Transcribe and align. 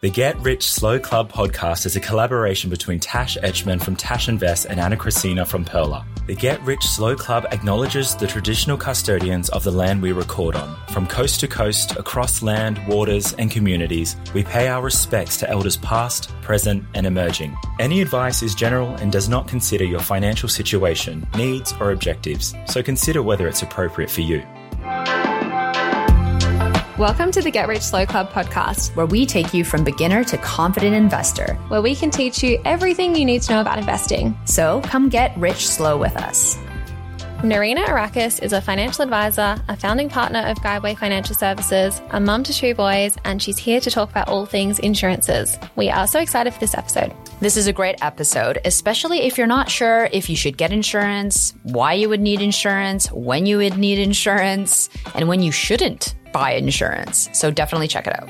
The 0.00 0.10
Get 0.10 0.38
Rich 0.38 0.70
Slow 0.70 1.00
Club 1.00 1.32
podcast 1.32 1.84
is 1.84 1.96
a 1.96 2.00
collaboration 2.00 2.70
between 2.70 3.00
Tash 3.00 3.36
Etschmann 3.38 3.82
from 3.82 3.96
Tash 3.96 4.28
Invest 4.28 4.66
and 4.66 4.78
Ana 4.78 4.96
Kresina 4.96 5.44
from 5.44 5.64
Pearler. 5.64 6.04
The 6.28 6.36
Get 6.36 6.62
Rich 6.62 6.86
Slow 6.86 7.16
Club 7.16 7.46
acknowledges 7.50 8.14
the 8.14 8.28
traditional 8.28 8.76
custodians 8.76 9.48
of 9.48 9.64
the 9.64 9.72
land 9.72 10.00
we 10.00 10.12
record 10.12 10.54
on. 10.54 10.76
From 10.90 11.08
coast 11.08 11.40
to 11.40 11.48
coast, 11.48 11.96
across 11.96 12.42
land, 12.42 12.78
waters, 12.86 13.32
and 13.40 13.50
communities, 13.50 14.14
we 14.34 14.44
pay 14.44 14.68
our 14.68 14.82
respects 14.84 15.36
to 15.38 15.50
elders 15.50 15.78
past, 15.78 16.30
present, 16.42 16.84
and 16.94 17.04
emerging. 17.04 17.56
Any 17.80 18.00
advice 18.00 18.40
is 18.40 18.54
general 18.54 18.94
and 18.98 19.10
does 19.10 19.28
not 19.28 19.48
consider 19.48 19.84
your 19.84 19.98
financial 19.98 20.48
situation, 20.48 21.26
needs, 21.36 21.74
or 21.80 21.90
objectives, 21.90 22.54
so 22.66 22.84
consider 22.84 23.24
whether 23.24 23.48
it's 23.48 23.62
appropriate 23.62 24.10
for 24.10 24.20
you. 24.20 24.46
Welcome 26.98 27.30
to 27.30 27.40
the 27.40 27.52
Get 27.52 27.68
Rich 27.68 27.82
Slow 27.82 28.04
Club 28.04 28.30
podcast, 28.30 28.96
where 28.96 29.06
we 29.06 29.24
take 29.24 29.54
you 29.54 29.62
from 29.62 29.84
beginner 29.84 30.24
to 30.24 30.36
confident 30.38 30.96
investor. 30.96 31.54
where 31.68 31.80
we 31.80 31.94
can 31.94 32.10
teach 32.10 32.42
you 32.42 32.60
everything 32.64 33.14
you 33.14 33.24
need 33.24 33.40
to 33.42 33.52
know 33.52 33.60
about 33.60 33.78
investing. 33.78 34.36
So 34.46 34.80
come 34.80 35.08
get 35.08 35.38
rich 35.38 35.68
slow 35.68 35.96
with 35.96 36.16
us. 36.16 36.58
Nareena 37.42 37.84
Aracas 37.84 38.42
is 38.42 38.52
a 38.52 38.60
financial 38.60 39.04
advisor, 39.04 39.62
a 39.68 39.76
founding 39.76 40.08
partner 40.08 40.40
of 40.40 40.58
Guideway 40.58 40.98
Financial 40.98 41.36
Services, 41.36 42.02
a 42.10 42.18
mum 42.18 42.42
to 42.42 42.52
two 42.52 42.74
boys, 42.74 43.16
and 43.24 43.40
she's 43.40 43.56
here 43.56 43.80
to 43.80 43.92
talk 43.92 44.10
about 44.10 44.26
all 44.26 44.44
things 44.44 44.80
insurances. 44.80 45.56
We 45.76 45.88
are 45.88 46.08
so 46.08 46.18
excited 46.18 46.52
for 46.52 46.58
this 46.58 46.74
episode. 46.74 47.14
This 47.38 47.56
is 47.56 47.68
a 47.68 47.72
great 47.72 48.02
episode, 48.02 48.58
especially 48.64 49.20
if 49.20 49.38
you're 49.38 49.46
not 49.46 49.70
sure 49.70 50.08
if 50.12 50.28
you 50.28 50.34
should 50.34 50.56
get 50.56 50.72
insurance, 50.72 51.54
why 51.62 51.92
you 51.92 52.08
would 52.08 52.20
need 52.20 52.40
insurance, 52.40 53.06
when 53.12 53.46
you 53.46 53.58
would 53.58 53.78
need 53.78 54.00
insurance, 54.00 54.88
and 55.14 55.28
when 55.28 55.40
you 55.40 55.52
shouldn't 55.52 56.16
buy 56.32 56.54
insurance. 56.54 57.28
So 57.34 57.52
definitely 57.52 57.86
check 57.86 58.08
it 58.08 58.20
out. 58.20 58.28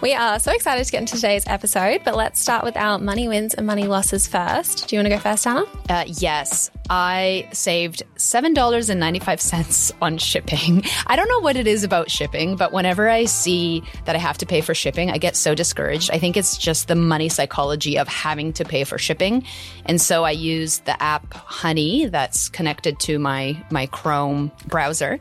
We 0.00 0.14
are 0.14 0.38
so 0.38 0.52
excited 0.52 0.82
to 0.82 0.92
get 0.92 1.02
into 1.02 1.16
today's 1.16 1.46
episode, 1.46 2.00
but 2.06 2.16
let's 2.16 2.40
start 2.40 2.64
with 2.64 2.74
our 2.74 2.98
money 2.98 3.28
wins 3.28 3.52
and 3.52 3.66
money 3.66 3.86
losses 3.86 4.26
first. 4.26 4.88
Do 4.88 4.96
you 4.96 5.00
want 5.00 5.10
to 5.12 5.14
go 5.14 5.20
first, 5.20 5.46
Ana? 5.46 5.64
Uh, 5.90 6.04
yes, 6.06 6.70
I 6.88 7.46
saved 7.52 8.04
$7.95 8.16 9.92
on 10.00 10.16
shipping. 10.16 10.84
I 11.06 11.16
don't 11.16 11.28
know 11.28 11.40
what 11.40 11.56
it 11.56 11.66
is 11.66 11.84
about 11.84 12.10
shipping, 12.10 12.56
but 12.56 12.72
whenever 12.72 13.10
I 13.10 13.26
see 13.26 13.82
that 14.06 14.16
I 14.16 14.18
have 14.18 14.38
to 14.38 14.46
pay 14.46 14.62
for 14.62 14.74
shipping, 14.74 15.10
I 15.10 15.18
get 15.18 15.36
so 15.36 15.54
discouraged. 15.54 16.10
I 16.10 16.18
think 16.18 16.38
it's 16.38 16.56
just 16.56 16.88
the 16.88 16.94
money 16.96 17.28
psychology 17.28 17.98
of 17.98 18.08
having 18.08 18.54
to 18.54 18.64
pay 18.64 18.84
for 18.84 18.96
shipping. 18.96 19.44
And 19.84 20.00
so 20.00 20.24
I 20.24 20.30
use 20.30 20.78
the 20.78 21.00
app 21.02 21.34
Honey 21.34 22.06
that's 22.06 22.48
connected 22.48 22.98
to 23.00 23.18
my, 23.18 23.62
my 23.70 23.84
Chrome 23.84 24.50
browser. 24.66 25.18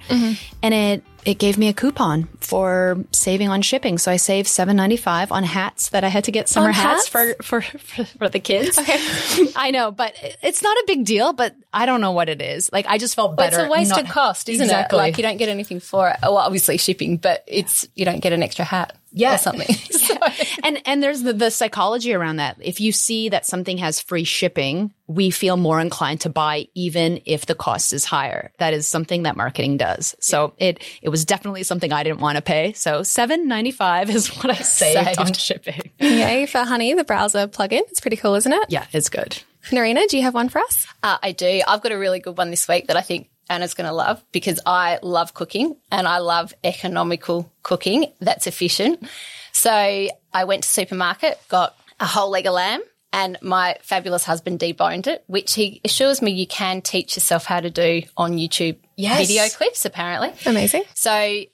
And 0.64 0.74
it 0.74 1.04
it 1.26 1.38
gave 1.38 1.58
me 1.58 1.68
a 1.68 1.74
coupon 1.74 2.24
for 2.40 3.04
saving 3.12 3.50
on 3.50 3.62
shipping. 3.62 3.98
So 3.98 4.12
I 4.12 4.18
saved 4.18 4.48
seven 4.48 4.76
ninety 4.76 4.98
five 4.98 5.32
on 5.32 5.44
hats 5.44 5.90
that 5.90 6.04
I 6.04 6.08
had 6.08 6.24
to 6.26 6.32
get 6.32 6.48
summer 6.50 6.72
hats, 6.72 7.08
hats? 7.12 7.38
for, 7.44 7.62
for, 7.62 8.06
for 8.06 8.30
the 8.30 8.40
kids. 8.40 8.78
Okay, 8.78 8.98
I 9.56 9.72
know, 9.72 9.92
but 9.92 10.14
it's 10.42 10.62
not 10.64 10.78
a 10.78 10.84
big 10.88 11.06
deal. 11.06 11.34
But 11.34 11.56
I 11.74 11.86
don't 11.86 12.02
know 12.02 12.12
what 12.12 12.30
it 12.30 12.42
is. 12.42 12.72
Like 12.72 12.86
I 12.88 12.98
just 12.98 13.16
felt 13.16 13.36
But 13.36 13.52
better. 13.52 13.64
it's 13.64 13.68
a 13.68 13.72
wasted 13.72 14.06
not- 14.06 14.14
cost, 14.14 14.50
isn't 14.50 14.64
exactly. 14.64 14.98
it? 14.98 15.02
Like 15.02 15.18
you 15.18 15.24
don't 15.24 15.38
get 15.38 15.50
anything 15.50 15.80
for 15.80 16.10
it. 16.10 16.18
Well, 16.22 16.38
obviously 16.38 16.78
shipping, 16.78 17.18
but 17.18 17.44
it's 17.48 17.88
you 17.96 18.06
don't 18.06 18.20
get 18.22 18.34
an 18.34 18.44
extra 18.44 18.66
hat 18.66 18.96
Yeah. 19.12 19.36
or 19.36 19.38
something. 19.38 19.68
So- 20.10 20.16
and 20.64 20.82
and 20.88 21.04
there's 21.04 21.22
the, 21.22 21.34
the 21.34 21.52
psychology 21.52 22.14
around 22.16 22.38
that. 22.38 22.58
If 22.60 22.82
you 22.82 22.92
see 22.92 23.30
that 23.30 23.46
something 23.46 23.78
has 23.78 24.02
free 24.02 24.24
shipping, 24.24 24.92
we 25.06 25.30
feel 25.30 25.56
more 25.56 25.80
inclined 25.80 26.22
to 26.22 26.30
buy 26.32 26.68
even 26.74 27.22
if 27.26 27.46
the 27.46 27.54
cost 27.54 27.94
is 27.94 28.06
higher. 28.06 28.52
That 28.58 28.74
is 28.74 28.88
something 28.88 29.24
that 29.24 29.38
marketing 29.38 29.78
does. 29.78 30.16
So 30.20 30.54
it 30.58 30.84
it 31.04 31.10
was 31.10 31.26
definitely 31.26 31.62
something 31.62 31.94
I 31.94 32.02
didn't 32.04 32.22
want 32.22 32.38
to 32.38 32.42
pay. 32.42 32.74
So 32.74 33.04
seven 33.04 33.48
ninety 33.48 33.70
five 33.72 34.10
is 34.16 34.30
what 34.30 34.50
I 34.50 34.56
saved, 34.64 35.06
Saved. 35.06 35.20
on 35.20 35.34
shipping. 35.34 35.82
Yay 36.00 36.48
for 36.48 36.60
Honey, 36.64 36.96
the 36.96 37.04
browser 37.04 37.48
plugin. 37.48 37.82
It's 37.92 38.00
pretty 38.00 38.18
cool, 38.18 38.34
isn't 38.34 38.52
it? 38.52 38.66
Yeah, 38.70 38.86
it's 38.92 39.10
good. 39.10 39.38
Nareena, 39.70 40.08
do 40.08 40.18
you 40.18 40.24
have 40.24 40.34
one 40.34 40.50
for 40.50 40.60
us? 40.60 40.88
Uh, 41.04 41.18
I 41.22 41.34
do. 41.34 41.62
I've 41.68 41.82
got 41.82 41.92
a 41.92 41.98
really 42.00 42.20
good 42.20 42.36
one 42.38 42.50
this 42.50 42.68
week 42.68 42.88
that 42.88 42.98
I 42.98 43.02
think 43.02 43.30
Ana's 43.50 43.74
going 43.74 43.88
to 43.88 43.94
love 43.94 44.24
because 44.32 44.60
I 44.66 45.00
love 45.02 45.34
cooking 45.34 45.76
and 45.92 46.08
I 46.08 46.20
love 46.20 46.54
economical 46.64 47.52
cooking 47.64 48.14
that's 48.20 48.48
efficient. 48.48 49.08
So 49.52 49.72
I 49.72 50.44
went 50.46 50.64
to 50.64 50.70
supermarket, 50.70 51.40
got 51.50 51.76
a 52.00 52.06
whole 52.06 52.30
leg 52.30 52.46
of 52.46 52.54
lamb 52.54 52.82
and 53.12 53.38
my 53.42 53.78
fabulous 53.82 54.24
husband 54.24 54.60
deboned 54.60 55.08
it, 55.08 55.24
which 55.28 55.56
he 55.56 55.82
assures 55.84 56.22
me 56.22 56.32
you 56.32 56.48
can 56.48 56.82
teach 56.82 57.16
yourself 57.16 57.46
how 57.46 57.60
to 57.60 57.70
do 57.70 58.04
on 58.16 58.34
YouTube 58.34 58.78
Yes. 59.00 59.28
video 59.28 59.48
clips 59.50 59.86
apparently. 59.86 60.34
Amazing. 60.46 60.84
So 60.94 61.12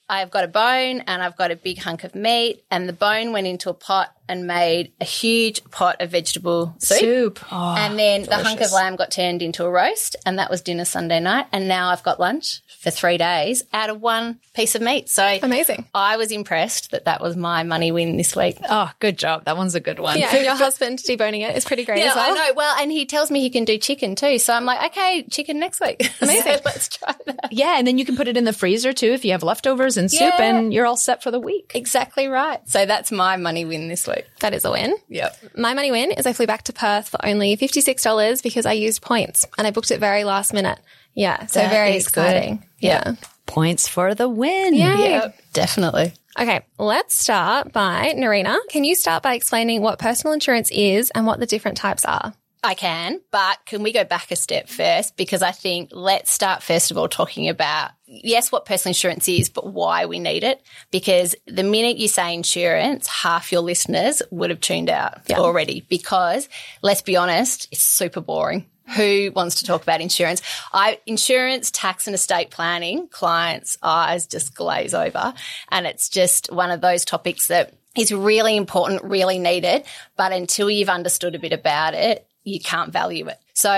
I've 0.10 0.32
got 0.32 0.44
a 0.44 0.48
bone 0.48 1.02
and 1.08 1.22
I've 1.22 1.38
got 1.38 1.52
a 1.52 1.56
big 1.56 1.78
hunk 1.80 2.04
of 2.04 2.16
meat, 2.16 2.64
and 2.72 2.88
the 2.90 2.94
bone 2.94 3.32
went 3.34 3.48
into 3.48 3.70
a 3.70 3.74
pot 3.74 4.12
and 4.28 4.48
made 4.48 4.92
a 5.00 5.06
huge 5.06 5.64
pot 5.70 5.98
of 6.02 6.10
vegetable 6.10 6.76
soup. 6.80 7.40
Oh, 7.52 7.76
and 7.78 7.98
then 8.00 8.24
the 8.24 8.38
hunk 8.38 8.60
of 8.62 8.72
lamb 8.72 8.96
got 8.96 9.12
turned 9.12 9.44
into 9.44 9.64
a 9.64 9.70
roast, 9.70 10.16
and 10.26 10.40
that 10.40 10.50
was 10.50 10.62
dinner 10.62 10.86
Sunday 10.86 11.20
night. 11.20 11.46
And 11.52 11.68
now 11.68 11.90
I've 11.90 12.02
got 12.02 12.20
lunch 12.20 12.62
for 12.80 12.90
three 12.90 13.18
days 13.18 13.64
out 13.74 13.90
of 13.92 14.02
one 14.02 14.40
piece 14.56 14.74
of 14.74 14.82
meat. 14.82 15.10
So 15.10 15.24
Amazing. 15.44 15.86
I 15.94 16.18
was 16.18 16.32
impressed 16.32 16.92
that 16.92 17.06
that 17.06 17.22
was 17.22 17.36
my 17.36 17.62
money 17.64 17.92
win 17.92 18.18
this 18.18 18.36
week. 18.36 18.58
Oh, 18.68 18.92
good 19.00 19.18
job. 19.18 19.46
That 19.46 19.58
one's 19.58 19.76
a 19.76 19.80
good 19.80 20.00
one. 20.00 20.18
Yeah, 20.18 20.36
and 20.36 20.46
your 20.46 20.56
husband 20.56 21.00
deboning 21.00 21.48
it 21.48 21.56
is 21.56 21.66
pretty 21.66 21.86
great 21.86 22.00
Yeah, 22.00 22.10
as 22.10 22.16
well. 22.16 22.32
I 22.32 22.34
know. 22.36 22.54
Well, 22.56 22.76
and 22.80 22.92
he 22.92 23.06
tells 23.06 23.30
me 23.30 23.42
he 23.42 23.50
can 23.52 23.66
do 23.66 23.78
chicken 23.78 24.16
too. 24.16 24.40
So 24.40 24.54
I'm 24.54 24.66
like, 24.66 24.92
okay, 24.92 25.24
chicken 25.30 25.60
next 25.60 25.82
week. 25.82 26.02
Amazing. 26.22 26.60
let's 26.66 26.90
try 26.90 27.14
that. 27.26 27.35
Yeah, 27.52 27.78
and 27.78 27.86
then 27.88 27.98
you 27.98 28.06
can 28.06 28.16
put 28.16 28.28
it 28.28 28.38
in 28.38 28.44
the 28.44 28.54
freezer 28.54 28.94
too 28.94 29.12
if 29.12 29.26
you 29.26 29.32
have 29.32 29.44
leftovers 29.44 29.98
and 29.98 30.10
soup, 30.12 30.22
Yeah. 30.38 30.44
and 30.44 30.74
you're 30.74 30.86
all 30.86 30.98
set 30.98 31.24
for 31.24 31.32
the 31.32 31.40
week. 31.40 31.72
Exactly 31.76 32.28
right. 32.28 32.60
So 32.70 32.86
that's 32.86 33.12
my 33.12 33.38
money 33.38 33.66
win 33.66 33.88
this 33.88 34.08
week. 34.08 34.26
That 34.40 34.54
is 34.54 34.66
a 34.66 34.72
win. 34.72 34.96
Yep. 35.10 35.38
My 35.58 35.74
money 35.74 35.92
win 35.92 36.12
is 36.12 36.26
I 36.26 36.34
flew 36.34 36.48
back 36.48 36.64
to 36.64 36.74
Perth 36.74 37.10
for 37.10 37.26
only 37.26 37.56
$56 37.58 38.42
because 38.44 38.66
I 38.66 38.74
used 38.74 39.02
points 39.02 39.46
and 39.58 39.66
I 39.68 39.72
booked 39.72 39.92
it 39.92 40.00
very 40.00 40.24
last 40.24 40.54
minute. 40.54 40.80
Yeah, 41.14 41.46
so 41.46 41.60
That 41.60 41.72
very 41.72 41.96
is 41.96 42.08
good. 42.10 42.22
exciting. 42.26 42.66
Yeah. 42.80 43.14
Points 43.46 43.88
for 43.88 44.16
the 44.16 44.28
win. 44.28 44.74
Yay. 44.74 45.22
Definitely. 45.54 46.14
Okay, 46.38 46.66
let's 46.78 47.16
start 47.18 47.72
by 47.72 48.14
Nareena. 48.18 48.58
Can 48.70 48.84
you 48.84 48.96
start 48.96 49.24
by 49.24 49.36
explaining 49.36 49.82
what 49.82 50.00
personal 50.00 50.34
insurance 50.34 50.70
is 50.72 51.10
and 51.12 51.26
what 51.26 51.40
the 51.40 51.46
different 51.46 51.78
types 51.78 52.04
are? 52.04 52.34
I 52.66 52.74
can, 52.74 53.22
but 53.32 53.60
can 53.68 53.84
we 53.84 53.94
go 53.94 54.04
back 54.04 54.32
a 54.32 54.36
step 54.36 54.68
first? 54.68 55.16
Because 55.16 55.44
I 55.44 55.52
think 55.52 55.90
let's 55.92 56.32
start 56.32 56.64
first 56.64 56.90
of 56.90 56.98
all 56.98 57.08
talking 57.08 57.48
about, 57.48 57.92
yes, 58.08 58.52
what 58.52 58.66
personal 58.66 58.90
insurance 58.90 59.30
is, 59.30 59.50
but 59.50 59.72
why 59.72 60.08
we 60.08 60.18
need 60.18 60.44
it. 60.44 60.64
Because 60.90 61.36
the 61.46 61.62
minute 61.62 61.98
you 61.98 62.08
say 62.08 62.34
insurance, 62.34 63.08
half 63.08 63.52
your 63.52 63.62
listeners 63.62 64.24
would 64.32 64.50
have 64.50 64.62
tuned 64.62 64.90
out 64.90 65.22
yeah. 65.28 65.38
already 65.38 65.86
because 65.90 66.50
let's 66.82 67.04
be 67.04 67.16
honest, 67.16 67.68
it's 67.72 67.84
super 67.84 68.20
boring. 68.20 68.66
Who 68.96 69.32
wants 69.36 69.56
to 69.56 69.66
talk 69.66 69.84
about 69.84 70.02
insurance? 70.02 70.42
I, 70.74 71.00
insurance, 71.06 71.70
tax 71.70 72.08
and 72.08 72.16
estate 72.16 72.50
planning, 72.50 73.08
clients' 73.10 73.78
eyes 73.84 74.26
just 74.26 74.56
glaze 74.56 74.96
over. 74.96 75.36
And 75.70 75.86
it's 75.86 76.10
just 76.10 76.52
one 76.52 76.72
of 76.72 76.82
those 76.82 77.06
topics 77.06 77.48
that 77.48 77.74
is 77.96 78.12
really 78.12 78.58
important, 78.58 79.04
really 79.04 79.38
needed. 79.38 79.86
But 80.18 80.32
until 80.34 80.70
you've 80.70 80.90
understood 80.90 81.36
a 81.36 81.40
bit 81.40 81.54
about 81.54 81.94
it, 81.94 82.28
you 82.46 82.60
can't 82.62 82.94
value 82.94 83.28
it. 83.28 83.38
So 83.54 83.74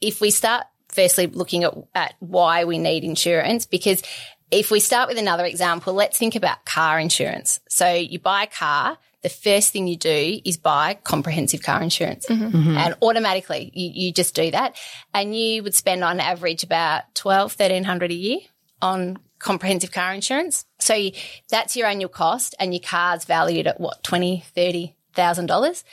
if 0.00 0.20
we 0.20 0.30
start 0.30 0.64
firstly 0.88 1.26
looking 1.26 1.64
at, 1.64 1.74
at 1.94 2.14
why 2.20 2.64
we 2.64 2.78
need 2.78 3.02
insurance, 3.02 3.66
because 3.66 4.02
if 4.50 4.70
we 4.70 4.80
start 4.80 5.08
with 5.08 5.18
another 5.18 5.44
example, 5.44 5.94
let's 5.94 6.18
think 6.18 6.34
about 6.36 6.64
car 6.64 7.00
insurance. 7.00 7.60
So 7.68 7.92
you 7.92 8.18
buy 8.18 8.44
a 8.44 8.46
car, 8.46 8.98
the 9.22 9.28
first 9.28 9.72
thing 9.72 9.86
you 9.86 9.96
do 9.96 10.40
is 10.44 10.56
buy 10.56 10.94
comprehensive 10.94 11.62
car 11.62 11.82
insurance. 11.82 12.26
Mm-hmm. 12.26 12.56
Mm-hmm. 12.56 12.76
And 12.76 12.94
automatically 13.02 13.70
you, 13.74 14.06
you 14.06 14.12
just 14.12 14.34
do 14.34 14.50
that. 14.50 14.76
And 15.12 15.36
you 15.36 15.62
would 15.62 15.74
spend 15.74 16.02
on 16.02 16.20
average 16.20 16.64
about 16.64 17.14
12, 17.14 17.52
1300 17.52 18.10
a 18.10 18.14
year 18.14 18.38
on 18.82 19.18
comprehensive 19.38 19.92
car 19.92 20.12
insurance. 20.12 20.64
So 20.78 20.94
you, 20.94 21.12
that's 21.48 21.76
your 21.76 21.86
annual 21.86 22.08
cost 22.08 22.54
and 22.58 22.72
your 22.72 22.82
car's 22.82 23.24
valued 23.24 23.66
at 23.66 23.80
what, 23.80 24.02
20, 24.02 24.44
30,000 24.54 25.46
dollars. 25.46 25.84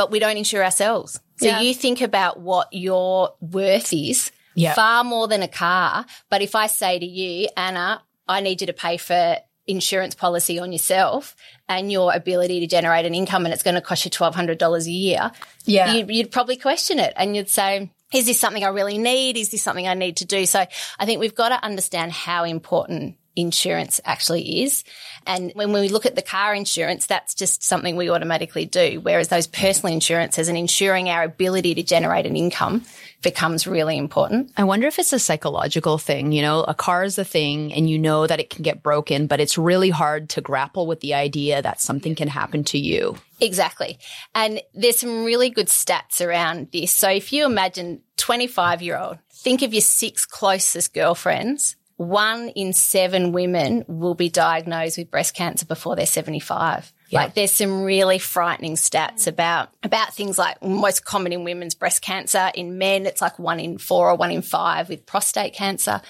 But 0.00 0.10
we 0.10 0.18
don't 0.18 0.38
insure 0.38 0.64
ourselves. 0.64 1.20
So 1.36 1.48
yeah. 1.48 1.60
you 1.60 1.74
think 1.74 2.00
about 2.00 2.40
what 2.40 2.68
your 2.72 3.34
worth 3.38 3.92
is 3.92 4.32
far 4.74 5.04
more 5.04 5.28
than 5.28 5.42
a 5.42 5.48
car. 5.48 6.06
But 6.30 6.40
if 6.40 6.54
I 6.54 6.68
say 6.68 6.98
to 6.98 7.04
you, 7.04 7.50
Ana, 7.54 8.02
I 8.26 8.40
need 8.40 8.62
you 8.62 8.66
to 8.68 8.72
pay 8.72 8.96
for 8.96 9.36
insurance 9.66 10.14
policy 10.14 10.58
on 10.58 10.72
yourself 10.72 11.36
and 11.68 11.92
your 11.92 12.14
ability 12.14 12.60
to 12.60 12.66
generate 12.66 13.04
an 13.04 13.14
income 13.14 13.44
and 13.44 13.52
it's 13.52 13.62
going 13.62 13.74
to 13.74 13.82
cost 13.82 14.06
you 14.06 14.10
$1,200 14.10 14.86
a 14.86 14.90
year, 14.90 15.32
yeah. 15.66 15.92
You'd, 15.92 16.10
you'd 16.10 16.30
probably 16.30 16.56
question 16.56 16.98
it 16.98 17.12
and 17.14 17.36
you'd 17.36 17.50
say, 17.50 17.90
is 18.10 18.24
this 18.24 18.40
something 18.40 18.64
I 18.64 18.68
really 18.68 18.96
need? 18.96 19.36
Is 19.36 19.50
this 19.50 19.62
something 19.62 19.86
I 19.86 19.92
need 19.92 20.16
to 20.16 20.24
do? 20.24 20.46
So 20.46 20.64
I 20.98 21.04
think 21.04 21.20
we've 21.20 21.34
got 21.34 21.50
to 21.50 21.62
understand 21.62 22.12
how 22.12 22.44
important 22.44 23.16
insurance 23.36 24.00
actually 24.04 24.62
is. 24.62 24.84
And 25.26 25.52
when 25.54 25.72
we 25.72 25.88
look 25.88 26.06
at 26.06 26.16
the 26.16 26.22
car 26.22 26.54
insurance, 26.54 27.06
that's 27.06 27.34
just 27.34 27.62
something 27.62 27.96
we 27.96 28.10
automatically 28.10 28.66
do. 28.66 29.00
Whereas 29.02 29.28
those 29.28 29.46
personal 29.46 29.94
insurances 29.94 30.48
and 30.48 30.58
ensuring 30.58 31.08
our 31.08 31.22
ability 31.22 31.74
to 31.74 31.82
generate 31.82 32.26
an 32.26 32.36
income 32.36 32.84
becomes 33.22 33.66
really 33.66 33.98
important. 33.98 34.50
I 34.56 34.64
wonder 34.64 34.86
if 34.86 34.98
it's 34.98 35.12
a 35.12 35.18
psychological 35.18 35.98
thing. 35.98 36.32
You 36.32 36.42
know, 36.42 36.62
a 36.62 36.74
car 36.74 37.04
is 37.04 37.18
a 37.18 37.24
thing 37.24 37.72
and 37.72 37.88
you 37.88 37.98
know 37.98 38.26
that 38.26 38.40
it 38.40 38.50
can 38.50 38.62
get 38.62 38.82
broken, 38.82 39.26
but 39.26 39.40
it's 39.40 39.58
really 39.58 39.90
hard 39.90 40.30
to 40.30 40.40
grapple 40.40 40.86
with 40.86 41.00
the 41.00 41.14
idea 41.14 41.60
that 41.60 41.80
something 41.80 42.14
can 42.14 42.28
happen 42.28 42.64
to 42.64 42.78
you. 42.78 43.16
Exactly. 43.40 43.98
And 44.34 44.62
there's 44.74 44.98
some 44.98 45.24
really 45.24 45.50
good 45.50 45.68
stats 45.68 46.24
around 46.24 46.68
this. 46.72 46.92
So 46.92 47.10
if 47.10 47.32
you 47.32 47.44
imagine 47.46 48.02
25 48.16 48.82
year 48.82 48.98
old, 48.98 49.18
think 49.32 49.62
of 49.62 49.72
your 49.72 49.82
six 49.82 50.26
closest 50.26 50.94
girlfriends 50.94 51.76
one 52.00 52.48
in 52.48 52.72
seven 52.72 53.30
women 53.30 53.84
will 53.86 54.14
be 54.14 54.30
diagnosed 54.30 54.96
with 54.96 55.10
breast 55.10 55.34
cancer 55.34 55.66
before 55.66 55.96
they're 55.96 56.06
75. 56.06 56.94
Like 57.12 57.34
there's 57.34 57.50
some 57.50 57.82
really 57.82 58.18
frightening 58.18 58.76
stats 58.76 59.26
about, 59.26 59.68
about 59.82 60.14
things 60.14 60.38
like 60.38 60.62
most 60.62 61.04
common 61.04 61.34
in 61.34 61.44
women's 61.44 61.74
breast 61.74 62.00
cancer. 62.00 62.50
In 62.54 62.78
men, 62.78 63.04
it's 63.04 63.20
like 63.20 63.38
one 63.38 63.60
in 63.60 63.76
four 63.76 64.08
or 64.08 64.16
one 64.16 64.30
in 64.30 64.40
five 64.40 64.88
with 64.88 65.04
prostate 65.04 65.52
cancer. 65.52 66.00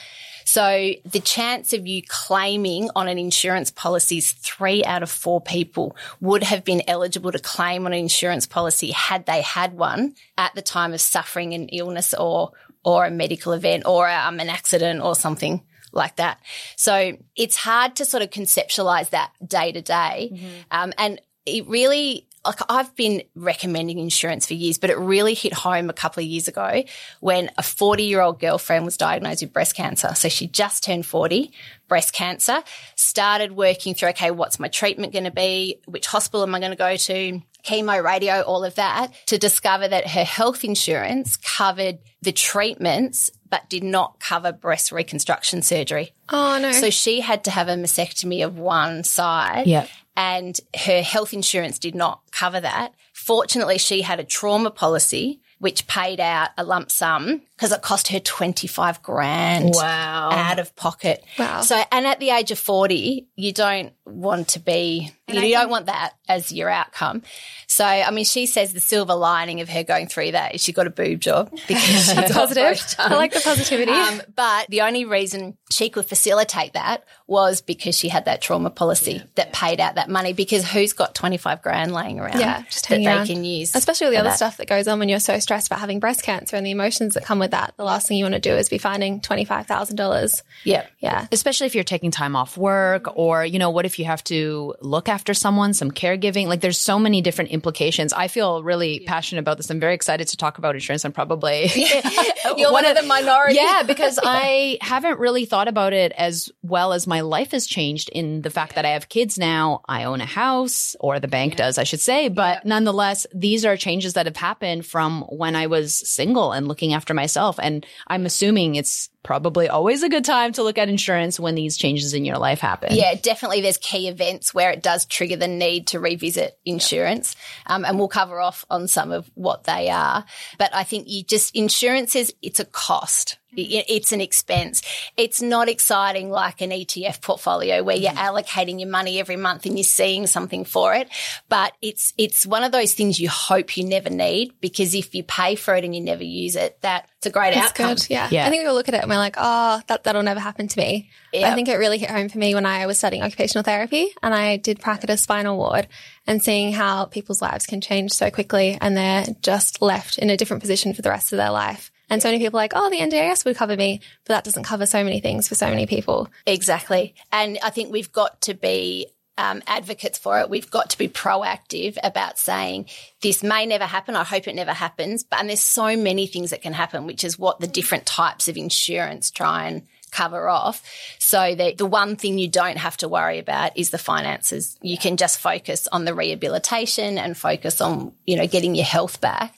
So 0.44 0.92
the 1.04 1.18
chance 1.18 1.72
of 1.72 1.88
you 1.88 2.02
claiming 2.06 2.90
on 2.94 3.08
an 3.08 3.18
insurance 3.18 3.72
policy 3.72 4.18
is 4.18 4.30
three 4.30 4.84
out 4.84 5.02
of 5.02 5.10
four 5.10 5.40
people 5.40 5.96
would 6.20 6.44
have 6.44 6.64
been 6.64 6.82
eligible 6.86 7.32
to 7.32 7.40
claim 7.40 7.84
on 7.84 7.92
an 7.92 7.98
insurance 7.98 8.46
policy 8.46 8.92
had 8.92 9.26
they 9.26 9.42
had 9.42 9.76
one 9.76 10.14
at 10.38 10.54
the 10.54 10.62
time 10.62 10.92
of 10.92 11.00
suffering 11.00 11.52
an 11.52 11.66
illness 11.70 12.14
or, 12.14 12.52
or 12.84 13.06
a 13.06 13.10
medical 13.10 13.52
event 13.52 13.86
or 13.86 14.08
um, 14.08 14.38
an 14.38 14.48
accident 14.48 15.02
or 15.02 15.16
something 15.16 15.64
like 15.92 16.16
that. 16.16 16.40
So 16.76 17.16
it's 17.36 17.56
hard 17.56 17.96
to 17.96 18.04
sort 18.04 18.22
of 18.22 18.30
conceptualize 18.30 19.10
that 19.10 19.32
day 19.44 19.72
to 19.72 19.82
day. 19.82 20.30
Mm-hmm. 20.32 20.46
Um, 20.70 20.92
and 20.98 21.20
it 21.46 21.66
really, 21.66 22.26
like 22.44 22.60
I've 22.68 22.94
been 22.96 23.22
recommending 23.34 23.98
insurance 23.98 24.46
for 24.46 24.54
years, 24.54 24.78
but 24.78 24.90
it 24.90 24.98
really 24.98 25.34
hit 25.34 25.52
home 25.52 25.90
a 25.90 25.92
couple 25.92 26.22
of 26.22 26.26
years 26.26 26.48
ago 26.48 26.84
when 27.20 27.50
a 27.58 27.62
40 27.62 28.04
year 28.04 28.20
old 28.20 28.40
girlfriend 28.40 28.84
was 28.84 28.96
diagnosed 28.96 29.42
with 29.42 29.52
breast 29.52 29.74
cancer. 29.74 30.14
So 30.14 30.28
she 30.28 30.46
just 30.46 30.84
turned 30.84 31.06
40, 31.06 31.52
breast 31.88 32.12
cancer, 32.12 32.62
started 32.96 33.52
working 33.52 33.94
through, 33.94 34.10
okay, 34.10 34.30
what's 34.30 34.58
my 34.58 34.68
treatment 34.68 35.12
going 35.12 35.24
to 35.24 35.30
be? 35.30 35.80
Which 35.86 36.06
hospital 36.06 36.42
am 36.42 36.54
I 36.54 36.60
going 36.60 36.72
to 36.72 36.76
go 36.76 36.96
to? 36.96 37.42
Chemo, 37.64 38.02
radio, 38.02 38.42
all 38.42 38.64
of 38.64 38.74
that 38.76 39.12
to 39.26 39.38
discover 39.38 39.88
that 39.88 40.08
her 40.08 40.24
health 40.24 40.64
insurance 40.64 41.36
covered 41.36 41.98
the 42.22 42.32
treatments 42.32 43.30
but 43.48 43.68
did 43.68 43.82
not 43.82 44.20
cover 44.20 44.52
breast 44.52 44.92
reconstruction 44.92 45.62
surgery. 45.62 46.12
Oh 46.28 46.58
no. 46.60 46.72
So 46.72 46.90
she 46.90 47.20
had 47.20 47.44
to 47.44 47.50
have 47.50 47.68
a 47.68 47.74
mastectomy 47.74 48.44
of 48.44 48.58
one 48.58 49.04
side. 49.04 49.66
Yeah. 49.66 49.86
And 50.16 50.58
her 50.76 51.02
health 51.02 51.32
insurance 51.32 51.78
did 51.78 51.94
not 51.94 52.20
cover 52.30 52.60
that. 52.60 52.94
Fortunately, 53.12 53.78
she 53.78 54.02
had 54.02 54.20
a 54.20 54.24
trauma 54.24 54.70
policy 54.70 55.40
which 55.60 55.86
paid 55.86 56.20
out 56.20 56.48
a 56.56 56.64
lump 56.64 56.90
sum 56.90 57.42
because 57.52 57.70
it 57.70 57.82
cost 57.82 58.08
her 58.08 58.18
25 58.18 59.02
grand 59.02 59.74
wow. 59.74 60.30
out 60.32 60.58
of 60.58 60.74
pocket. 60.74 61.22
Wow. 61.38 61.60
So, 61.60 61.80
and 61.92 62.06
at 62.06 62.18
the 62.18 62.30
age 62.30 62.50
of 62.50 62.58
40, 62.58 63.28
you 63.36 63.52
don't 63.52 63.92
want 64.06 64.48
to 64.48 64.58
be, 64.58 65.12
you, 65.34 65.40
you 65.40 65.54
don't 65.54 65.70
want 65.70 65.86
that 65.86 66.14
as 66.28 66.52
your 66.52 66.68
outcome. 66.68 67.22
So, 67.66 67.84
I 67.84 68.10
mean, 68.10 68.24
she 68.24 68.46
says 68.46 68.72
the 68.72 68.80
silver 68.80 69.14
lining 69.14 69.60
of 69.60 69.68
her 69.68 69.84
going 69.84 70.08
through 70.08 70.32
that 70.32 70.54
is 70.54 70.62
she 70.62 70.72
got 70.72 70.86
a 70.86 70.90
boob 70.90 71.20
job 71.20 71.50
because 71.68 72.06
she's 72.06 72.32
positive. 72.32 72.82
I 72.98 73.14
like 73.14 73.32
the 73.32 73.40
positivity. 73.40 73.92
Um, 73.92 74.22
but 74.34 74.68
the 74.68 74.82
only 74.82 75.04
reason 75.04 75.56
she 75.70 75.88
could 75.88 76.06
facilitate 76.06 76.72
that 76.72 77.04
was 77.26 77.60
because 77.60 77.96
she 77.96 78.08
had 78.08 78.24
that 78.24 78.42
trauma 78.42 78.70
policy 78.70 79.12
yeah. 79.12 79.22
that 79.36 79.52
paid 79.52 79.80
out 79.80 79.94
that 79.94 80.08
money 80.08 80.32
because 80.32 80.68
who's 80.68 80.92
got 80.92 81.14
25 81.14 81.62
grand 81.62 81.92
laying 81.92 82.18
around 82.18 82.40
yeah, 82.40 82.62
just 82.62 82.88
that 82.88 82.96
they 82.96 83.06
around. 83.06 83.26
can 83.26 83.44
use. 83.44 83.74
Especially 83.74 84.06
with 84.06 84.14
the 84.14 84.20
other 84.20 84.30
that. 84.30 84.36
stuff 84.36 84.56
that 84.56 84.66
goes 84.66 84.88
on 84.88 84.98
when 84.98 85.08
you're 85.08 85.20
so 85.20 85.38
stressed 85.38 85.68
about 85.68 85.78
having 85.78 86.00
breast 86.00 86.24
cancer 86.24 86.56
and 86.56 86.66
the 86.66 86.72
emotions 86.72 87.14
that 87.14 87.24
come 87.24 87.38
with 87.38 87.52
that. 87.52 87.74
The 87.76 87.84
last 87.84 88.08
thing 88.08 88.18
you 88.18 88.24
want 88.24 88.34
to 88.34 88.40
do 88.40 88.54
is 88.54 88.68
be 88.68 88.78
finding 88.78 89.20
$25,000. 89.20 90.42
Yeah. 90.64 90.86
Yeah. 90.98 91.26
Especially 91.30 91.68
if 91.68 91.74
you're 91.76 91.84
taking 91.84 92.10
time 92.10 92.34
off 92.34 92.56
work 92.56 93.16
or, 93.16 93.44
you 93.44 93.60
know, 93.60 93.70
what 93.70 93.86
if 93.86 94.00
you 94.00 94.06
have 94.06 94.24
to 94.24 94.74
look 94.80 95.08
after 95.08 95.19
someone, 95.34 95.74
some 95.74 95.90
caregiving? 95.90 96.46
Like 96.46 96.60
there's 96.60 96.78
so 96.78 96.98
many 96.98 97.20
different 97.20 97.50
implications. 97.50 98.12
I 98.12 98.28
feel 98.28 98.62
really 98.62 99.02
yeah. 99.02 99.08
passionate 99.08 99.40
about 99.40 99.56
this. 99.56 99.70
I'm 99.70 99.80
very 99.80 99.94
excited 99.94 100.28
to 100.28 100.36
talk 100.36 100.58
about 100.58 100.74
insurance. 100.74 101.04
I'm 101.04 101.12
probably 101.12 101.68
one 102.44 102.84
of 102.84 102.96
the 103.00 103.04
minority. 103.06 103.56
Yeah, 103.56 103.82
because 103.86 104.18
I 104.22 104.78
haven't 104.80 105.18
really 105.18 105.44
thought 105.44 105.68
about 105.68 105.92
it 105.92 106.12
as 106.16 106.50
well 106.62 106.92
as 106.92 107.06
my 107.06 107.20
life 107.20 107.52
has 107.52 107.66
changed 107.66 108.08
in 108.10 108.42
the 108.42 108.50
fact 108.50 108.74
that 108.74 108.84
I 108.84 108.90
have 108.90 109.08
kids 109.08 109.38
now. 109.38 109.82
I 109.88 110.04
own 110.04 110.20
a 110.20 110.26
house 110.26 110.96
or 111.00 111.20
the 111.20 111.28
bank 111.28 111.52
yeah. 111.52 111.58
does, 111.58 111.78
I 111.78 111.84
should 111.84 112.00
say. 112.00 112.28
But 112.28 112.58
yeah. 112.58 112.68
nonetheless, 112.68 113.26
these 113.34 113.64
are 113.64 113.76
changes 113.76 114.14
that 114.14 114.26
have 114.26 114.36
happened 114.36 114.86
from 114.86 115.22
when 115.22 115.56
I 115.56 115.66
was 115.66 115.94
single 115.94 116.52
and 116.52 116.68
looking 116.68 116.92
after 116.92 117.14
myself. 117.14 117.58
And 117.60 117.86
I'm 118.06 118.26
assuming 118.26 118.74
it's 118.74 119.10
probably 119.22 119.68
always 119.68 120.02
a 120.02 120.08
good 120.08 120.24
time 120.24 120.52
to 120.52 120.62
look 120.62 120.78
at 120.78 120.88
insurance 120.88 121.38
when 121.38 121.54
these 121.54 121.76
changes 121.76 122.14
in 122.14 122.24
your 122.24 122.38
life 122.38 122.60
happen. 122.60 122.94
Yeah, 122.94 123.14
definitely. 123.14 123.60
There's 123.60 123.76
key 123.76 124.08
events 124.08 124.54
where 124.54 124.70
it 124.70 124.82
does 124.82 125.04
trigger 125.04 125.36
the 125.36 125.48
need 125.48 125.88
to 125.88 126.00
revisit 126.00 126.58
insurance. 126.64 127.36
Um, 127.66 127.84
and 127.84 127.98
we'll 127.98 128.08
cover 128.08 128.40
off 128.40 128.64
on 128.70 128.88
some 128.88 129.12
of 129.12 129.30
what 129.34 129.64
they 129.64 129.90
are. 129.90 130.24
But 130.58 130.74
I 130.74 130.84
think 130.84 131.08
you 131.08 131.22
just, 131.22 131.54
insurance 131.54 132.16
is, 132.16 132.32
it's 132.40 132.60
a 132.60 132.64
cost. 132.64 133.38
Mm-hmm. 133.56 133.80
It's 133.88 134.12
an 134.12 134.20
expense. 134.20 134.82
It's 135.16 135.42
not 135.42 135.68
exciting 135.68 136.30
like 136.30 136.60
an 136.60 136.70
ETF 136.70 137.20
portfolio 137.20 137.82
where 137.82 137.96
you're 137.96 138.12
mm-hmm. 138.12 138.36
allocating 138.36 138.80
your 138.80 138.88
money 138.88 139.18
every 139.18 139.36
month 139.36 139.66
and 139.66 139.76
you're 139.76 139.84
seeing 139.84 140.26
something 140.26 140.64
for 140.64 140.94
it. 140.94 141.08
But 141.48 141.72
it's, 141.82 142.14
it's 142.16 142.46
one 142.46 142.64
of 142.64 142.72
those 142.72 142.94
things 142.94 143.20
you 143.20 143.28
hope 143.28 143.76
you 143.76 143.84
never 143.84 144.10
need 144.10 144.52
because 144.60 144.94
if 144.94 145.14
you 145.14 145.22
pay 145.22 145.54
for 145.54 145.74
it 145.74 145.84
and 145.84 145.94
you 145.94 146.00
never 146.00 146.24
use 146.24 146.56
it, 146.56 146.80
that 146.82 147.08
it's 147.16 147.26
a 147.26 147.30
great 147.30 147.54
That's 147.54 147.68
outcome. 147.68 147.94
Good. 147.96 148.10
Yeah. 148.10 148.28
yeah. 148.30 148.46
I 148.46 148.50
think 148.50 148.64
we'll 148.64 148.74
look 148.74 148.88
at 148.88 148.94
it 148.94 149.02
and 149.02 149.10
we're 149.10 149.16
like, 149.16 149.36
oh, 149.36 149.80
that, 149.88 150.04
that'll 150.04 150.22
never 150.22 150.40
happen 150.40 150.68
to 150.68 150.78
me. 150.78 151.10
Yep. 151.32 151.52
I 151.52 151.54
think 151.54 151.68
it 151.68 151.76
really 151.76 151.98
hit 151.98 152.10
home 152.10 152.28
for 152.28 152.38
me 152.38 152.54
when 152.54 152.66
I 152.66 152.86
was 152.86 152.98
studying 152.98 153.22
occupational 153.22 153.62
therapy 153.62 154.08
and 154.22 154.34
I 154.34 154.56
did 154.56 154.80
practice 154.80 155.10
a 155.10 155.16
spinal 155.16 155.56
ward 155.56 155.88
and 156.26 156.42
seeing 156.42 156.72
how 156.72 157.06
people's 157.06 157.42
lives 157.42 157.66
can 157.66 157.80
change 157.80 158.12
so 158.12 158.30
quickly 158.30 158.78
and 158.80 158.96
they're 158.96 159.26
just 159.42 159.82
left 159.82 160.18
in 160.18 160.30
a 160.30 160.36
different 160.36 160.62
position 160.62 160.94
for 160.94 161.02
the 161.02 161.10
rest 161.10 161.32
of 161.32 161.36
their 161.36 161.50
life. 161.50 161.89
And 162.10 162.20
so 162.20 162.28
many 162.28 162.40
people 162.40 162.58
are 162.58 162.62
like, 162.62 162.72
oh, 162.74 162.90
the 162.90 162.98
NDIS 162.98 163.44
would 163.44 163.56
cover 163.56 163.76
me, 163.76 164.00
but 164.24 164.34
that 164.34 164.44
doesn't 164.44 164.64
cover 164.64 164.84
so 164.84 165.02
many 165.04 165.20
things 165.20 165.48
for 165.48 165.54
so 165.54 165.68
many 165.68 165.86
people. 165.86 166.28
Exactly. 166.44 167.14
And 167.30 167.58
I 167.62 167.70
think 167.70 167.92
we've 167.92 168.12
got 168.12 168.40
to 168.42 168.54
be 168.54 169.06
um, 169.38 169.62
advocates 169.66 170.18
for 170.18 170.38
it, 170.40 170.50
we've 170.50 170.70
got 170.70 170.90
to 170.90 170.98
be 170.98 171.08
proactive 171.08 171.96
about 172.02 172.38
saying 172.38 172.86
this 173.22 173.42
may 173.42 173.64
never 173.64 173.86
happen. 173.86 174.14
I 174.14 174.24
hope 174.24 174.46
it 174.46 174.54
never 174.54 174.74
happens. 174.74 175.24
But 175.24 175.40
and 175.40 175.48
there's 175.48 175.60
so 175.60 175.96
many 175.96 176.26
things 176.26 176.50
that 176.50 176.60
can 176.60 176.74
happen, 176.74 177.06
which 177.06 177.24
is 177.24 177.38
what 177.38 177.58
the 177.58 177.66
different 177.66 178.04
types 178.04 178.48
of 178.48 178.58
insurance 178.58 179.30
try 179.30 179.66
and 179.66 179.86
cover 180.10 180.48
off. 180.48 180.82
So 181.18 181.54
that 181.54 181.78
the 181.78 181.86
one 181.86 182.16
thing 182.16 182.38
you 182.38 182.48
don't 182.48 182.76
have 182.76 182.98
to 182.98 183.08
worry 183.08 183.38
about 183.38 183.76
is 183.78 183.90
the 183.90 183.98
finances. 183.98 184.76
You 184.82 184.98
can 184.98 185.16
just 185.16 185.38
focus 185.38 185.88
on 185.90 186.04
the 186.04 186.14
rehabilitation 186.14 187.16
and 187.16 187.36
focus 187.36 187.80
on, 187.80 188.12
you 188.26 188.36
know, 188.36 188.46
getting 188.46 188.74
your 188.74 188.84
health 188.84 189.20
back 189.22 189.56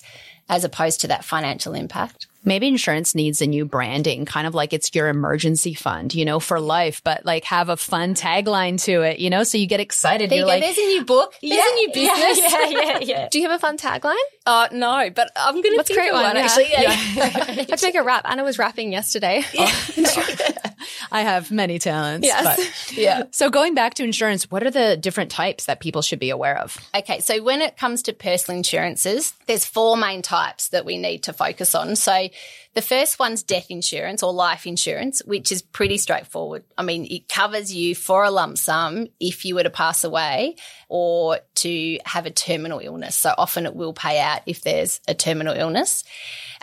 as 0.48 0.62
opposed 0.62 1.00
to 1.00 1.08
that 1.08 1.24
financial 1.24 1.74
impact. 1.74 2.26
Maybe 2.44 2.66
insurance 2.66 3.14
needs 3.14 3.40
a 3.40 3.46
new 3.46 3.64
branding, 3.64 4.24
kind 4.24 4.46
of 4.46 4.54
like 4.54 4.72
it's 4.72 4.94
your 4.94 5.08
emergency 5.08 5.74
fund, 5.74 6.12
you 6.14 6.24
know, 6.24 6.40
for 6.40 6.58
life, 6.58 7.00
but 7.04 7.24
like 7.24 7.44
have 7.44 7.68
a 7.68 7.76
fun 7.76 8.14
tagline 8.14 8.82
to 8.84 9.02
it, 9.02 9.20
you 9.20 9.30
know, 9.30 9.44
so 9.44 9.58
you 9.58 9.66
get 9.66 9.78
excited. 9.80 10.28
There 10.30 10.38
you 10.38 10.40
You're 10.44 10.46
go. 10.46 10.52
like, 10.60 10.62
There's 10.62 10.78
a 10.78 10.86
new 10.88 11.04
book. 11.04 11.34
There's 11.40 11.52
Yeah, 11.54 11.62
a 11.70 11.74
new 11.76 11.88
business. 11.92 12.38
yeah, 12.52 12.68
yeah, 12.68 12.98
yeah. 13.00 13.28
Do 13.30 13.38
you 13.38 13.48
have 13.48 13.56
a 13.56 13.60
fun 13.60 13.78
tagline? 13.78 14.16
Oh 14.44 14.66
no, 14.72 15.08
but 15.14 15.30
I'm 15.36 15.54
going 15.54 15.62
to 15.70 15.76
Let's 15.76 15.88
think 15.88 16.00
create 16.00 16.12
one, 16.12 16.24
one, 16.24 16.36
yeah. 16.36 16.42
actually. 16.42 16.66
Yeah. 16.72 16.88
I 16.90 17.66
have 17.70 17.80
to 17.80 17.86
make 17.86 17.94
a 17.94 18.02
rap. 18.02 18.22
Ana 18.24 18.42
was 18.42 18.58
rapping 18.58 18.90
yesterday. 18.92 19.44
I 21.10 21.22
have 21.22 21.50
many 21.50 21.78
talents. 21.78 22.26
Yes. 22.26 22.56
but- 22.56 22.96
yeah. 22.96 23.22
So 23.30 23.50
going 23.50 23.74
back 23.74 23.94
to 23.94 24.04
insurance, 24.04 24.50
what 24.50 24.62
are 24.62 24.70
the 24.70 24.96
different 24.96 25.30
types 25.30 25.66
that 25.66 25.80
people 25.80 26.02
should 26.02 26.18
be 26.20 26.30
aware 26.30 26.58
of? 26.58 26.76
Okay, 26.94 27.20
so 27.20 27.42
when 27.42 27.62
it 27.62 27.76
comes 27.76 28.02
to 28.02 28.12
personal 28.12 28.58
insurances, 28.58 29.34
there's 29.46 29.64
four 29.64 29.96
main 29.96 30.22
types 30.22 30.68
that 30.68 30.84
we 30.84 30.96
need 30.98 31.24
to 31.24 31.32
focus 31.32 31.74
on. 31.74 31.96
So 31.96 32.28
the 32.74 32.82
first 32.82 33.18
one's 33.18 33.42
death 33.42 33.66
insurance 33.70 34.22
or 34.22 34.32
life 34.32 34.66
insurance, 34.66 35.22
which 35.26 35.52
is 35.52 35.60
pretty 35.60 35.98
straightforward. 35.98 36.64
I 36.78 36.82
mean, 36.82 37.06
it 37.10 37.28
covers 37.28 37.74
you 37.74 37.94
for 37.94 38.24
a 38.24 38.30
lump 38.30 38.56
sum 38.56 39.08
if 39.20 39.44
you 39.44 39.54
were 39.54 39.62
to 39.62 39.70
pass 39.70 40.04
away 40.04 40.56
or 40.88 41.38
to 41.56 41.98
have 42.06 42.24
a 42.26 42.30
terminal 42.30 42.78
illness. 42.78 43.14
So 43.14 43.34
often 43.36 43.66
it 43.66 43.74
will 43.76 43.92
pay 43.92 44.20
out 44.20 44.40
if 44.46 44.62
there's 44.62 45.00
a 45.06 45.14
terminal 45.14 45.54
illness. 45.54 46.04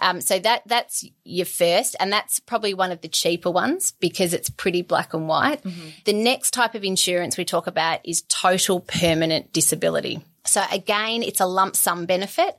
Um, 0.02 0.22
so 0.22 0.40
that 0.40 0.64
that's 0.66 1.06
your 1.26 1.46
first, 1.46 1.96
and 2.00 2.12
that's 2.12 2.40
probably 2.40 2.74
one 2.74 2.92
of 2.92 3.02
the 3.02 3.08
cheaper 3.10 3.52
ones 3.52 3.92
because 4.00 4.29
it's 4.34 4.50
pretty 4.50 4.82
black 4.82 5.14
and 5.14 5.28
white. 5.28 5.64
Mm-hmm. 5.64 5.90
The 6.06 6.14
next 6.14 6.52
type 6.52 6.76
of 6.76 6.84
insurance 6.84 7.38
we 7.38 7.46
talk 7.46 7.68
about 7.68 8.00
is 8.04 8.24
total 8.24 8.80
permanent 8.80 9.54
disability. 9.54 10.24
So 10.46 10.64
again, 10.72 11.24
it's 11.24 11.40
a 11.40 11.46
lump 11.46 11.76
sum 11.76 12.06
benefit 12.06 12.58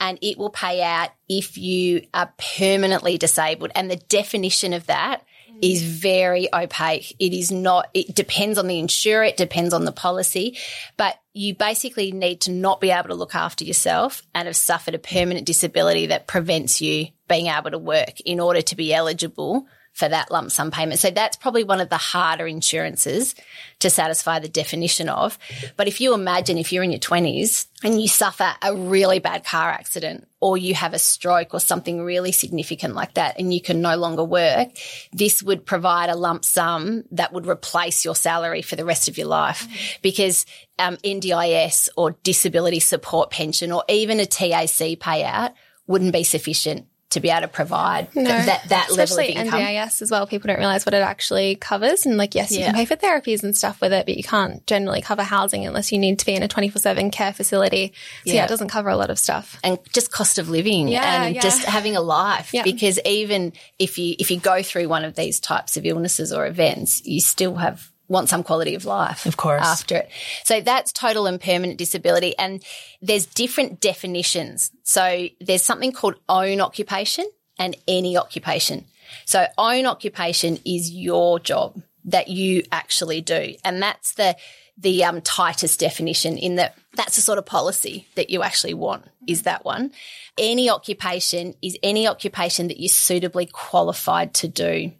and 0.00 0.18
it 0.22 0.38
will 0.38 0.50
pay 0.50 0.82
out 0.82 1.10
if 1.28 1.56
you 1.58 2.06
are 2.14 2.32
permanently 2.56 3.18
disabled. 3.18 3.72
And 3.74 3.90
the 3.90 3.96
definition 3.96 4.72
of 4.72 4.86
that 4.86 5.22
mm-hmm. 5.48 5.58
is 5.60 5.82
very 5.82 6.48
opaque. 6.52 7.14
It 7.18 7.32
is 7.32 7.50
not, 7.50 7.88
it 7.94 8.14
depends 8.14 8.58
on 8.58 8.66
the 8.66 8.78
insurer, 8.78 9.24
it 9.24 9.36
depends 9.36 9.74
on 9.74 9.84
the 9.84 9.92
policy, 9.92 10.56
but 10.96 11.18
you 11.34 11.54
basically 11.54 12.12
need 12.12 12.42
to 12.42 12.50
not 12.50 12.80
be 12.80 12.90
able 12.90 13.08
to 13.08 13.14
look 13.14 13.34
after 13.34 13.64
yourself 13.64 14.22
and 14.34 14.46
have 14.46 14.56
suffered 14.56 14.94
a 14.94 14.98
permanent 14.98 15.46
disability 15.46 16.06
that 16.06 16.26
prevents 16.26 16.80
you 16.80 17.08
being 17.28 17.46
able 17.46 17.70
to 17.70 17.78
work 17.78 18.20
in 18.20 18.40
order 18.40 18.60
to 18.60 18.76
be 18.76 18.92
eligible 18.92 19.66
for 19.92 20.08
that 20.08 20.30
lump 20.30 20.50
sum 20.50 20.70
payment. 20.70 20.98
So 20.98 21.10
that's 21.10 21.36
probably 21.36 21.64
one 21.64 21.80
of 21.80 21.90
the 21.90 21.98
harder 21.98 22.46
insurances 22.46 23.34
to 23.80 23.90
satisfy 23.90 24.38
the 24.38 24.48
definition 24.48 25.08
of. 25.08 25.38
But 25.76 25.86
if 25.86 26.00
you 26.00 26.14
imagine 26.14 26.56
if 26.56 26.72
you're 26.72 26.82
in 26.82 26.90
your 26.90 26.98
20s 26.98 27.66
and 27.84 28.00
you 28.00 28.08
suffer 28.08 28.54
a 28.62 28.74
really 28.74 29.18
bad 29.18 29.44
car 29.44 29.70
accident 29.70 30.26
or 30.40 30.56
you 30.56 30.74
have 30.74 30.94
a 30.94 30.98
stroke 30.98 31.52
or 31.52 31.60
something 31.60 32.02
really 32.02 32.32
significant 32.32 32.94
like 32.94 33.14
that 33.14 33.38
and 33.38 33.52
you 33.52 33.60
can 33.60 33.82
no 33.82 33.96
longer 33.96 34.24
work, 34.24 34.70
this 35.12 35.42
would 35.42 35.66
provide 35.66 36.08
a 36.08 36.16
lump 36.16 36.44
sum 36.44 37.04
that 37.10 37.32
would 37.34 37.46
replace 37.46 38.04
your 38.04 38.16
salary 38.16 38.62
for 38.62 38.76
the 38.76 38.86
rest 38.86 39.08
of 39.08 39.18
your 39.18 39.26
life 39.26 39.98
because 40.00 40.46
um, 40.78 40.96
NDIS 40.98 41.90
or 41.98 42.12
disability 42.22 42.80
support 42.80 43.30
pension 43.30 43.70
or 43.70 43.84
even 43.88 44.20
a 44.20 44.26
TAC 44.26 44.98
payout 44.98 45.52
wouldn't 45.86 46.12
be 46.12 46.24
sufficient 46.24 46.86
to 47.12 47.20
be 47.20 47.30
able 47.30 47.42
to 47.42 47.48
provide 47.48 48.10
th- 48.12 48.26
that, 48.26 48.64
that 48.68 48.90
level 48.90 48.94
of 48.94 48.98
Especially 49.00 49.32
income. 49.32 49.60
NDIS 49.60 50.02
as 50.02 50.10
well. 50.10 50.26
People 50.26 50.48
don't 50.48 50.58
realize 50.58 50.84
what 50.84 50.94
it 50.94 51.02
actually 51.02 51.54
covers. 51.56 52.04
And 52.06 52.16
like, 52.16 52.34
yes, 52.34 52.50
you 52.50 52.58
Yeah. 52.60 52.66
can 52.66 52.74
pay 52.74 52.84
for 52.84 52.96
therapies 52.96 53.42
and 53.42 53.56
stuff 53.56 53.80
with 53.80 53.92
it, 53.92 54.06
but 54.06 54.16
you 54.16 54.22
can't 54.24 54.66
generally 54.66 55.00
cover 55.02 55.22
housing 55.22 55.66
unless 55.66 55.92
you 55.92 55.98
need 55.98 56.18
to 56.18 56.26
be 56.26 56.34
in 56.34 56.42
a 56.42 56.48
24 56.48 56.80
7 56.80 57.10
care 57.10 57.32
facility. 57.32 57.92
So 58.24 58.32
yeah. 58.32 58.34
Yeah. 58.34 58.44
it 58.44 58.48
doesn't 58.48 58.68
cover 58.68 58.88
a 58.88 58.96
lot 58.96 59.10
of 59.10 59.18
stuff. 59.18 59.58
and 59.62 59.78
just 59.92 60.10
cost 60.10 60.38
of 60.38 60.48
living 60.48 60.88
Yeah, 60.88 61.24
and 61.24 61.40
just 61.40 61.64
having 61.64 61.94
a 61.96 62.00
life 62.00 62.50
because 62.64 62.98
even 63.04 63.52
if 63.78 63.98
you 63.98 64.16
if 64.18 64.30
you 64.30 64.38
go 64.40 64.62
through 64.62 64.88
one 64.88 65.04
of 65.04 65.14
these 65.14 65.38
types 65.38 65.76
of 65.76 65.84
illnesses 65.86 66.32
or 66.32 66.46
events 66.46 67.04
you 67.06 67.20
still 67.20 67.54
have 67.56 67.91
want 68.12 68.28
some 68.28 68.42
quality 68.42 68.74
of 68.74 68.84
life 68.84 69.26
Of 69.26 69.36
course. 69.36 69.62
after 69.62 69.96
it 69.96 70.10
so 70.44 70.60
that's 70.60 70.92
total 70.92 71.26
and 71.26 71.40
permanent 71.40 71.78
disability 71.78 72.36
and 72.38 72.62
there's 73.00 73.26
different 73.26 73.80
definitions 73.80 74.70
so 74.84 75.28
there's 75.40 75.62
something 75.64 75.92
called 75.92 76.14
own 76.28 76.60
occupation 76.60 77.24
and 77.58 77.76
any 77.88 78.16
occupation 78.16 78.84
so 79.24 79.46
own 79.58 79.86
occupation 79.86 80.58
is 80.64 80.90
your 80.90 81.38
job 81.40 81.80
that 82.04 82.28
you 82.28 82.62
actually 82.70 83.20
do 83.20 83.54
and 83.64 83.82
that's 83.82 84.14
the 84.14 84.36
the 84.78 85.04
um, 85.04 85.20
tightest 85.20 85.78
definition 85.78 86.38
in 86.38 86.56
that 86.56 86.74
that's 86.94 87.16
the 87.16 87.22
sort 87.22 87.38
of 87.38 87.46
policy 87.46 88.06
that 88.16 88.30
you 88.30 88.42
actually 88.42 88.74
want 88.74 89.04
is 89.28 89.42
that 89.42 89.64
one. 89.64 89.92
Any 90.36 90.68
occupation 90.70 91.54
is 91.62 91.78
any 91.82 92.06
occupation 92.08 92.68
that 92.68 92.80
you're 92.80 92.88
suitably 92.88 93.46
qualified 93.46 94.34
to 94.34 94.48
do. 94.48 94.92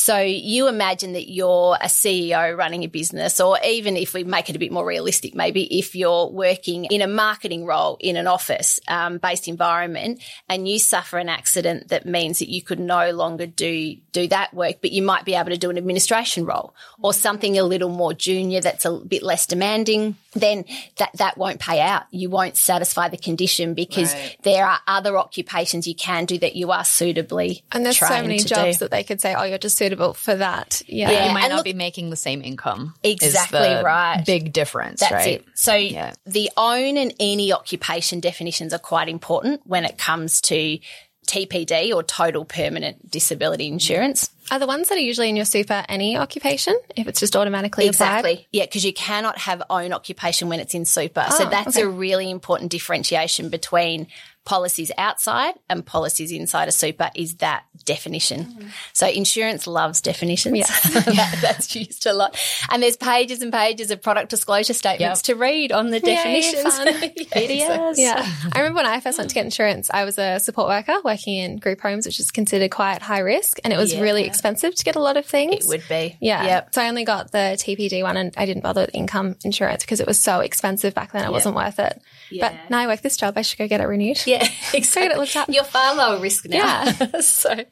So 0.00 0.18
you 0.18 0.66
imagine 0.66 1.12
that 1.12 1.30
you're 1.30 1.76
a 1.78 1.86
CEO 1.86 2.56
running 2.56 2.84
a 2.84 2.88
business, 2.88 3.38
or 3.38 3.58
even 3.62 3.98
if 3.98 4.14
we 4.14 4.24
make 4.24 4.48
it 4.48 4.56
a 4.56 4.58
bit 4.58 4.72
more 4.72 4.84
realistic, 4.84 5.34
maybe 5.34 5.78
if 5.78 5.94
you're 5.94 6.26
working 6.26 6.86
in 6.86 7.02
a 7.02 7.06
marketing 7.06 7.66
role 7.66 7.98
in 8.00 8.16
an 8.16 8.26
office 8.26 8.80
um, 8.88 9.18
based 9.18 9.46
environment 9.46 10.22
and 10.48 10.66
you 10.66 10.78
suffer 10.78 11.18
an 11.18 11.28
accident 11.28 11.88
that 11.88 12.06
means 12.06 12.38
that 12.38 12.48
you 12.48 12.62
could 12.62 12.80
no 12.80 13.10
longer 13.10 13.44
do 13.44 13.94
do 14.12 14.26
that 14.28 14.54
work, 14.54 14.76
but 14.80 14.90
you 14.90 15.02
might 15.02 15.26
be 15.26 15.34
able 15.34 15.50
to 15.50 15.58
do 15.58 15.68
an 15.68 15.76
administration 15.76 16.46
role 16.46 16.74
or 17.02 17.12
something 17.12 17.58
a 17.58 17.62
little 17.62 17.90
more 17.90 18.14
junior 18.14 18.62
that's 18.62 18.86
a 18.86 18.92
bit 18.92 19.22
less 19.22 19.44
demanding, 19.44 20.16
then 20.32 20.64
that, 20.96 21.10
that 21.18 21.36
won't 21.36 21.60
pay 21.60 21.78
out. 21.78 22.04
You 22.10 22.30
won't 22.30 22.56
satisfy 22.56 23.08
the 23.08 23.18
condition 23.18 23.74
because 23.74 24.14
there 24.44 24.66
are 24.66 24.78
other 24.86 25.18
occupations 25.18 25.86
you 25.86 25.94
can 25.94 26.24
do 26.24 26.38
that 26.38 26.56
you 26.56 26.70
are 26.70 26.86
suitably 26.86 27.62
And 27.70 27.84
there's 27.84 27.98
so 27.98 28.08
many 28.08 28.38
jobs 28.38 28.78
do. 28.78 28.84
that 28.84 28.90
they 28.90 29.04
could 29.04 29.20
say, 29.20 29.34
oh, 29.34 29.44
you're 29.44 29.58
just 29.58 29.76
suitable 29.90 30.14
for 30.14 30.34
that. 30.34 30.82
Yeah. 30.86 31.10
Yeah. 31.10 31.28
You 31.28 31.34
might 31.34 31.42
and 31.44 31.50
not 31.50 31.56
look- 31.56 31.64
be 31.64 31.72
making 31.74 32.10
the 32.10 32.16
same 32.16 32.42
income. 32.42 32.94
is 33.02 33.22
Exactly 33.22 33.60
the 33.60 33.82
right. 33.84 34.22
Big 34.24 34.52
difference, 34.52 35.00
That's 35.00 35.12
right? 35.12 35.28
it. 35.40 35.46
So 35.54 35.74
Yeah. 35.74 36.14
the 36.26 36.50
own 36.56 36.96
and 36.96 37.12
any 37.20 37.52
occupation 37.52 38.20
definitions 38.20 38.72
are 38.72 38.78
quite 38.78 39.08
important 39.08 39.62
when 39.66 39.84
it 39.84 39.98
comes 39.98 40.40
to 40.42 40.78
TPD 41.26 41.92
or 41.94 42.02
total 42.02 42.44
permanent 42.44 43.08
disability 43.10 43.68
insurance. 43.68 44.30
Are 44.50 44.58
the 44.58 44.66
ones 44.66 44.88
that 44.88 44.96
are 44.96 45.00
usually 45.00 45.28
in 45.28 45.36
your 45.36 45.44
super 45.44 45.84
any 45.88 46.16
occupation 46.16 46.76
if 46.96 47.06
it's 47.06 47.20
just 47.20 47.36
automatically 47.36 47.86
applied? 47.86 48.18
Exactly. 48.18 48.48
Yeah, 48.50 48.64
because 48.64 48.84
you 48.84 48.92
cannot 48.92 49.38
have 49.38 49.62
own 49.70 49.92
occupation 49.92 50.48
when 50.48 50.58
it's 50.58 50.74
in 50.74 50.84
super. 50.84 51.24
so 51.30 51.46
Oh, 51.46 51.50
that's 51.50 51.76
okay. 51.76 51.82
a 51.86 51.88
really 51.88 52.28
important 52.30 52.72
differentiation 52.72 53.48
between 53.48 54.08
policies 54.44 54.90
outside 54.96 55.54
and 55.68 55.84
policies 55.84 56.32
inside 56.32 56.66
a 56.66 56.72
super 56.72 57.10
is 57.14 57.36
that 57.36 57.64
definition. 57.84 58.44
Mm. 58.44 58.68
So 58.94 59.06
insurance 59.06 59.66
loves 59.66 60.00
definitions. 60.00 60.56
Yeah. 60.58 60.64
That- 61.20 61.38
that's 61.42 61.76
used 61.76 62.06
a 62.06 62.12
lot. 62.12 62.36
And 62.70 62.82
there's 62.82 62.96
pages 62.96 63.42
and 63.42 63.52
pages 63.52 63.90
of 63.90 64.02
product 64.02 64.30
disclosure 64.30 64.72
statements 64.72 65.22
to 65.22 65.34
read 65.34 65.72
on 65.72 65.90
the 65.90 66.00
definitions. 66.00 66.76
fun. 66.76 66.88
Yeah, 67.36 67.92
Yeah. 67.96 68.26
I 68.52 68.58
remember 68.60 68.76
when 68.78 68.86
I 68.86 69.00
first 69.00 69.18
went 69.18 69.30
to 69.30 69.34
get 69.34 69.44
insurance, 69.44 69.90
I 69.92 70.04
was 70.04 70.18
a 70.18 70.40
support 70.40 70.68
worker 70.68 70.96
working 71.04 71.36
in 71.36 71.56
group 71.58 71.80
homes, 71.80 72.06
which 72.06 72.18
is 72.20 72.30
considered 72.30 72.70
quite 72.70 73.02
high 73.02 73.18
risk. 73.20 73.58
And 73.64 73.72
it 73.72 73.76
was 73.76 73.92
Yeah. 73.92 74.00
really 74.00 74.24
expensive 74.24 74.74
to 74.74 74.84
get 74.84 74.96
a 74.96 75.00
lot 75.00 75.16
of 75.16 75.26
things. 75.26 75.66
It 75.66 75.68
would 75.68 75.84
be. 75.88 76.16
Yeah. 76.20 76.44
Yep. 76.44 76.74
So 76.74 76.82
I 76.82 76.88
only 76.88 77.04
got 77.04 77.30
the 77.32 77.56
TPD 77.58 78.02
one 78.02 78.16
and 78.16 78.32
I 78.36 78.46
didn't 78.46 78.62
bother 78.62 78.82
with 78.82 78.94
income 78.94 79.36
insurance 79.44 79.82
because 79.84 80.00
it 80.00 80.06
was 80.06 80.18
so 80.18 80.40
expensive 80.40 80.94
back 80.94 81.12
then. 81.12 81.24
It 81.24 81.30
wasn't 81.32 81.54
worth 81.56 81.78
it. 81.78 82.00
But 82.38 82.70
now 82.70 82.78
I 82.78 82.86
work 82.86 83.00
this 83.00 83.16
job, 83.16 83.34
I 83.36 83.42
should 83.42 83.58
go 83.58 83.66
get 83.66 83.80
it 83.80 83.86
renewed. 83.86 84.24
Yeah, 84.26 84.38
Get 84.72 84.74
exactly. 84.74 85.16
it 85.16 85.18
looked 85.18 85.36
up. 85.36 85.48
You're 85.48 85.64
far 85.64 85.94
lower 85.96 86.20
risk 86.20 86.48
now. 86.48 86.84
Yeah. 86.84 87.20
so, 87.20 87.64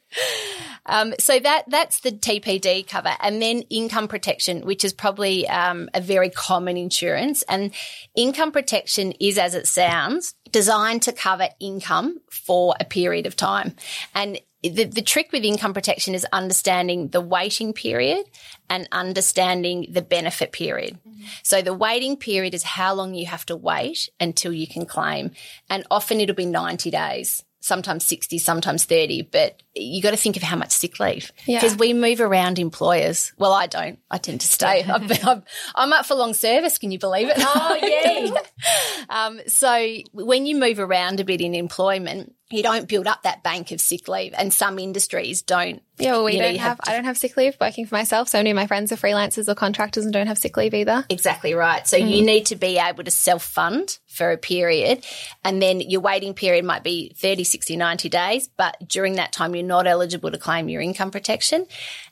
um, 0.87 1.15
so 1.19 1.39
that 1.39 1.65
that's 1.69 2.01
the 2.01 2.13
TPD 2.13 2.89
cover, 2.89 3.15
and 3.21 3.41
then 3.41 3.63
income 3.71 4.09
protection, 4.09 4.63
which 4.63 4.85
is 4.85 4.93
probably 4.93 5.49
um, 5.49 5.89
a 5.95 6.01
very 6.01 6.31
common 6.31 6.77
insurance. 6.77 7.43
And 7.49 7.73
income 8.17 8.53
protection 8.53 9.13
is, 9.21 9.39
as 9.39 9.55
it 9.55 9.67
sounds, 9.67 10.35
designed 10.51 11.03
to 11.03 11.13
cover 11.13 11.49
income 11.61 12.19
for 12.31 12.75
a 12.81 12.85
period 12.85 13.27
of 13.27 13.37
time. 13.37 13.75
And 14.15 14.41
the, 14.63 14.85
the 14.85 15.03
trick 15.03 15.31
with 15.33 15.45
income 15.45 15.73
protection 15.73 16.15
is 16.15 16.27
understanding 16.33 17.09
the 17.09 17.21
waiting 17.21 17.73
period 17.73 18.27
and 18.69 18.89
understanding 18.91 19.87
the 19.91 20.03
benefit 20.03 20.53
period. 20.53 20.99
So 21.43 21.63
the 21.63 21.75
waiting 21.75 22.17
period 22.17 22.55
is 22.55 22.63
how 22.63 22.95
long 22.95 23.15
you 23.15 23.27
have 23.27 23.47
to 23.47 23.57
wait 23.57 24.09
until 24.19 24.53
you 24.53 24.67
can 24.67 24.85
claim. 24.85 25.31
And 25.71 25.87
often 25.91 26.21
it'll 26.21 26.35
be 26.35 26.47
90 26.47 26.91
days, 26.91 27.45
sometimes 27.61 28.05
60, 28.05 28.39
sometimes 28.39 28.85
30, 28.85 29.23
but 29.31 29.63
you 29.79 30.03
got 30.03 30.11
to 30.11 30.17
think 30.17 30.37
of 30.37 30.43
how 30.43 30.57
much 30.57 30.73
sick 30.73 30.99
leave 31.01 31.33
Yeah. 31.47 31.61
because 31.61 31.77
we 31.79 31.93
move 31.93 32.21
around 32.21 32.59
employers. 32.59 33.33
Well, 33.39 33.53
I 33.53 33.67
don't. 33.67 33.99
I 34.11 34.19
tend 34.19 34.41
to 34.43 34.47
stay. 34.47 34.83
I've 34.85 35.07
been, 35.09 35.19
I'm, 35.27 35.43
I'm 35.75 35.93
up 35.93 36.07
for 36.07 36.15
long 36.15 36.35
service. 36.35 36.79
Can 36.79 36.91
you 36.91 36.99
believe 36.99 37.29
it? 37.29 37.37
Oh, 37.39 37.79
yay. 37.83 38.33
Um, 39.11 39.41
so 39.47 39.97
when 40.13 40.45
you 40.45 40.57
move 40.57 40.79
around 40.79 41.19
a 41.21 41.25
bit 41.25 41.41
in 41.41 41.55
employment, 41.55 42.35
you 42.51 42.63
don't 42.63 42.89
build 42.89 43.07
up 43.07 43.23
that 43.23 43.43
bank 43.43 43.71
of 43.73 43.81
sick 43.81 44.07
leave, 44.09 44.35
and 44.37 44.53
some 44.53 44.79
industries 44.79 45.41
don't. 45.43 45.83
Yeah, 45.99 46.13
well, 46.13 46.25
we 46.25 46.39
don't 46.39 46.53
you 46.53 46.59
have, 46.59 46.79
to- 46.79 46.91
I 46.91 46.95
don't 46.95 47.05
have 47.05 47.17
sick 47.19 47.37
leave 47.37 47.57
working 47.61 47.87
for 47.87 47.95
myself. 47.95 48.29
So 48.29 48.39
many 48.39 48.51
of 48.51 48.57
my 48.57 48.67
friends 48.67 48.93
are 48.93 48.97
freelancers 48.97 49.49
or 49.49 49.55
contractors 49.55 50.05
and 50.05 50.13
don't 50.13 50.27
have 50.29 50.39
sick 50.39 50.57
leave 50.57 50.73
either. 50.75 51.05
Exactly 51.09 51.55
right. 51.55 51.87
So 51.87 51.97
you 51.97 52.23
need 52.25 52.47
to 52.47 52.57
be 52.57 52.79
able 52.79 53.05
to 53.05 53.11
self 53.11 53.43
fund 53.43 53.99
for 54.07 54.31
a 54.31 54.37
period, 54.39 55.05
and 55.45 55.63
then 55.63 55.81
your 55.81 56.01
waiting 56.01 56.35
period 56.35 56.65
might 56.65 56.83
be 56.85 57.15
30, 57.17 57.45
60, 57.45 57.77
90 57.77 58.09
days. 58.09 58.49
But 58.57 58.77
during 58.89 59.15
that 59.15 59.33
time, 59.33 59.55
you're 59.55 59.65
not 59.69 59.87
eligible 59.87 60.31
to 60.33 60.39
claim 60.39 60.69
your 60.69 60.83
income 60.83 61.13
protection. 61.13 61.67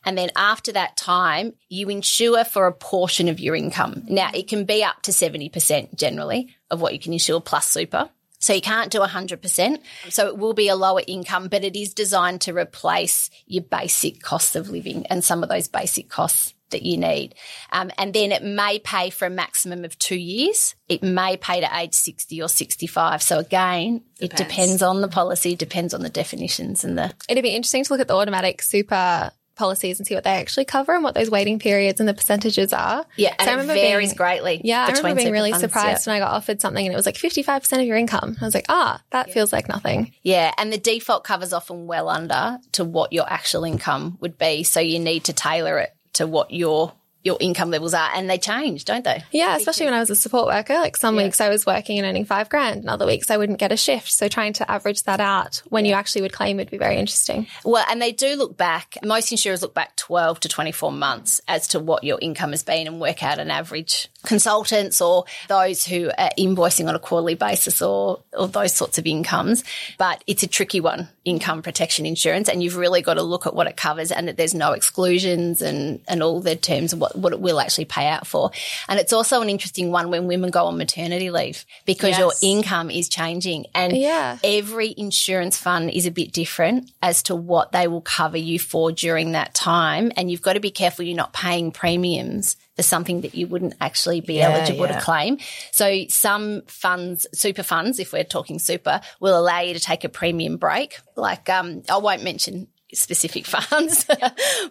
And 0.05 0.17
then 0.17 0.31
after 0.37 0.71
that 0.73 0.97
time, 0.97 1.55
you 1.69 1.89
insure 1.89 2.45
for 2.45 2.67
a 2.67 2.73
portion 2.73 3.29
of 3.29 3.41
your 3.41 3.57
income. 3.57 4.05
Now, 4.09 4.31
it 4.33 4.47
can 4.47 4.65
be 4.65 4.85
up 4.85 5.03
to 5.03 5.11
70% 5.11 5.97
generally 5.97 6.55
of 6.71 6.81
what 6.81 6.93
you 6.93 7.01
can 7.01 7.13
insure 7.13 7.41
plus 7.41 7.69
super. 7.69 8.11
So 8.39 8.53
you 8.53 8.61
can't 8.61 8.93
do 8.93 9.01
100%. 9.01 9.79
So 10.11 10.29
it 10.29 10.39
will 10.39 10.55
be 10.55 10.69
a 10.69 10.77
lower 10.77 11.03
income, 11.07 11.49
but 11.49 11.65
it 11.65 11.75
is 11.75 11.95
designed 11.95 12.43
to 12.43 12.53
replace 12.53 13.31
your 13.47 13.65
basic 13.65 14.23
costs 14.23 14.55
of 14.55 14.71
living 14.71 15.07
and 15.07 15.25
some 15.25 15.43
of 15.43 15.49
those 15.49 15.69
basic 15.69 16.09
costs 16.09 16.55
that 16.70 16.82
you 16.82 16.96
need. 16.96 17.35
Um, 17.73 17.90
and 17.99 18.12
then 18.12 18.32
it 18.32 18.42
may 18.42 18.78
pay 18.78 19.11
for 19.11 19.26
a 19.26 19.30
maximum 19.30 19.85
of 19.85 19.99
two 19.99 20.16
years. 20.16 20.75
It 20.88 21.02
may 21.02 21.37
pay 21.37 21.61
to 21.61 21.68
age 21.78 21.94
60 21.94 22.42
or 22.42 22.49
65. 22.49 23.23
So 23.23 23.38
again, 23.38 24.02
it 24.20 24.35
depends 24.37 24.82
on 24.82 25.00
the 25.00 25.08
policy, 25.08 25.54
depends 25.56 25.94
on 25.94 26.02
the 26.02 26.08
definitions 26.11 26.85
and 26.85 26.99
the, 26.99 27.12
It'd 27.28 27.42
be 27.42 27.50
interesting 27.50 27.85
to 27.85 27.92
look 27.92 28.00
at 28.00 28.08
the 28.08 28.14
automatic 28.16 28.62
super 28.62 29.30
policies 29.54 29.99
and 29.99 30.06
see 30.06 30.14
what 30.14 30.23
they 30.23 30.32
actually 30.32 30.66
cover 30.66 30.94
and 30.94 31.02
what 31.02 31.14
those 31.14 31.30
waiting 31.30 31.58
periods 31.58 31.99
and 31.99 32.06
the 32.06 32.12
percentages 32.12 32.75
are. 32.75 33.06
yeah, 33.16 33.32
So 33.42 33.50
I 33.52 33.58
it 33.62 33.66
varies 33.66 34.11
being- 34.11 34.16
greatly. 34.16 34.61
Yeah, 34.62 34.85
I 34.87 34.92
remember 34.92 35.23
being 35.23 35.32
really 35.32 35.50
funds, 35.50 35.62
surprised 35.64 36.06
yeah. 36.06 36.12
when 36.12 36.23
I 36.23 36.25
got 36.26 36.35
offered 36.35 36.61
something 36.61 36.85
and 36.85 36.92
it 36.92 36.96
was 36.96 37.06
like 37.06 37.14
55% 37.16 37.80
of 37.80 37.87
your 37.87 37.96
income. 37.96 38.37
I 38.38 38.44
was 38.44 38.54
like, 38.54 38.66
ah, 38.68 39.00
that 39.12 39.30
feels 39.32 39.54
like 39.54 39.66
nothing. 39.66 40.12
Yeah, 40.23 40.52
and 40.58 40.70
the 40.70 40.76
default 40.76 41.25
cover's 41.25 41.54
often 41.54 41.87
well 41.87 42.11
under 42.11 42.58
to 42.73 42.85
what 42.85 43.14
your 43.14 43.25
actual 43.26 43.64
income 43.64 44.18
would 44.20 44.37
be. 44.37 44.62
So 44.62 44.80
you 44.80 44.99
need 44.99 45.25
to 45.25 45.32
tailor 45.32 45.78
it 45.78 45.96
to 46.16 46.26
what 46.26 46.50
your 46.50 46.92
your 47.26 47.37
income 47.40 47.70
levels 47.70 47.92
are, 47.92 48.08
and 48.14 48.30
they 48.30 48.38
change, 48.38 48.85
don't 48.85 49.04
they? 49.04 49.23
Yeah, 49.32 49.56
especially 49.56 49.87
when 49.87 49.94
I 49.94 49.99
was 49.99 50.11
a 50.11 50.14
support 50.14 50.46
worker. 50.46 50.75
Like 50.75 50.96
some 50.96 51.16
weeks 51.16 51.40
I 51.40 51.49
was 51.49 51.66
working 51.66 51.99
and 51.99 52.06
earning 52.06 52.25
five 52.25 52.49
grand, 52.49 52.80
and 52.80 52.88
other 52.88 53.04
weeks 53.04 53.30
I 53.30 53.37
wouldn't 53.37 53.58
get 53.58 53.73
a 53.73 53.76
shift. 53.76 54.12
So 54.12 54.28
trying 54.28 54.52
to 54.54 54.70
average 54.70 55.02
that 55.02 55.18
out 55.18 55.61
when 55.68 55.85
you 55.85 55.92
actually 55.92 56.23
would 56.23 56.32
claim 56.32 56.56
would 56.58 56.70
be 56.70 56.78
very 56.78 56.96
interesting. 56.96 57.49
Well, 57.64 57.85
and 57.90 58.00
they 58.00 58.12
do 58.12 58.37
look 58.37 58.56
back. 58.56 58.96
Most 59.04 59.32
insurers 59.32 59.61
look 59.61 59.75
back 59.75 59.96
12 59.96 60.40
to 60.40 60.49
24 60.49 60.92
months 60.92 61.40
as 61.49 61.66
to 61.68 61.80
what 61.80 62.04
your 62.04 62.18
income 62.23 62.52
has 62.52 62.62
been 62.62 62.87
and 62.87 63.00
work 63.00 63.25
out 63.25 63.40
an 63.40 63.50
average. 63.50 64.08
Consultants 64.26 65.00
or 65.00 65.25
those 65.49 65.87
who 65.87 66.11
are 66.18 66.30
invoicing 66.38 66.88
on 66.88 66.95
a 66.95 66.99
quarterly 66.99 67.35
basis 67.35 67.80
or, 67.80 68.21
or 68.33 68.49
those 68.49 68.73
sorts 68.75 68.99
of 68.99 69.06
incomes. 69.06 69.64
But 69.97 70.23
it's 70.26 70.42
a 70.42 70.47
tricky 70.47 70.80
one, 70.80 71.09
income 71.25 71.62
protection 71.62 72.04
insurance. 72.04 72.49
And 72.49 72.62
you've 72.62 72.76
really 72.76 73.00
got 73.02 73.14
to 73.14 73.23
look 73.23 73.47
at 73.47 73.54
what 73.54 73.66
it 73.66 73.76
covers 73.76 74.12
and 74.12 74.28
that 74.28 74.37
there's 74.37 74.54
no 74.54 74.73
exclusions 74.73 75.62
and, 75.62 76.00
and 76.09 76.23
all 76.23 76.40
the 76.40 76.56
terms 76.56 76.92
of 76.92 77.00
what, 77.00 77.16
what 77.16 77.33
it 77.33 77.40
will 77.40 77.61
actually 77.61 77.87
pay 77.87 78.06
out 78.09 78.26
for. 78.26 78.50
And 78.88 78.99
it's 78.99 79.12
also 79.12 79.40
an 79.40 79.49
interesting 79.49 79.90
one 79.90 80.11
when 80.11 80.26
women 80.26 80.50
go 80.50 80.66
on 80.66 80.76
maternity 80.76 81.30
leave 81.30 81.64
because 81.87 82.18
your 82.18 82.33
income 82.42 82.90
is 82.90 83.09
changing. 83.09 83.66
And 83.75 83.97
Yeah. 83.97 84.38
every 84.45 84.95
insurance 84.97 85.56
fund 85.56 85.90
is 85.90 86.06
a 86.06 86.11
bit 86.11 86.33
different 86.33 86.90
as 87.02 87.23
to 87.25 87.37
what 87.37 87.73
they 87.73 87.88
will 87.88 88.00
cover 88.00 88.37
you 88.37 88.59
for 88.59 88.92
during 88.92 89.33
that 89.33 89.54
time. 89.54 90.12
And 90.16 90.30
you've 90.30 90.42
got 90.42 90.54
to 90.54 90.61
be 90.61 90.71
careful 90.71 91.04
you're 91.04 91.16
not 91.16 91.33
paying 91.33 91.71
premiums 91.73 92.56
for 92.76 92.83
something 92.83 93.23
that 93.23 93.35
you 93.35 93.47
wouldn't 93.47 93.75
actually 93.80 94.21
be 94.21 94.35
Yeah, 94.35 94.50
eligible 94.50 94.87
yeah. 94.87 94.99
to 94.99 95.04
claim. 95.04 95.38
So 95.73 96.04
some 96.09 96.62
funds, 96.66 97.26
super 97.33 97.62
funds, 97.62 97.99
if 97.99 98.12
we're 98.12 98.23
talking 98.23 98.59
super, 98.59 99.00
will 99.18 99.38
allow 99.38 99.61
you 99.61 99.75
to 99.75 99.80
take 99.80 100.04
a 100.04 100.09
premium 100.11 100.59
break. 100.59 100.99
Like, 101.16 101.49
um, 101.49 101.83
I 101.90 101.97
won't 101.97 102.23
mention 102.23 102.68
specific 102.93 103.47
funds, 103.47 104.05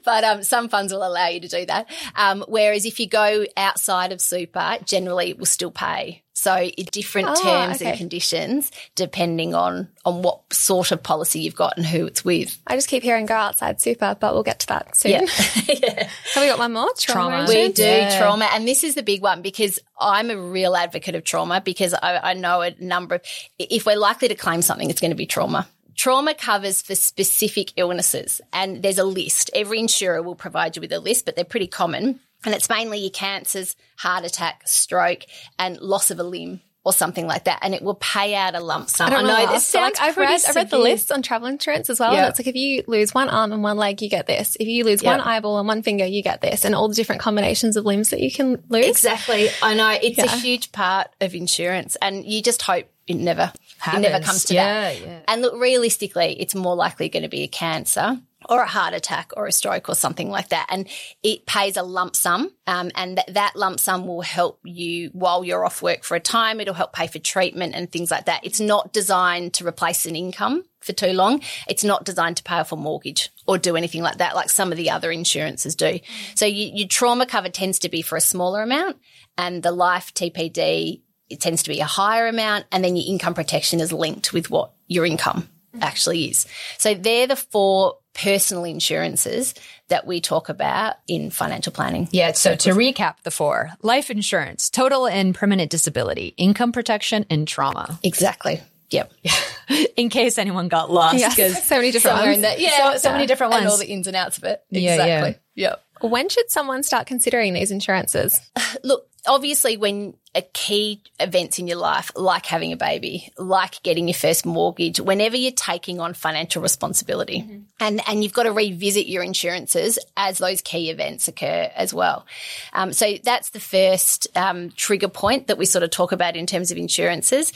but 0.03 0.23
um, 0.23 0.43
some 0.43 0.69
funds 0.69 0.93
will 0.93 1.05
allow 1.05 1.27
you 1.27 1.39
to 1.41 1.47
do 1.47 1.65
that. 1.65 1.87
Um, 2.15 2.43
whereas 2.47 2.85
if 2.85 2.99
you 2.99 3.07
go 3.07 3.45
outside 3.57 4.11
of 4.11 4.21
super, 4.21 4.77
generally 4.85 5.29
it 5.31 5.37
will 5.37 5.45
still 5.45 5.71
pay. 5.71 6.21
So 6.37 6.69
different 6.91 7.29
Oh, 7.31 7.41
terms 7.43 7.77
okay. 7.77 7.89
and 7.91 7.97
conditions 7.97 8.69
depending 8.95 9.55
on 9.55 9.87
on 10.03 10.21
what 10.21 10.41
sort 10.53 10.91
of 10.91 11.01
policy 11.01 11.39
you've 11.39 11.55
got 11.55 11.77
and 11.77 11.85
who 11.85 12.05
it's 12.05 12.25
with. 12.25 12.61
I 12.67 12.75
just 12.75 12.89
keep 12.89 13.03
hearing 13.03 13.25
go 13.25 13.33
outside 13.35 13.79
super, 13.79 14.17
but 14.19 14.33
we'll 14.33 14.43
get 14.43 14.59
to 14.59 14.67
that 14.67 14.95
soon. 14.97 15.11
Yeah. 15.11 15.19
Have 16.33 16.43
we 16.43 16.47
got 16.47 16.59
one 16.59 16.73
more? 16.73 16.91
Trauma. 16.99 17.45
We 17.47 17.71
do 17.71 17.83
Yeah. 17.83 18.19
trauma, 18.19 18.49
and 18.51 18.67
this 18.67 18.83
is 18.83 18.95
the 18.95 19.01
big 19.01 19.21
one 19.21 19.41
because 19.41 19.79
I'm 19.99 20.29
a 20.29 20.37
real 20.37 20.75
advocate 20.75 21.15
of 21.15 21.23
trauma 21.23 21.61
because 21.61 21.93
I, 21.93 22.17
I 22.31 22.33
know 22.33 22.61
a 22.61 22.75
number 22.79 23.15
of. 23.15 23.21
If 23.57 23.85
we're 23.85 23.95
likely 23.97 24.27
to 24.27 24.35
claim 24.35 24.61
something, 24.61 24.89
it's 24.89 24.99
going 25.01 25.11
to 25.11 25.15
be 25.15 25.25
trauma. 25.25 25.67
Trauma 25.95 26.33
covers 26.33 26.81
for 26.81 26.95
specific 26.95 27.71
illnesses, 27.77 28.41
and 28.51 28.81
there's 28.83 28.97
a 28.97 29.03
list. 29.03 29.49
Every 29.53 29.79
insurer 29.79 30.21
will 30.21 30.35
provide 30.35 30.75
you 30.75 30.81
with 30.81 30.91
a 30.91 30.99
list, 30.99 31.25
but 31.25 31.35
they're 31.35 31.45
pretty 31.45 31.67
common, 31.67 32.19
and 32.43 32.53
it's 32.53 32.69
mainly 32.69 32.99
your 32.99 33.11
cancers, 33.11 33.75
heart 33.97 34.25
attack, 34.25 34.67
stroke, 34.67 35.23
and 35.57 35.79
loss 35.79 36.11
of 36.11 36.19
a 36.19 36.23
limb. 36.23 36.61
Or 36.87 36.93
something 36.93 37.25
like 37.25 37.45
that, 37.45 37.57
and 37.63 37.73
it 37.73 37.81
will 37.81 37.95
pay 37.95 38.35
out 38.35 38.53
a 38.53 38.59
lump 38.59 38.91
sum. 38.91 39.07
I 39.07 39.09
don't 39.09 39.25
know. 39.25 39.35
know 39.43 39.51
this 39.51 39.65
sounds 39.65 39.97
I've 39.99 40.17
read, 40.17 40.39
I've 40.47 40.55
read 40.55 40.69
the 40.69 40.77
list 40.77 41.11
on 41.11 41.23
travel 41.23 41.47
insurance 41.47 41.89
as 41.89 41.99
well. 41.99 42.13
Yeah. 42.13 42.19
And 42.19 42.29
it's 42.29 42.37
like 42.37 42.45
if 42.45 42.53
you 42.53 42.83
lose 42.85 43.11
one 43.11 43.27
arm 43.27 43.51
and 43.51 43.63
one 43.63 43.77
leg, 43.77 44.03
you 44.03 44.07
get 44.07 44.27
this. 44.27 44.55
If 44.59 44.67
you 44.67 44.83
lose 44.83 45.01
Yeah. 45.01 45.17
one 45.17 45.21
eyeball 45.21 45.57
and 45.57 45.67
one 45.67 45.81
finger, 45.81 46.05
you 46.05 46.21
get 46.21 46.41
this, 46.41 46.63
and 46.63 46.75
all 46.75 46.87
the 46.87 46.93
different 46.93 47.21
combinations 47.23 47.75
of 47.75 47.85
limbs 47.85 48.11
that 48.11 48.19
you 48.19 48.31
can 48.31 48.61
lose. 48.69 48.85
Exactly. 48.85 49.49
I 49.63 49.73
know 49.73 49.97
it's 49.99 50.19
a 50.19 50.29
huge 50.37 50.71
part 50.73 51.07
of 51.21 51.33
insurance 51.33 51.97
and 52.03 52.23
you 52.23 52.43
just 52.43 52.61
hope 52.61 52.85
it 53.07 53.15
never 53.15 53.51
it 53.93 53.99
never 53.99 54.23
comes 54.23 54.45
to 54.45 54.53
Yeah, 54.53 54.63
that. 54.93 55.01
yeah. 55.01 55.19
And 55.27 55.41
look, 55.41 55.55
realistically, 55.59 56.39
it's 56.39 56.55
more 56.55 56.75
likely 56.75 57.09
going 57.09 57.23
to 57.23 57.29
be 57.29 57.43
a 57.43 57.47
cancer 57.47 58.19
or 58.47 58.61
a 58.61 58.67
heart 58.67 58.93
attack 58.93 59.31
or 59.35 59.47
a 59.47 59.51
stroke 59.51 59.89
or 59.89 59.95
something 59.95 60.29
like 60.29 60.49
that. 60.49 60.67
And 60.69 60.87
it 61.23 61.47
pays 61.47 61.77
a 61.77 61.81
lump 61.83 62.15
sum. 62.15 62.51
Um, 62.67 62.91
and 62.95 63.17
that 63.17 63.33
that 63.33 63.55
lump 63.55 63.79
sum 63.79 64.05
will 64.05 64.21
help 64.21 64.59
you 64.63 65.09
while 65.13 65.43
you're 65.43 65.65
off 65.65 65.81
work 65.81 66.03
for 66.03 66.15
a 66.15 66.19
time. 66.19 66.59
It'll 66.59 66.75
help 66.75 66.93
pay 66.93 67.07
for 67.07 67.17
treatment 67.19 67.73
and 67.75 67.91
things 67.91 68.11
like 68.11 68.25
that. 68.25 68.41
It's 68.45 68.59
not 68.59 68.93
designed 68.93 69.53
to 69.55 69.67
replace 69.67 70.05
an 70.05 70.15
income 70.15 70.63
for 70.79 70.93
too 70.93 71.13
long. 71.13 71.41
It's 71.67 71.83
not 71.83 72.05
designed 72.05 72.37
to 72.37 72.43
pay 72.43 72.55
off 72.57 72.71
a 72.71 72.75
mortgage 72.75 73.29
or 73.47 73.57
do 73.57 73.75
anything 73.75 74.03
like 74.03 74.17
that, 74.19 74.35
like 74.35 74.51
some 74.51 74.71
of 74.71 74.77
the 74.77 74.91
other 74.91 75.11
insurances 75.11 75.75
do. 75.75 75.99
So 76.35 76.45
you, 76.45 76.69
your 76.73 76.87
trauma 76.87 77.25
cover 77.25 77.49
tends 77.49 77.79
to 77.79 77.89
be 77.89 78.03
for 78.03 78.15
a 78.15 78.21
smaller 78.21 78.61
amount 78.61 78.97
and 79.39 79.63
the 79.63 79.71
life 79.71 80.13
TPD, 80.13 81.01
it 81.29 81.39
tends 81.39 81.63
to 81.63 81.69
be 81.69 81.79
a 81.79 81.85
higher 81.85 82.27
amount. 82.27 82.65
And 82.71 82.83
then 82.83 82.95
your 82.95 83.05
income 83.07 83.33
protection 83.33 83.79
is 83.79 83.91
linked 83.91 84.33
with 84.33 84.49
what 84.49 84.71
your 84.87 85.05
income 85.05 85.49
actually 85.81 86.25
is. 86.29 86.45
So 86.77 86.93
they're 86.93 87.27
the 87.27 87.35
four 87.35 87.97
personal 88.13 88.63
insurances 88.63 89.53
that 89.89 90.07
we 90.07 90.21
talk 90.21 90.47
about 90.49 90.95
in 91.07 91.29
financial 91.31 91.73
planning. 91.73 92.07
Yeah. 92.11 92.31
So 92.31 92.55
to 92.55 92.69
recap 92.71 93.15
the 93.23 93.31
four 93.31 93.71
life 93.81 94.09
insurance, 94.09 94.69
total 94.69 95.05
and 95.07 95.35
permanent 95.35 95.69
disability, 95.69 96.27
income 96.37 96.71
protection, 96.71 97.25
and 97.29 97.45
trauma. 97.47 97.99
Exactly. 98.03 98.61
Yep. 98.91 99.11
In 99.97 100.09
case 100.09 100.37
anyone 100.37 100.67
got 100.67 100.91
lost. 100.91 101.17
Yes, 101.17 101.35
'cause- 101.35 101.63
so 101.63 101.75
many 101.77 101.91
different 101.91 102.19
ones. 102.19 102.35
in 102.35 102.41
there. 102.41 102.57
Yeah. 102.59 102.91
So- 102.93 102.97
so 102.99 103.11
many 103.11 103.25
different 103.25 103.53
And 103.53 103.63
ones. 103.65 103.71
all 103.73 103.77
the 103.79 103.87
ins 103.87 104.07
and 104.07 104.15
outs 104.15 104.37
of 104.37 104.43
it. 104.45 104.61
Yeah, 104.69 105.03
yeah. 105.05 105.33
Yep. 105.55 105.81
When 106.01 106.29
should 106.29 106.51
someone 106.51 106.83
start 106.83 107.07
considering 107.07 107.53
these 107.53 107.71
insurances? 107.71 108.39
Look, 108.83 109.07
obviously, 109.27 109.77
when 109.77 110.15
a 110.35 110.41
key 110.41 111.01
events 111.17 111.59
in 111.59 111.67
your 111.67 111.77
life, 111.77 112.11
like 112.13 112.45
having 112.45 112.73
a 112.73 112.77
baby, 112.77 113.31
like 113.37 113.81
getting 113.83 114.09
your 114.09 114.15
first 114.15 114.45
mortgage, 114.45 114.99
whenever 114.99 115.37
you're 115.37 115.51
taking 115.51 116.01
on 116.01 116.13
financial 116.13 116.61
responsibility, 116.61 117.39
and 117.79 118.01
and 118.05 118.21
you've 118.21 118.33
got 118.33 118.43
to 118.43 118.51
revisit 118.51 119.07
your 119.07 119.23
insurances 119.23 119.97
as 120.17 120.37
those 120.39 120.61
key 120.61 120.89
events 120.89 121.29
occur 121.29 121.71
as 121.73 121.93
well. 121.93 122.25
Um, 122.73 122.91
so 122.91 123.15
that's 123.23 123.51
the 123.51 123.61
first 123.61 124.27
um, 124.35 124.71
trigger 124.71 125.07
point 125.07 125.47
that 125.47 125.57
we 125.57 125.65
sort 125.65 125.83
of 125.83 125.89
talk 125.91 126.11
about 126.11 126.35
in 126.35 126.45
terms 126.45 126.69
of 126.69 126.77
insurances. 126.77 127.53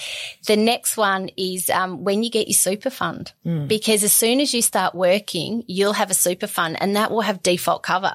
The 0.48 0.56
next 0.56 0.96
one 0.96 1.32
is 1.36 1.70
um, 1.70 2.06
when 2.06 2.24
you 2.24 2.30
get 2.30 2.48
your 2.48 2.56
super 2.56 2.90
fund, 2.90 3.34
because 3.68 4.04
as 4.06 4.14
soon 4.14 4.40
as 4.40 4.54
you 4.54 4.62
start 4.62 4.96
working, 4.96 5.66
you'll 5.68 5.94
have 5.94 6.12
a 6.12 6.14
super 6.16 6.48
fund, 6.48 6.78
and 6.82 6.96
that 6.96 7.12
will 7.12 7.22
have 7.22 7.44
default 7.44 7.84
cover. 7.84 8.14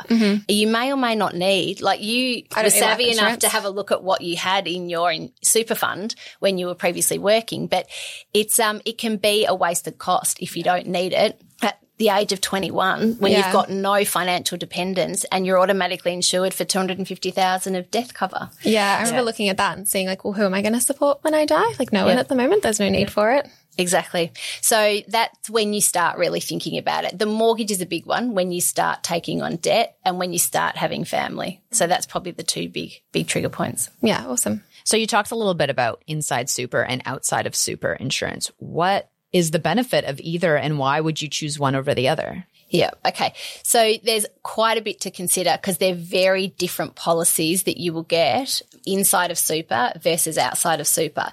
You 0.49 0.69
may 0.69 0.91
or 0.91 0.97
may 0.97 1.17
not 1.17 1.35
need, 1.35 1.83
like 1.83 2.03
you 2.03 2.45
I 2.55 2.63
were 2.63 2.71
don't 2.71 2.75
need 2.75 2.81
life 2.81 2.91
savvy 2.91 3.11
enough. 3.11 3.39
To 3.45 3.49
have 3.51 3.65
a 3.65 3.71
look 3.71 3.91
at 3.93 4.03
what 4.03 4.21
you 4.23 4.37
had 4.37 4.67
in 4.67 4.89
your 4.89 5.11
in 5.13 5.33
super 5.43 5.75
fund 5.75 6.15
when 6.41 6.59
you 6.59 6.67
were 6.67 6.75
previously 6.75 7.19
working, 7.19 7.67
but 7.67 7.87
it's 8.33 8.59
um 8.59 8.81
it 8.85 8.99
can 8.99 9.17
be 9.17 9.47
a 9.47 9.55
wasted 9.55 9.99
cost 9.99 10.41
if 10.41 10.57
you 10.57 10.63
don't 10.63 10.87
need 10.87 11.13
it 11.13 11.41
at 11.63 11.79
the 11.99 12.09
age 12.09 12.33
of 12.33 12.41
21 12.41 13.15
when 13.21 13.31
Yeah. 13.31 13.39
you've 13.45 13.53
got 13.53 13.71
no 13.71 14.05
financial 14.05 14.59
dependence 14.59 15.25
and 15.31 15.47
you're 15.47 15.61
automatically 15.61 16.13
insured 16.13 16.53
for 16.53 16.65
250,000 16.65 17.77
of 17.77 17.89
death 17.91 18.13
cover. 18.15 18.51
Yeah, 18.63 18.97
I 18.99 19.03
remember 19.03 19.23
looking 19.23 19.49
at 19.49 19.59
that 19.59 19.77
and 19.79 19.87
seeing 19.89 20.09
like, 20.09 20.25
well, 20.25 20.33
who 20.33 20.43
am 20.45 20.55
I 20.55 20.61
going 20.63 20.73
to 20.75 20.81
support 20.81 21.19
when 21.23 21.35
I 21.35 21.45
die? 21.47 21.73
Like 21.79 21.93
no 21.93 22.05
one 22.07 22.19
at 22.19 22.29
the 22.29 22.35
moment. 22.35 22.63
There's 22.65 22.81
no 22.81 22.89
need 22.89 23.13
for 23.13 23.31
it. 23.33 23.49
Exactly. 23.77 24.33
So 24.61 25.01
that's 25.09 25.51
when 25.51 25.73
you 25.73 25.81
start 25.81 26.19
really 26.19 26.41
thinking 26.41 26.79
about 26.79 27.05
it. 27.05 27.19
The 27.19 27.27
mortgage 27.27 27.71
is 27.71 27.81
a 27.81 27.87
big 27.87 28.07
one 28.07 28.35
when 28.35 28.53
you 28.53 28.61
start 28.61 29.03
taking 29.03 29.43
on 29.43 29.57
debt 29.57 29.97
and 30.05 30.19
when 30.19 30.33
you 30.33 30.39
start 30.39 30.77
having 30.77 31.05
family. 31.05 31.61
So 31.73 31.87
that's 31.87 32.07
probably 32.07 32.33
the 32.33 32.43
two 32.43 32.69
big, 32.69 33.03
big 33.13 33.27
trigger 33.27 33.49
points. 33.49 33.91
Yeah, 34.01 34.27
awesome. 34.27 34.63
So 34.85 34.97
you 34.97 35.07
talked 35.07 35.31
a 35.31 35.37
little 35.37 35.55
bit 35.55 35.71
about 35.71 36.03
inside 36.07 36.49
super 36.51 36.83
and 36.83 37.03
outside 37.07 37.47
of 37.47 37.57
super 37.57 37.93
insurance. 37.93 38.51
What 38.59 39.11
is 39.33 39.51
the 39.51 39.59
benefit 39.59 40.05
of 40.05 40.21
either 40.21 40.57
and 40.57 40.79
why 40.79 41.01
would 41.01 41.21
you 41.21 41.29
choose 41.29 41.59
one 41.59 41.75
over 41.75 41.95
the 41.95 42.09
other? 42.09 42.47
Yeah. 42.69 42.91
Okay. 43.07 43.35
So 43.63 43.95
there's 44.03 44.27
quite 44.43 44.79
a 44.79 44.83
bit 44.83 45.03
to 45.03 45.11
consider 45.11 45.57
because 45.61 45.79
they're 45.79 45.95
very 45.95 46.49
different 46.49 46.97
policies 46.97 47.65
that 47.65 47.77
you 47.77 47.93
will 47.93 48.03
get 48.03 48.63
inside 48.87 49.31
of 49.31 49.39
super 49.39 49.93
versus 50.01 50.39
outside 50.39 50.81
of 50.81 50.87
super. 50.87 51.33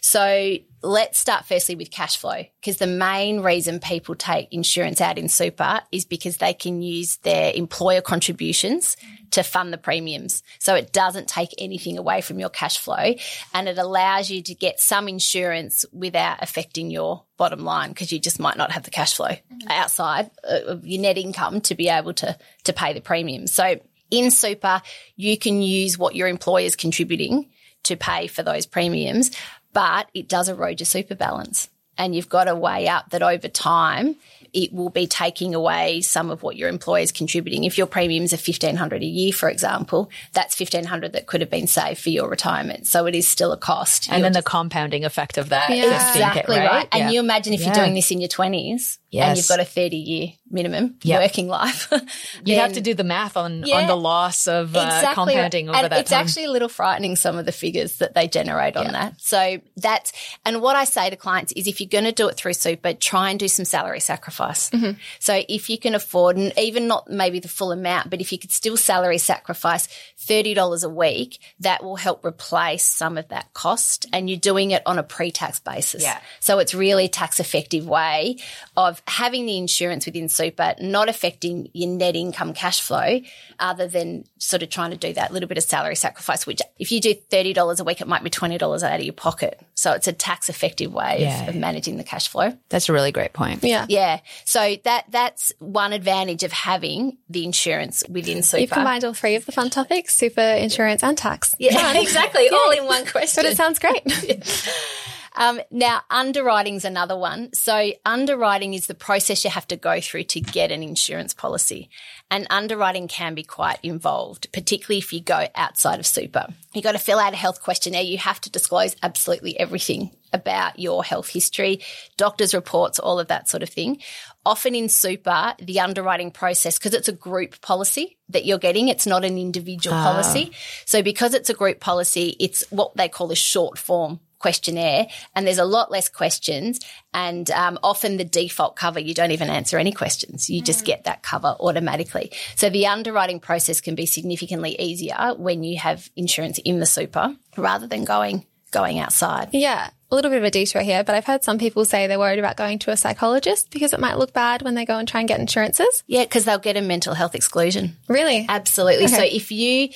So 0.00 0.56
let's 0.86 1.18
start 1.18 1.44
firstly 1.44 1.74
with 1.74 1.90
cash 1.90 2.16
flow 2.16 2.44
because 2.60 2.76
the 2.76 2.86
main 2.86 3.40
reason 3.40 3.80
people 3.80 4.14
take 4.14 4.52
insurance 4.52 5.00
out 5.00 5.18
in 5.18 5.28
super 5.28 5.80
is 5.90 6.04
because 6.04 6.36
they 6.36 6.54
can 6.54 6.80
use 6.80 7.16
their 7.18 7.52
employer 7.54 8.00
contributions 8.00 8.96
to 9.32 9.42
fund 9.42 9.72
the 9.72 9.78
premiums. 9.78 10.42
So 10.58 10.74
it 10.74 10.92
doesn't 10.92 11.28
take 11.28 11.50
anything 11.58 11.98
away 11.98 12.20
from 12.20 12.38
your 12.38 12.48
cash 12.48 12.78
flow 12.78 13.14
and 13.52 13.68
it 13.68 13.78
allows 13.78 14.30
you 14.30 14.42
to 14.42 14.54
get 14.54 14.78
some 14.78 15.08
insurance 15.08 15.84
without 15.92 16.42
affecting 16.42 16.90
your 16.90 17.24
bottom 17.36 17.64
line 17.64 17.90
because 17.90 18.12
you 18.12 18.18
just 18.18 18.38
might 18.38 18.56
not 18.56 18.70
have 18.70 18.84
the 18.84 18.90
cash 18.90 19.14
flow 19.14 19.28
mm-hmm. 19.28 19.68
outside 19.68 20.30
of 20.44 20.86
your 20.86 21.02
net 21.02 21.18
income 21.18 21.60
to 21.62 21.74
be 21.74 21.88
able 21.88 22.14
to 22.14 22.38
to 22.64 22.72
pay 22.72 22.92
the 22.92 23.00
premiums. 23.00 23.52
So 23.52 23.80
in 24.10 24.30
super, 24.30 24.82
you 25.16 25.36
can 25.36 25.62
use 25.62 25.98
what 25.98 26.14
your 26.14 26.28
employer 26.28 26.64
is 26.64 26.76
contributing 26.76 27.50
to 27.86 27.96
pay 27.96 28.26
for 28.26 28.42
those 28.42 28.66
premiums, 28.66 29.30
but 29.76 30.08
it 30.14 30.26
does 30.26 30.48
erode 30.48 30.80
your 30.80 30.86
super 30.86 31.14
balance. 31.14 31.68
And 31.98 32.14
you've 32.14 32.30
got 32.30 32.44
to 32.44 32.54
weigh 32.54 32.88
up 32.88 33.10
that 33.10 33.22
over 33.22 33.48
time, 33.48 34.16
it 34.54 34.72
will 34.72 34.88
be 34.88 35.06
taking 35.06 35.54
away 35.54 36.00
some 36.00 36.30
of 36.30 36.42
what 36.42 36.56
your 36.56 36.70
employer 36.70 37.02
is 37.02 37.12
contributing. 37.12 37.64
If 37.64 37.76
your 37.76 37.86
premiums 37.86 38.32
are 38.32 38.38
fifteen 38.38 38.76
hundred 38.76 39.02
a 39.02 39.06
year, 39.06 39.34
for 39.34 39.50
example, 39.50 40.10
that's 40.32 40.54
fifteen 40.54 40.84
hundred 40.84 41.12
that 41.12 41.26
could 41.26 41.42
have 41.42 41.50
been 41.50 41.66
saved 41.66 42.00
for 42.00 42.08
your 42.08 42.28
retirement. 42.28 42.86
So 42.86 43.04
it 43.04 43.14
is 43.14 43.28
still 43.28 43.52
a 43.52 43.58
cost. 43.58 44.08
And 44.08 44.20
You're 44.20 44.30
then 44.30 44.32
the 44.32 44.42
compounding 44.42 45.04
effect 45.04 45.36
of 45.36 45.50
that. 45.50 45.68
Yeah. 45.68 46.10
Exactly 46.10 46.56
it, 46.56 46.60
right. 46.60 46.70
right. 46.70 46.88
And 46.92 47.12
you 47.12 47.20
imagine 47.20 47.52
if 47.52 47.62
you're 47.62 47.74
doing 47.74 47.92
this 47.92 48.10
in 48.10 48.20
your 48.20 48.28
twenties 48.28 48.98
Yes. 49.16 49.28
and 49.28 49.36
you've 49.36 49.48
got 49.48 49.60
a 49.60 49.64
thirty 49.64 49.96
year 49.96 50.28
minimum 50.50 50.96
Yep. 51.02 51.20
working 51.22 51.48
life. 51.48 51.92
You'd 52.44 52.58
have 52.58 52.74
to 52.74 52.80
do 52.80 52.94
the 52.94 53.04
math 53.04 53.36
on, 53.36 53.68
on 53.70 53.86
the 53.86 53.96
loss 53.96 54.46
of 54.46 54.76
uh, 54.76 55.12
compounding 55.14 55.68
over 55.68 55.78
and 55.78 55.92
that 55.92 56.00
it's 56.00 56.10
time. 56.10 56.20
actually 56.24 56.44
a 56.44 56.50
little 56.50 56.68
frightening 56.68 57.16
some 57.16 57.36
of 57.36 57.46
the 57.46 57.52
figures 57.52 57.96
that 57.96 58.14
they 58.14 58.28
generate 58.28 58.76
on 58.76 58.92
that. 58.92 59.20
So 59.20 59.60
that's 59.76 60.12
and 60.44 60.60
what 60.60 60.76
I 60.76 60.84
say 60.84 61.10
to 61.10 61.16
clients 61.16 61.52
is 61.52 61.66
if 61.66 61.80
you're 61.80 61.88
going 61.88 62.04
to 62.04 62.12
do 62.12 62.28
it 62.28 62.36
through 62.36 62.52
super, 62.54 62.92
try 62.92 63.30
and 63.30 63.38
do 63.38 63.48
some 63.48 63.64
salary 63.64 64.00
sacrifice. 64.00 64.70
Mm-hmm. 64.70 64.98
So 65.18 65.42
if 65.48 65.68
you 65.68 65.78
can 65.78 65.94
afford, 65.94 66.36
and 66.36 66.52
even 66.58 66.86
not 66.86 67.10
maybe 67.10 67.40
the 67.40 67.48
full 67.48 67.72
amount, 67.72 68.10
but 68.10 68.20
if 68.20 68.32
you 68.32 68.38
could 68.38 68.52
still 68.52 68.76
salary 68.76 69.18
sacrifice 69.18 69.88
thirty 70.18 70.54
dollars 70.54 70.84
a 70.84 70.88
week, 70.88 71.38
that 71.60 71.82
will 71.82 71.96
help 71.96 72.24
replace 72.24 72.84
some 72.84 73.18
of 73.18 73.28
that 73.28 73.52
cost. 73.54 74.06
And 74.12 74.30
you're 74.30 74.38
doing 74.38 74.70
it 74.70 74.82
on 74.86 74.98
a 74.98 75.02
pre-tax 75.02 75.60
basis. 75.60 76.02
Yeah. 76.02 76.20
So 76.40 76.58
it's 76.58 76.74
really 76.74 77.06
a 77.06 77.08
tax 77.08 77.40
effective 77.40 77.86
way 77.86 78.36
of 78.76 79.04
having 79.08 79.46
the 79.46 79.56
insurance 79.56 80.04
within 80.06 80.28
super, 80.28 80.74
not 80.80 81.08
affecting 81.08 81.68
your 81.72 81.88
net 81.88 82.16
income 82.16 82.52
cash 82.54 82.80
flow, 82.80 83.20
other 83.60 83.86
than 83.86 84.24
sort 84.38 84.62
of 84.62 84.68
trying 84.70 84.90
to 84.90 84.96
do 84.96 85.12
that 85.12 85.32
little 85.32 85.48
bit 85.48 85.58
of 85.58 85.64
salary 85.64 85.94
sacrifice, 85.96 86.46
which 86.46 86.60
if 86.78 86.90
you 86.90 87.00
do 87.00 87.14
$30 87.30 87.80
a 87.80 87.84
week, 87.84 88.00
it 88.00 88.08
might 88.08 88.24
be 88.24 88.30
$20 88.30 88.82
out 88.82 88.98
of 88.98 89.02
your 89.04 89.12
pocket. 89.12 89.60
So 89.74 89.92
it's 89.92 90.08
a 90.08 90.12
tax 90.12 90.48
effective 90.48 90.92
way 90.92 91.18
Yeah. 91.20 91.42
of, 91.44 91.48
of 91.50 91.54
managing 91.56 91.96
the 91.98 92.04
cash 92.04 92.28
flow. 92.28 92.56
That's 92.68 92.88
a 92.88 92.92
really 92.92 93.12
great 93.12 93.32
point. 93.32 93.62
Yeah. 93.62 93.86
Yeah. 93.88 94.20
So 94.44 94.76
that 94.84 95.04
that's 95.10 95.52
one 95.60 95.92
advantage 95.92 96.42
of 96.42 96.52
having 96.52 97.18
the 97.30 97.44
insurance 97.44 98.02
within 98.08 98.42
super. 98.42 98.60
You've 98.62 98.70
combined 98.70 99.04
all 99.04 99.14
three 99.14 99.36
of 99.36 99.46
the 99.46 99.52
fun 99.52 99.70
topics 99.70 100.16
super, 100.16 100.40
insurance, 100.40 101.02
and 101.04 101.16
tax. 101.16 101.54
yeah, 101.58 101.92
exactly. 102.00 102.48
All 102.48 102.70
in 102.70 102.84
one 102.86 103.06
question. 103.06 103.44
But 103.44 103.52
it 103.52 103.56
sounds 103.56 103.78
great. 103.78 104.02
Um, 105.36 105.60
now, 105.70 106.00
underwriting's 106.10 106.84
another 106.84 107.16
one. 107.16 107.52
So, 107.52 107.92
underwriting 108.04 108.74
is 108.74 108.86
the 108.86 108.94
process 108.94 109.44
you 109.44 109.50
have 109.50 109.68
to 109.68 109.76
go 109.76 110.00
through 110.00 110.24
to 110.24 110.40
get 110.40 110.72
an 110.72 110.82
insurance 110.82 111.34
policy. 111.34 111.90
And 112.30 112.46
underwriting 112.48 113.06
can 113.06 113.34
be 113.34 113.44
quite 113.44 113.78
involved, 113.82 114.50
particularly 114.52 114.98
if 114.98 115.12
you 115.12 115.20
go 115.20 115.46
outside 115.54 116.00
of 116.00 116.06
super. 116.06 116.46
You've 116.72 116.84
got 116.84 116.92
to 116.92 116.98
fill 116.98 117.18
out 117.18 117.34
a 117.34 117.36
health 117.36 117.62
questionnaire. 117.62 118.02
You 118.02 118.18
have 118.18 118.40
to 118.42 118.50
disclose 118.50 118.96
absolutely 119.02 119.58
everything 119.60 120.10
about 120.32 120.78
your 120.78 121.04
health 121.04 121.28
history, 121.28 121.80
doctor's 122.16 122.54
reports, 122.54 122.98
all 122.98 123.20
of 123.20 123.28
that 123.28 123.48
sort 123.48 123.62
of 123.62 123.68
thing. 123.68 124.00
Often 124.44 124.74
in 124.74 124.88
super, 124.88 125.54
the 125.58 125.80
underwriting 125.80 126.30
process, 126.30 126.78
because 126.78 126.94
it's 126.94 127.08
a 127.08 127.12
group 127.12 127.60
policy 127.60 128.18
that 128.28 128.44
you're 128.44 128.58
getting, 128.58 128.88
it's 128.88 129.06
not 129.06 129.24
an 129.24 129.38
individual 129.38 129.96
policy. 129.96 130.52
So 130.84 131.02
because 131.02 131.34
it's 131.34 131.50
a 131.50 131.54
group 131.54 131.80
policy, 131.80 132.36
it's 132.40 132.64
what 132.70 132.96
they 132.96 133.08
call 133.08 133.30
a 133.30 133.36
short 133.36 133.78
form 133.78 134.20
questionnaire 134.38 135.06
and 135.34 135.46
there's 135.46 135.58
a 135.58 135.64
lot 135.64 135.90
less 135.90 136.08
questions 136.08 136.80
and 137.14 137.50
um, 137.50 137.78
often 137.82 138.16
the 138.16 138.24
default 138.24 138.76
cover 138.76 139.00
you 139.00 139.14
don't 139.14 139.30
even 139.30 139.50
answer 139.50 139.78
any 139.78 139.92
questions. 139.92 140.50
You 140.50 140.62
just 140.62 140.84
get 140.84 141.04
that 141.04 141.22
cover 141.22 141.56
automatically. 141.60 142.32
So 142.54 142.70
the 142.70 142.86
underwriting 142.86 143.40
process 143.40 143.80
can 143.80 143.94
be 143.94 144.06
significantly 144.06 144.76
easier 144.78 145.34
when 145.36 145.64
you 145.64 145.78
have 145.78 146.10
insurance 146.16 146.58
in 146.64 146.80
the 146.80 146.86
super 146.86 147.34
rather 147.56 147.86
than 147.86 148.04
going 148.04 148.46
going 148.70 148.98
outside 148.98 149.48
yeah. 149.52 149.90
A 150.08 150.14
little 150.14 150.30
bit 150.30 150.38
of 150.38 150.44
a 150.44 150.52
detour 150.52 150.82
here, 150.82 151.02
but 151.02 151.16
I've 151.16 151.24
heard 151.24 151.42
some 151.42 151.58
people 151.58 151.84
say 151.84 152.06
they're 152.06 152.16
worried 152.16 152.38
about 152.38 152.56
going 152.56 152.78
to 152.78 152.92
a 152.92 152.96
psychologist 152.96 153.72
because 153.72 153.92
it 153.92 153.98
might 153.98 154.18
look 154.18 154.32
bad 154.32 154.62
when 154.62 154.76
they 154.76 154.84
go 154.84 154.98
and 154.98 155.08
try 155.08 155.18
and 155.18 155.28
get 155.28 155.40
insurances. 155.40 156.04
yeah 156.06 156.22
because 156.22 156.44
they'll 156.44 156.60
get 156.60 156.76
a 156.76 156.80
mental 156.80 157.12
health 157.14 157.34
exclusion 157.34 157.96
Really? 158.08 158.46
Absolutely. 158.48 159.08
So 159.08 159.22
if 159.24 159.50
you 159.50 159.88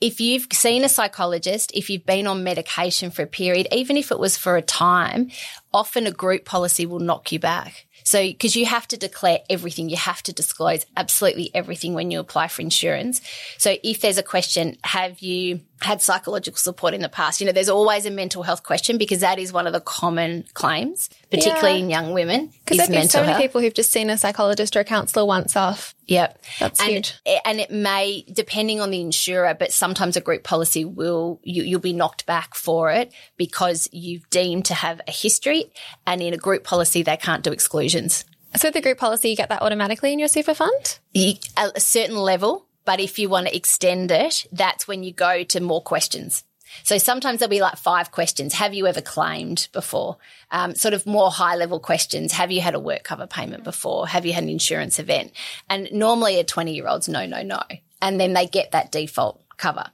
if 0.00 0.18
you've 0.18 0.46
seen 0.50 0.82
a 0.82 0.88
psychologist, 0.88 1.72
if 1.74 1.90
you've 1.90 2.06
been 2.06 2.26
on 2.26 2.42
medication 2.42 3.10
for 3.10 3.22
a 3.22 3.26
period, 3.26 3.68
even 3.70 3.98
if 3.98 4.10
it 4.10 4.18
was 4.18 4.38
for 4.38 4.56
a 4.56 4.62
time, 4.62 5.30
often 5.74 6.06
a 6.06 6.10
group 6.10 6.46
policy 6.46 6.86
will 6.86 6.98
knock 7.00 7.30
you 7.30 7.38
back. 7.38 7.86
So 8.02 8.22
because 8.22 8.56
you 8.56 8.64
have 8.64 8.88
to 8.88 8.96
declare 8.96 9.40
everything, 9.50 9.90
you 9.90 9.96
have 9.96 10.22
to 10.22 10.32
disclose 10.32 10.86
absolutely 10.96 11.50
everything 11.54 11.92
when 11.92 12.10
you 12.10 12.18
apply 12.18 12.48
for 12.48 12.62
insurance. 12.62 13.20
So 13.58 13.76
if 13.84 14.00
there's 14.00 14.16
a 14.18 14.22
question, 14.22 14.78
have 14.84 15.20
you 15.20 15.60
had 15.82 16.02
psychological 16.02 16.58
support 16.58 16.94
in 16.94 17.00
the 17.00 17.08
past? 17.08 17.40
You 17.40 17.46
know, 17.46 17.52
there's 17.52 17.68
always 17.68 18.06
a 18.06 18.10
mental 18.10 18.42
health 18.42 18.62
question 18.62 18.98
because 18.98 19.20
that 19.20 19.38
is 19.38 19.52
one 19.52 19.66
of 19.66 19.72
the 19.72 19.80
common 19.80 20.44
claims, 20.54 21.08
particularly 21.30 21.78
Yeah. 21.78 21.84
in 21.84 21.90
young 21.90 22.12
women, 22.12 22.52
Because 22.64 22.88
been 22.88 23.08
so 23.08 23.20
many 23.20 23.32
health. 23.32 23.42
people 23.42 23.60
who've 23.60 23.74
just 23.74 23.90
seen 23.90 24.10
a 24.10 24.18
psychologist 24.18 24.76
or 24.76 24.80
a 24.80 24.84
counsellor 24.84 25.24
once 25.24 25.56
off. 25.56 25.94
Yep. 26.06 26.42
That's 26.58 26.80
and, 26.80 26.90
huge. 26.90 27.14
And 27.44 27.60
it 27.60 27.70
may, 27.70 28.24
depending 28.32 28.80
on 28.80 28.90
the 28.90 29.00
insurer, 29.00 29.54
but 29.58 29.72
sometimes 29.72 30.16
a 30.16 30.20
group 30.20 30.42
policy 30.42 30.84
will, 30.84 31.40
you, 31.42 31.62
you'll 31.62 31.80
be 31.80 31.92
knocked 31.92 32.26
back 32.26 32.54
for 32.54 32.90
it 32.90 33.12
because 33.36 33.88
you've 33.92 34.28
deemed 34.30 34.64
to 34.66 34.74
have 34.74 35.00
a 35.06 35.12
history. 35.12 35.72
And 36.06 36.20
in 36.20 36.34
a 36.34 36.38
group 36.38 36.64
policy, 36.64 37.02
they 37.02 37.16
can't 37.16 37.42
do 37.44 37.52
exclusions. 37.52 38.24
So 38.56 38.70
the 38.72 38.80
group 38.80 38.98
policy, 38.98 39.30
you 39.30 39.36
get 39.36 39.48
that 39.50 39.62
automatically 39.62 40.12
in 40.12 40.18
your 40.18 40.26
super 40.26 40.54
fund? 40.54 40.98
You, 41.12 41.34
a 41.56 41.78
certain 41.78 42.16
level, 42.16 42.66
but 42.84 43.00
if 43.00 43.18
you 43.18 43.28
want 43.28 43.46
to 43.46 43.56
extend 43.56 44.10
it, 44.10 44.46
that's 44.52 44.88
when 44.88 45.02
you 45.02 45.12
go 45.12 45.44
to 45.44 45.60
more 45.60 45.82
questions. 45.82 46.44
So 46.82 46.98
sometimes 46.98 47.40
there'll 47.40 47.50
be 47.50 47.60
like 47.60 47.76
five 47.76 48.10
questions. 48.12 48.54
Have 48.54 48.74
you 48.74 48.86
ever 48.86 49.00
claimed 49.00 49.68
before? 49.72 50.18
Um, 50.50 50.74
sort 50.74 50.94
of 50.94 51.06
more 51.06 51.30
high 51.30 51.56
level 51.56 51.80
questions. 51.80 52.32
Have 52.32 52.52
you 52.52 52.60
had 52.60 52.74
a 52.74 52.80
work 52.80 53.02
cover 53.02 53.26
payment 53.26 53.64
before? 53.64 54.06
Have 54.06 54.24
you 54.24 54.32
had 54.32 54.44
an 54.44 54.48
insurance 54.48 54.98
event? 54.98 55.32
And 55.68 55.88
normally 55.92 56.38
a 56.38 56.44
20 56.44 56.72
year 56.72 56.86
old's 56.86 57.08
no, 57.08 57.26
no, 57.26 57.42
no. 57.42 57.60
And 58.00 58.20
then 58.20 58.32
they 58.32 58.46
get 58.46 58.70
that 58.70 58.92
default 58.92 59.42
cover. 59.56 59.86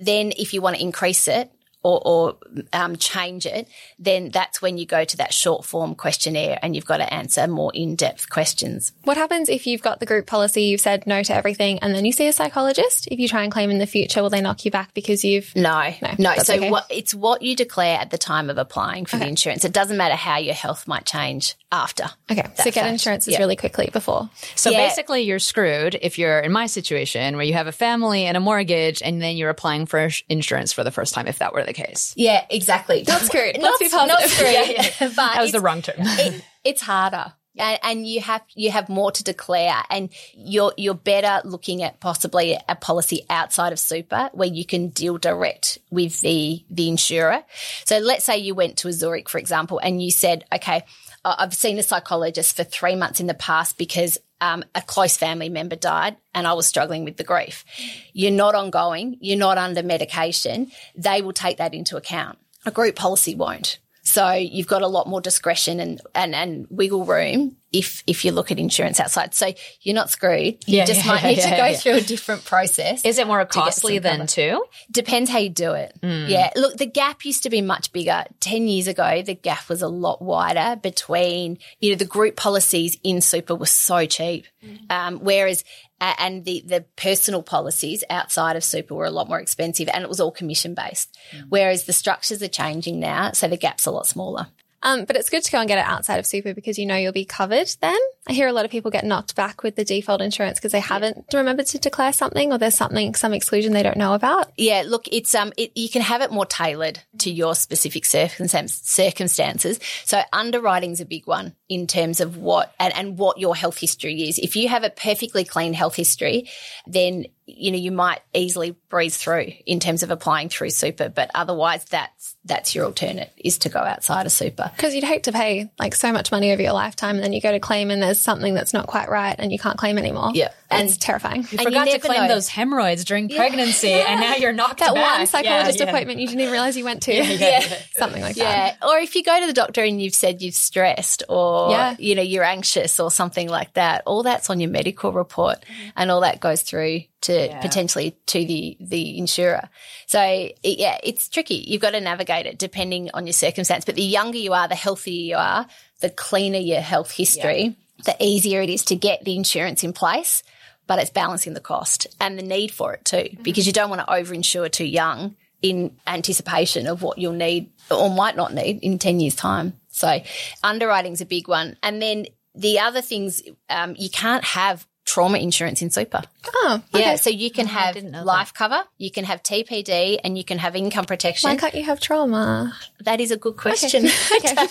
Then 0.00 0.32
if 0.36 0.52
you 0.52 0.60
want 0.60 0.76
to 0.76 0.82
increase 0.82 1.28
it, 1.28 1.50
or, 1.84 2.00
or 2.04 2.36
um, 2.72 2.96
change 2.96 3.46
it, 3.46 3.68
then 3.98 4.30
that's 4.30 4.60
when 4.60 4.78
you 4.78 4.86
go 4.86 5.04
to 5.04 5.16
that 5.18 5.32
short 5.32 5.64
form 5.64 5.94
questionnaire 5.94 6.58
and 6.62 6.74
you've 6.74 6.86
got 6.86 6.96
to 6.96 7.14
answer 7.14 7.46
more 7.46 7.70
in 7.74 7.94
depth 7.94 8.30
questions. 8.30 8.92
What 9.04 9.16
happens 9.16 9.48
if 9.48 9.66
you've 9.66 9.82
got 9.82 10.00
the 10.00 10.06
group 10.06 10.26
policy, 10.26 10.62
you've 10.62 10.80
said 10.80 11.06
no 11.06 11.22
to 11.22 11.34
everything, 11.34 11.78
and 11.80 11.94
then 11.94 12.04
you 12.04 12.12
see 12.12 12.26
a 12.26 12.32
psychologist? 12.32 13.06
If 13.10 13.18
you 13.18 13.28
try 13.28 13.42
and 13.42 13.52
claim 13.52 13.70
in 13.70 13.78
the 13.78 13.86
future, 13.86 14.22
will 14.22 14.30
they 14.30 14.40
knock 14.40 14.64
you 14.64 14.70
back 14.70 14.94
because 14.94 15.24
you've. 15.24 15.54
No, 15.54 15.94
No, 16.02 16.14
no. 16.18 16.34
So 16.38 16.54
okay. 16.54 16.70
what, 16.70 16.86
it's 16.88 17.14
what 17.14 17.42
you 17.42 17.54
declare 17.54 18.00
at 18.00 18.10
the 18.10 18.18
time 18.18 18.48
of 18.48 18.56
applying 18.58 19.04
for 19.04 19.18
the 19.18 19.26
insurance. 19.26 19.64
It 19.64 19.72
doesn't 19.72 19.96
matter 19.96 20.16
how 20.16 20.38
your 20.38 20.54
health 20.54 20.88
might 20.88 21.04
change 21.04 21.54
after. 21.74 22.04
Okay, 22.30 22.42
so 22.56 22.64
get 22.64 22.74
fact. 22.74 22.86
insurances 22.88 23.32
Yeah. 23.32 23.38
really 23.40 23.56
quickly 23.56 23.90
before. 23.92 24.30
So 24.54 24.70
Yeah. 24.70 24.86
basically, 24.86 25.22
you're 25.22 25.38
screwed 25.38 25.98
if 26.00 26.18
you're 26.18 26.38
in 26.40 26.52
my 26.52 26.66
situation 26.66 27.36
where 27.36 27.44
you 27.44 27.54
have 27.54 27.66
a 27.66 27.72
family 27.72 28.24
and 28.26 28.36
a 28.36 28.40
mortgage, 28.40 29.02
and 29.02 29.20
then 29.20 29.36
you're 29.36 29.50
applying 29.50 29.86
for 29.86 30.08
insurance 30.28 30.72
for 30.72 30.84
the 30.84 30.90
first 30.92 31.14
time. 31.14 31.26
If 31.26 31.38
that 31.40 31.52
were 31.52 31.64
the 31.64 31.72
case, 31.72 32.14
Yeah, 32.16 32.44
exactly. 32.48 33.04
Not 33.08 33.22
screwed. 33.22 33.58
Not, 33.60 33.80
Let's 33.80 33.92
not 33.92 34.22
screwed. 34.22 34.68
Yeah, 34.70 34.90
but 35.00 35.16
that 35.16 35.42
was 35.42 35.52
the 35.52 35.60
wrong 35.60 35.82
term. 35.82 35.96
it, 35.98 36.44
it's 36.62 36.80
harder. 36.82 37.32
and, 37.56 37.78
and 37.84 38.06
you 38.06 38.20
have 38.20 38.42
you 38.56 38.70
have 38.72 38.88
more 38.88 39.12
to 39.12 39.22
declare, 39.22 39.76
and 39.90 40.10
you're 40.34 40.72
you're 40.76 40.94
better 40.94 41.40
looking 41.48 41.82
at 41.84 42.00
possibly 42.00 42.58
a 42.68 42.74
policy 42.74 43.24
outside 43.30 43.72
of 43.72 43.78
super 43.78 44.28
where 44.32 44.48
you 44.48 44.64
can 44.64 44.88
deal 44.88 45.18
direct 45.18 45.78
with 45.90 46.20
the 46.20 46.64
the 46.70 46.88
insurer. 46.88 47.44
So 47.84 47.98
let's 47.98 48.24
say 48.24 48.38
you 48.38 48.54
went 48.56 48.78
to 48.78 48.88
a 48.88 48.92
Zurich, 48.92 49.28
for 49.28 49.38
example, 49.38 49.78
and 49.78 50.02
you 50.02 50.10
said, 50.10 50.44
okay, 50.52 50.82
I've 51.24 51.54
seen 51.54 51.78
a 51.78 51.82
psychologist 51.82 52.56
for 52.56 52.64
three 52.64 52.96
months 52.96 53.20
in 53.20 53.26
the 53.26 53.34
past 53.34 53.78
because 53.78 54.18
um, 54.40 54.62
a 54.74 54.82
close 54.82 55.16
family 55.16 55.48
member 55.48 55.76
died 55.76 56.16
and 56.34 56.46
I 56.46 56.52
was 56.52 56.66
struggling 56.66 57.04
with 57.04 57.16
the 57.16 57.24
grief. 57.24 57.64
You're 58.12 58.30
not 58.30 58.54
ongoing, 58.54 59.16
you're 59.20 59.38
not 59.38 59.56
under 59.56 59.82
medication. 59.82 60.70
They 60.94 61.22
will 61.22 61.32
take 61.32 61.56
that 61.58 61.72
into 61.72 61.96
account. 61.96 62.38
A 62.66 62.70
group 62.70 62.96
policy 62.96 63.34
won't. 63.34 63.78
So 64.02 64.32
you've 64.32 64.66
got 64.66 64.82
a 64.82 64.86
lot 64.86 65.08
more 65.08 65.22
discretion 65.22 65.80
and, 65.80 66.00
and, 66.14 66.34
and 66.34 66.66
wiggle 66.68 67.06
room 67.06 67.56
if 67.74 68.04
if 68.06 68.24
you 68.24 68.30
look 68.30 68.50
at 68.50 68.58
insurance 68.58 69.00
outside. 69.00 69.34
So 69.34 69.52
you're 69.82 69.94
not 69.94 70.08
screwed. 70.08 70.64
You 70.66 70.78
Yeah, 70.78 70.84
just 70.84 71.04
yeah, 71.04 71.12
might 71.12 71.22
yeah, 71.22 71.28
need 71.28 71.40
to 71.40 71.56
go 71.56 71.74
through 71.74 71.94
a 71.94 72.00
different 72.00 72.44
process. 72.44 73.04
Is 73.04 73.18
it 73.18 73.26
more 73.26 73.44
costly 73.44 73.96
some 73.96 74.02
then 74.02 74.26
too? 74.26 74.64
Depends 74.90 75.28
how 75.28 75.38
you 75.38 75.50
do 75.50 75.72
it. 75.72 75.92
Hmm. 76.00 76.26
Yeah. 76.28 76.50
Look, 76.56 76.76
the 76.76 76.86
gap 76.86 77.24
used 77.24 77.42
to 77.42 77.50
be 77.50 77.60
much 77.60 77.92
bigger. 77.92 78.24
10 78.40 78.68
years 78.68 78.86
ago, 78.86 79.22
the 79.22 79.34
gap 79.34 79.68
was 79.68 79.82
a 79.82 79.88
lot 79.88 80.22
wider 80.22 80.76
between, 80.80 81.58
you 81.80 81.90
know, 81.90 81.96
the 81.96 82.04
group 82.04 82.36
policies 82.36 82.96
in 83.02 83.20
super 83.20 83.56
were 83.56 83.66
so 83.66 84.06
cheap. 84.06 84.46
Hmm. 84.62 84.76
Um, 84.88 85.18
whereas, 85.18 85.64
and 86.00 86.44
the, 86.44 86.62
the 86.66 86.84
personal 86.96 87.42
policies 87.42 88.04
outside 88.10 88.56
of 88.56 88.64
super 88.64 88.94
were 88.94 89.04
a 89.04 89.10
lot 89.10 89.28
more 89.28 89.40
expensive 89.40 89.88
and 89.92 90.04
it 90.04 90.08
was 90.08 90.20
all 90.20 90.30
commission 90.30 90.74
based. 90.74 91.16
Hmm. 91.32 91.48
Whereas 91.48 91.84
the 91.84 91.92
structures 91.92 92.42
are 92.42 92.48
changing 92.48 93.00
now. 93.00 93.32
So 93.32 93.48
the 93.48 93.56
gap's 93.56 93.86
a 93.86 93.90
lot 93.90 94.06
smaller. 94.06 94.46
Um, 94.84 95.06
but 95.06 95.16
it's 95.16 95.30
good 95.30 95.42
to 95.42 95.50
go 95.50 95.58
and 95.58 95.66
get 95.66 95.78
it 95.78 95.86
outside 95.86 96.18
of 96.18 96.26
super 96.26 96.54
because 96.54 96.78
you 96.78 96.86
know 96.86 96.96
you'll 96.96 97.12
be 97.12 97.24
covered 97.24 97.68
then. 97.80 97.98
I 98.28 98.32
hear 98.32 98.48
a 98.48 98.52
lot 98.52 98.64
of 98.64 98.70
people 98.70 98.90
get 98.90 99.04
knocked 99.04 99.34
back 99.34 99.62
with 99.62 99.76
the 99.76 99.84
default 99.84 100.20
insurance 100.20 100.58
because 100.58 100.72
they 100.72 100.80
haven't 100.80 101.26
remembered 101.32 101.66
to 101.68 101.78
declare 101.78 102.12
something 102.12 102.52
or 102.52 102.58
there's 102.58 102.74
something, 102.74 103.14
some 103.14 103.32
exclusion 103.32 103.72
they 103.72 103.82
don't 103.82 103.96
know 103.96 104.14
about. 104.14 104.52
Yeah, 104.56 104.84
look, 104.86 105.08
it's 105.10 105.34
um, 105.34 105.52
it, 105.56 105.72
you 105.74 105.88
can 105.88 106.02
have 106.02 106.20
it 106.20 106.30
more 106.30 106.46
tailored 106.46 107.00
to 107.18 107.30
your 107.30 107.54
specific 107.54 108.04
circumstance, 108.04 108.74
circumstances. 108.82 109.80
So 110.04 110.20
underwriting's 110.32 111.00
a 111.00 111.06
big 111.06 111.26
one 111.26 111.54
in 111.74 111.88
terms 111.88 112.20
of 112.20 112.36
what 112.36 112.72
and, 112.78 112.94
and 112.94 113.18
what 113.18 113.38
your 113.38 113.56
health 113.56 113.78
history 113.78 114.28
is. 114.28 114.38
If 114.38 114.54
you 114.54 114.68
have 114.68 114.84
a 114.84 114.90
perfectly 114.90 115.44
clean 115.44 115.74
health 115.74 115.96
history, 115.96 116.48
then 116.86 117.26
you 117.46 117.72
know 117.72 117.76
you 117.76 117.90
might 117.90 118.20
easily 118.32 118.76
breeze 118.88 119.16
through 119.16 119.52
in 119.66 119.80
terms 119.80 120.02
of 120.04 120.10
applying 120.10 120.48
through 120.48 120.70
super. 120.70 121.08
But 121.08 121.30
otherwise, 121.34 121.84
that's 121.86 122.36
that's 122.44 122.74
your 122.74 122.84
alternate 122.84 123.32
is 123.36 123.58
to 123.58 123.68
go 123.68 123.80
outside 123.80 124.26
of 124.26 124.32
super. 124.32 124.70
Because 124.76 124.94
you'd 124.94 125.04
hate 125.04 125.24
to 125.24 125.32
pay 125.32 125.70
like 125.78 125.94
so 125.94 126.12
much 126.12 126.30
money 126.30 126.52
over 126.52 126.62
your 126.62 126.72
lifetime 126.72 127.16
and 127.16 127.24
then 127.24 127.32
you 127.32 127.40
go 127.40 127.50
to 127.50 127.60
claim 127.60 127.90
and 127.90 128.02
there's 128.02 128.20
something 128.20 128.54
that's 128.54 128.72
not 128.72 128.86
quite 128.86 129.08
right 129.08 129.34
and 129.36 129.50
you 129.50 129.58
can't 129.58 129.76
claim 129.76 129.98
anymore. 129.98 130.30
Yeah. 130.32 130.52
And 130.74 130.88
it's 130.88 130.98
terrifying. 130.98 131.38
And 131.38 131.48
Forgot 131.48 131.64
you 131.66 131.70
to 131.72 131.84
never 131.84 131.98
claim 131.98 132.22
know. 132.22 132.34
those 132.34 132.48
hemorrhoids 132.48 133.04
during 133.04 133.28
pregnancy, 133.28 133.92
and 133.92 134.20
now 134.20 134.36
you're 134.36 134.52
knocked 134.52 134.80
that 134.80 134.94
back. 134.94 135.18
one 135.18 135.26
psychologist 135.26 135.78
Yeah, 135.78 135.84
yeah. 135.84 135.90
appointment 135.90 136.20
you 136.20 136.26
didn't 136.26 136.40
even 136.40 136.52
realize 136.52 136.76
you 136.76 136.84
went 136.84 137.02
to. 137.04 137.14
Something 137.96 138.22
like 138.22 138.36
that. 138.36 138.76
Yeah. 138.82 138.88
Or 138.88 138.98
if 138.98 139.14
you 139.14 139.22
go 139.22 139.40
to 139.40 139.46
the 139.46 139.52
doctor 139.52 139.82
and 139.82 140.00
you've 140.00 140.14
said 140.14 140.42
you've 140.42 140.54
stressed 140.54 141.22
or, 141.28 141.70
Yeah. 141.70 141.96
you 141.98 142.14
know, 142.14 142.22
you're 142.22 142.44
anxious 142.44 143.00
or 143.00 143.10
something 143.10 143.48
like 143.48 143.74
that, 143.74 144.02
all 144.06 144.22
that's 144.22 144.50
on 144.50 144.60
your 144.60 144.70
medical 144.70 145.12
report 145.12 145.60
mm-hmm. 145.62 145.90
and 145.96 146.10
all 146.10 146.20
that 146.20 146.40
goes 146.40 146.62
through 146.62 147.02
to 147.22 147.58
potentially 147.62 148.16
to 148.26 148.44
the, 148.44 148.76
the 148.80 149.16
insurer. 149.16 149.70
So 150.06 150.20
it, 150.20 150.78
yeah, 150.78 150.98
it's 151.02 151.28
tricky. 151.28 151.64
You've 151.66 151.80
got 151.80 151.92
to 151.92 152.00
navigate 152.00 152.44
it 152.46 152.58
depending 152.58 153.10
on 153.14 153.26
your 153.26 153.32
circumstance. 153.32 153.84
But 153.86 153.94
the 153.94 154.02
younger 154.02 154.36
you 154.36 154.52
are, 154.52 154.68
the 154.68 154.74
healthier 154.74 155.22
you 155.22 155.36
are, 155.36 155.66
the 156.00 156.10
cleaner 156.10 156.58
your 156.58 156.82
health 156.82 157.10
history, 157.10 157.76
the 158.04 158.14
easier 158.20 158.60
it 158.60 158.68
is 158.68 158.84
to 158.86 158.96
get 158.96 159.24
the 159.24 159.36
insurance 159.36 159.82
in 159.84 159.94
place. 159.94 160.42
But 160.86 160.98
it's 160.98 161.10
balancing 161.10 161.54
the 161.54 161.60
cost 161.60 162.06
and 162.20 162.38
the 162.38 162.42
need 162.42 162.70
for 162.70 162.92
it 162.94 163.04
too, 163.04 163.36
because 163.42 163.66
you 163.66 163.72
don't 163.72 163.90
want 163.90 164.06
to 164.06 164.12
overinsure 164.12 164.70
too 164.70 164.84
young 164.84 165.36
in 165.62 165.96
anticipation 166.06 166.86
of 166.86 167.00
what 167.00 167.16
you'll 167.16 167.32
need 167.32 167.70
or 167.90 168.10
might 168.10 168.36
not 168.36 168.52
need 168.52 168.80
in 168.82 168.98
10 168.98 169.18
years' 169.18 169.34
time. 169.34 169.72
So 169.88 170.20
underwriting's 170.62 171.22
a 171.22 171.26
big 171.26 171.48
one. 171.48 171.76
And 171.82 172.02
then 172.02 172.26
the 172.54 172.80
other 172.80 173.00
things, 173.00 173.42
um, 173.70 173.94
you 173.98 174.10
can't 174.10 174.44
have 174.44 174.86
trauma 175.04 175.38
insurance 175.38 175.82
in 175.82 175.90
super. 175.90 176.22
Oh, 176.46 176.82
Yeah. 176.94 177.16
So 177.16 177.30
you 177.30 177.50
can 177.50 177.66
oh, 177.66 177.68
have 177.70 177.94
didn't 177.94 178.12
that. 178.12 178.24
life 178.24 178.54
cover, 178.54 178.82
you 178.98 179.10
can 179.10 179.24
have 179.24 179.42
TPD, 179.42 180.18
and 180.24 180.36
you 180.38 180.44
can 180.44 180.58
have 180.58 180.74
income 180.76 181.04
protection. 181.04 181.50
why 181.50 181.56
can't 181.56 181.74
you 181.74 181.84
have 181.84 182.00
trauma? 182.00 182.72
that 183.04 183.20
is 183.20 183.30
a 183.30 183.36
good 183.36 183.56
question. 183.56 184.04
Okay. 184.34 184.54
I 184.56 184.66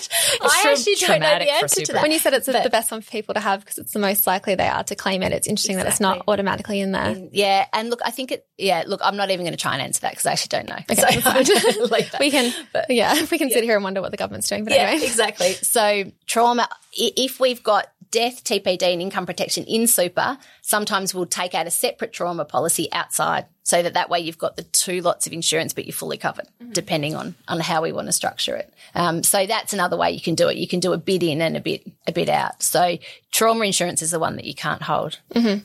true- 0.61 0.71
actually 0.71 0.95
don't 0.95 1.19
know 1.19 1.39
the 1.39 1.51
answer 1.51 1.85
to 1.85 1.93
that. 1.93 2.01
When 2.01 2.11
you 2.11 2.19
said 2.19 2.33
it's 2.33 2.47
the 2.47 2.69
best 2.71 2.91
one 2.91 3.01
for 3.01 3.11
people 3.11 3.33
to 3.35 3.39
have 3.39 3.59
because 3.61 3.77
it's 3.77 3.93
the 3.93 3.99
most 3.99 4.25
likely 4.27 4.55
they 4.55 4.67
are 4.67 4.83
to 4.83 4.95
claim 4.95 5.21
it, 5.23 5.31
it's 5.31 5.47
interesting 5.47 5.77
that 5.77 5.85
it's 5.87 5.99
not 5.99 6.23
automatically 6.27 6.79
in 6.81 6.91
there. 6.91 7.15
yeah. 7.31 7.65
And 7.71 7.89
look, 7.89 8.01
I 8.03 8.11
think 8.11 8.31
it, 8.31 8.45
yeah, 8.57 8.83
look, 8.87 9.01
I'm 9.03 9.15
not 9.15 9.29
even 9.29 9.45
going 9.45 9.55
to 9.55 9.61
try 9.61 9.73
and 9.73 9.81
answer 9.81 10.01
that 10.01 10.11
because 10.11 10.25
I 10.25 10.31
actually 10.33 10.49
don't 10.49 10.69
know. 10.69 10.75
Okay, 10.75 10.95
So 10.95 11.01
that's 11.21 11.21
fine. 11.49 11.89
leave 11.89 12.11
that. 12.11 12.19
we 12.19 12.31
can, 12.31 12.53
yeah, 12.89 13.25
we 13.31 13.37
can 13.37 13.49
sit 13.51 13.63
here 13.63 13.75
and 13.75 13.83
wonder 13.83 14.01
what 14.01 14.11
the 14.11 14.17
government's 14.17 14.47
doing. 14.49 14.63
But 14.63 14.73
Yeah, 14.73 14.87
anyway, 14.89 15.05
exactly. 15.05 15.53
So 15.53 16.11
trauma, 16.25 16.67
if 16.93 17.39
we've 17.39 17.61
got 17.63 17.87
death, 18.13 18.43
TPD 18.43 18.93
and 18.93 19.01
income 19.01 19.25
protection 19.25 19.65
in 19.65 19.87
super, 19.87 20.37
sometimes 20.61 21.15
we'll 21.15 21.25
take 21.25 21.55
out 21.55 21.65
a 21.65 21.71
separate 21.71 22.13
trauma 22.13 22.45
policy 22.45 22.87
outside 22.93 23.47
so 23.63 23.81
that 23.81 23.95
that 23.95 24.09
way 24.09 24.19
you've 24.19 24.37
got 24.37 24.55
the 24.55 24.61
two 24.63 25.01
lots 25.01 25.25
of 25.25 25.33
insurance, 25.33 25.73
but 25.73 25.85
you're 25.85 25.93
fully 25.93 26.17
covered 26.17 26.47
depending 26.71 27.15
on, 27.15 27.33
on 27.47 27.59
how 27.59 27.81
we 27.81 27.91
want 27.91 28.07
to 28.07 28.11
structure 28.11 28.55
it. 28.55 28.71
Um, 28.93 29.23
so 29.23 29.47
that's 29.47 29.73
another 29.73 29.97
way 29.97 30.11
you 30.11 30.21
can 30.21 30.35
do 30.35 30.47
it. 30.47 30.57
You 30.57 30.67
can 30.67 30.79
do 30.79 30.93
a 30.93 30.97
bit 30.97 31.23
in 31.23 31.41
and 31.41 31.57
a 31.57 31.59
bit, 31.59 31.89
a 32.07 32.11
bit 32.11 32.29
out. 32.29 32.61
So 32.61 32.99
trauma 33.31 33.65
insurance 33.65 34.03
is 34.03 34.11
the 34.11 34.19
one 34.19 34.35
that 34.35 34.45
you 34.45 34.53
can't 34.53 34.83
hold. 34.83 35.19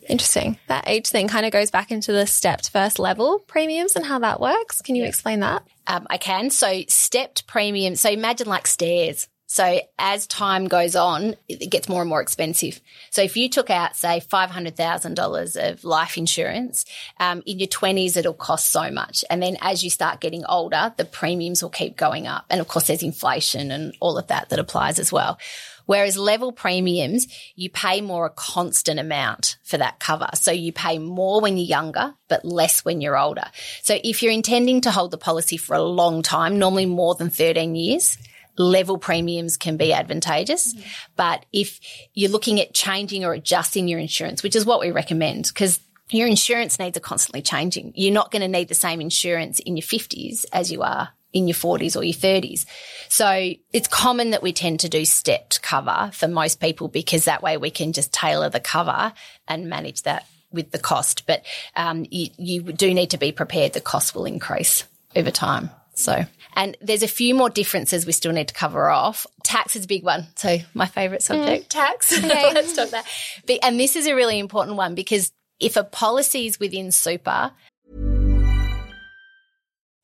interesting. 0.08 0.58
That 0.68 0.88
age 0.88 1.08
thing 1.08 1.28
kind 1.28 1.44
of 1.44 1.52
goes 1.52 1.70
back 1.70 1.92
into 1.92 2.12
the 2.12 2.26
stepped 2.26 2.70
first 2.70 2.98
level 2.98 3.40
premiums 3.40 3.94
and 3.94 4.06
how 4.06 4.20
that 4.20 4.40
works. 4.40 4.80
Can 4.80 4.96
you 4.96 5.04
explain 5.04 5.40
that? 5.40 5.64
Um, 5.86 6.06
I 6.08 6.16
can. 6.16 6.50
So 6.50 6.82
stepped 6.88 7.46
premium. 7.46 7.94
So 7.94 8.08
imagine 8.08 8.48
like 8.48 8.66
stairs. 8.66 9.28
So 9.50 9.80
as 9.98 10.26
time 10.26 10.68
goes 10.68 10.94
on, 10.94 11.34
it 11.48 11.70
gets 11.70 11.88
more 11.88 12.02
and 12.02 12.08
more 12.08 12.20
expensive. 12.20 12.82
So 13.08 13.22
if 13.22 13.34
you 13.34 13.48
took 13.48 13.70
out, 13.70 13.96
say, 13.96 14.20
five 14.20 14.50
hundred 14.50 14.76
thousand 14.76 15.14
dollars 15.14 15.56
of 15.56 15.84
life 15.84 16.18
insurance, 16.18 16.84
um, 17.18 17.42
in 17.46 17.58
your 17.58 17.66
twenties, 17.66 18.18
it'll 18.18 18.34
cost 18.34 18.70
so 18.70 18.90
much, 18.90 19.24
and 19.30 19.42
then 19.42 19.56
as 19.62 19.82
you 19.82 19.88
start 19.88 20.20
getting 20.20 20.44
older, 20.44 20.92
the 20.98 21.06
premiums 21.06 21.62
will 21.62 21.70
keep 21.70 21.96
going 21.96 22.26
up, 22.26 22.44
and 22.50 22.60
of 22.60 22.68
course, 22.68 22.88
there's 22.88 23.02
inflation 23.02 23.70
and 23.70 23.94
all 24.00 24.18
of 24.18 24.26
that 24.26 24.50
that 24.50 24.58
applies 24.58 24.98
as 24.98 25.10
well. 25.10 25.38
Whereas 25.86 26.18
level 26.18 26.52
premiums, 26.52 27.26
you 27.56 27.70
pay 27.70 28.02
more 28.02 28.26
a 28.26 28.30
constant 28.30 29.00
amount 29.00 29.56
for 29.64 29.78
that 29.78 29.98
cover. 29.98 30.28
So 30.34 30.52
you 30.52 30.70
pay 30.70 30.98
more 30.98 31.40
when 31.40 31.56
you're 31.56 31.64
younger, 31.64 32.14
but 32.28 32.44
less 32.44 32.84
when 32.84 33.00
you're 33.00 33.18
older. 33.18 33.46
So 33.82 33.98
if 34.04 34.22
you're 34.22 34.30
intending 34.30 34.82
to 34.82 34.90
hold 34.90 35.12
the 35.12 35.16
policy 35.16 35.56
for 35.56 35.74
a 35.74 35.82
long 35.82 36.20
time, 36.20 36.58
normally 36.58 36.84
more 36.84 37.14
than 37.14 37.30
13 37.30 37.74
years, 37.74 38.18
level 38.58 38.98
premiums 38.98 39.56
can 39.56 39.76
be 39.76 39.92
advantageous. 39.92 40.74
But 41.16 41.46
if 41.52 41.80
you're 42.14 42.30
looking 42.30 42.60
at 42.60 42.74
changing 42.74 43.24
or 43.24 43.32
adjusting 43.32 43.88
your 43.88 44.00
insurance, 44.00 44.42
which 44.42 44.56
is 44.56 44.66
what 44.66 44.80
we 44.80 44.90
recommend, 44.90 45.46
because 45.46 45.80
your 46.10 46.26
insurance 46.26 46.78
needs 46.78 46.96
are 46.96 47.00
constantly 47.00 47.42
changing. 47.42 47.92
You're 47.94 48.14
not 48.14 48.30
going 48.30 48.42
to 48.42 48.48
need 48.48 48.68
the 48.68 48.74
same 48.74 49.00
insurance 49.00 49.58
in 49.60 49.76
your 49.76 49.82
50s 49.82 50.44
as 50.52 50.72
you 50.72 50.82
are 50.82 51.10
in 51.32 51.46
your 51.46 51.54
40s 51.54 51.96
or 51.96 52.02
your 52.02 52.14
30s. 52.14 52.64
So 53.08 53.52
it's 53.72 53.88
common 53.88 54.30
that 54.30 54.42
we 54.42 54.52
tend 54.52 54.80
to 54.80 54.88
do 54.88 55.04
stepped 55.04 55.60
cover 55.60 56.10
for 56.14 56.26
most 56.26 56.60
people 56.60 56.88
because 56.88 57.26
that 57.26 57.42
way 57.42 57.58
we 57.58 57.70
can 57.70 57.92
just 57.92 58.12
tailor 58.12 58.48
the 58.48 58.60
cover 58.60 59.12
and 59.46 59.68
manage 59.68 60.02
that 60.02 60.26
with 60.50 60.70
the 60.70 60.78
cost. 60.78 61.26
But 61.26 61.44
um, 61.76 62.06
you, 62.10 62.28
you 62.38 62.62
do 62.62 62.94
need 62.94 63.10
to 63.10 63.18
be 63.18 63.32
prepared 63.32 63.74
the 63.74 63.80
cost 63.80 64.14
will 64.14 64.24
increase 64.24 64.84
over 65.14 65.30
time. 65.30 65.70
So, 65.98 66.24
and 66.54 66.76
there's 66.80 67.02
a 67.02 67.08
few 67.08 67.34
more 67.34 67.50
differences 67.50 68.06
we 68.06 68.12
still 68.12 68.30
need 68.32 68.46
to 68.48 68.54
cover 68.54 68.88
off. 68.88 69.26
Tax 69.42 69.74
is 69.74 69.84
a 69.84 69.88
big 69.88 70.04
one. 70.04 70.28
So 70.36 70.58
my 70.72 70.86
favorite 70.86 71.22
subject, 71.22 71.64
mm, 71.64 71.68
tax. 71.68 72.22
Let's 72.22 72.72
talk 72.72 72.90
that. 72.90 73.04
But- 73.46 73.58
And 73.64 73.80
this 73.80 73.96
is 73.96 74.06
a 74.06 74.14
really 74.14 74.38
important 74.38 74.76
one 74.76 74.94
because 74.94 75.32
if 75.58 75.76
a 75.76 75.82
policy 75.82 76.46
is 76.46 76.60
within 76.60 76.92
super, 76.92 77.50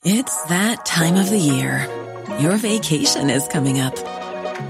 It's 0.05 0.43
that 0.47 0.85
time 0.85 1.15
of 1.17 1.31
the 1.31 1.39
year. 1.39 1.87
Your 2.41 2.57
vacation 2.57 3.31
is 3.31 3.47
coming 3.49 3.79
up. 3.81 3.97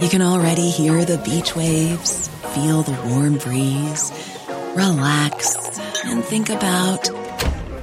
You 0.02 0.08
can 0.08 0.22
already 0.22 0.70
hear 0.70 1.04
the 1.04 1.18
beach 1.18 1.56
waves, 1.56 2.28
feel 2.54 2.82
the 2.82 2.92
warm 3.08 3.38
breeze, 3.38 4.12
relax, 4.76 5.56
and 6.04 6.22
think 6.22 6.50
about 6.50 7.08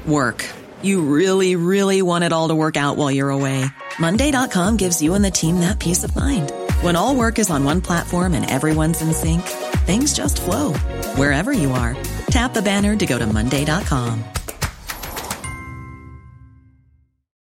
work. 0.06 0.46
You 0.82 1.02
really, 1.02 1.56
really 1.56 2.02
want 2.02 2.24
it 2.24 2.34
all 2.34 2.48
to 2.48 2.56
work 2.56 2.78
out 2.78 2.98
while 2.98 3.12
you're 3.12 3.30
away. 3.30 3.66
Monday.com 4.00 4.78
gives 4.78 5.02
you 5.02 5.14
and 5.14 5.24
the 5.24 5.32
team 5.32 5.60
that 5.60 5.80
peace 5.80 6.04
of 6.04 6.16
mind. 6.16 6.52
When 6.82 6.96
all 6.96 7.16
work 7.16 7.40
is 7.40 7.50
on 7.50 7.64
one 7.64 7.82
platform 7.82 8.34
and 8.34 8.50
everyone's 8.50 9.02
in 9.02 9.14
sync, 9.14 9.42
things 9.86 10.14
just 10.14 10.42
flow 10.42 10.74
wherever 11.16 11.52
you 11.52 11.72
are. 11.72 11.96
Tap 12.28 12.54
the 12.54 12.62
banner 12.62 12.96
to 12.96 13.06
go 13.06 13.20
to 13.20 13.28
Monday.com. 13.28 14.24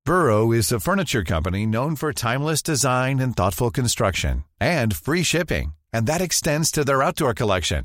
Burrow 0.07 0.53
is 0.53 0.71
a 0.71 0.79
furniture 0.79 1.25
company 1.25 1.65
known 1.65 1.97
for 1.97 2.13
timeless 2.13 2.61
design 2.63 3.21
and 3.21 3.35
thoughtful 3.35 3.71
construction 3.71 4.45
and 4.61 4.95
free 4.95 5.23
shipping, 5.23 5.75
and 5.95 6.07
that 6.07 6.21
extends 6.21 6.71
to 6.71 6.85
their 6.85 7.03
outdoor 7.03 7.33
collection. 7.33 7.85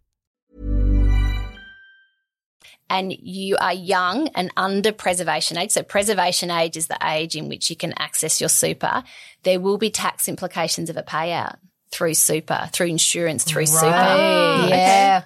And 2.91 3.13
you 3.13 3.55
are 3.55 3.73
young 3.73 4.27
and 4.35 4.51
under 4.57 4.91
preservation 4.91 5.57
age, 5.57 5.71
so 5.71 5.81
preservation 5.81 6.51
age 6.51 6.75
is 6.75 6.87
the 6.87 6.97
age 7.01 7.37
in 7.37 7.47
which 7.47 7.69
you 7.69 7.75
can 7.77 7.93
access 7.97 8.41
your 8.41 8.49
super, 8.49 9.03
there 9.43 9.61
will 9.61 9.77
be 9.77 9.89
tax 9.89 10.27
implications 10.27 10.89
of 10.89 10.97
a 10.97 11.01
payout 11.01 11.55
through 11.89 12.13
super, 12.13 12.69
through 12.73 12.87
insurance, 12.87 13.45
through 13.45 13.65
super. 13.65 13.85
Yeah. 13.85 15.23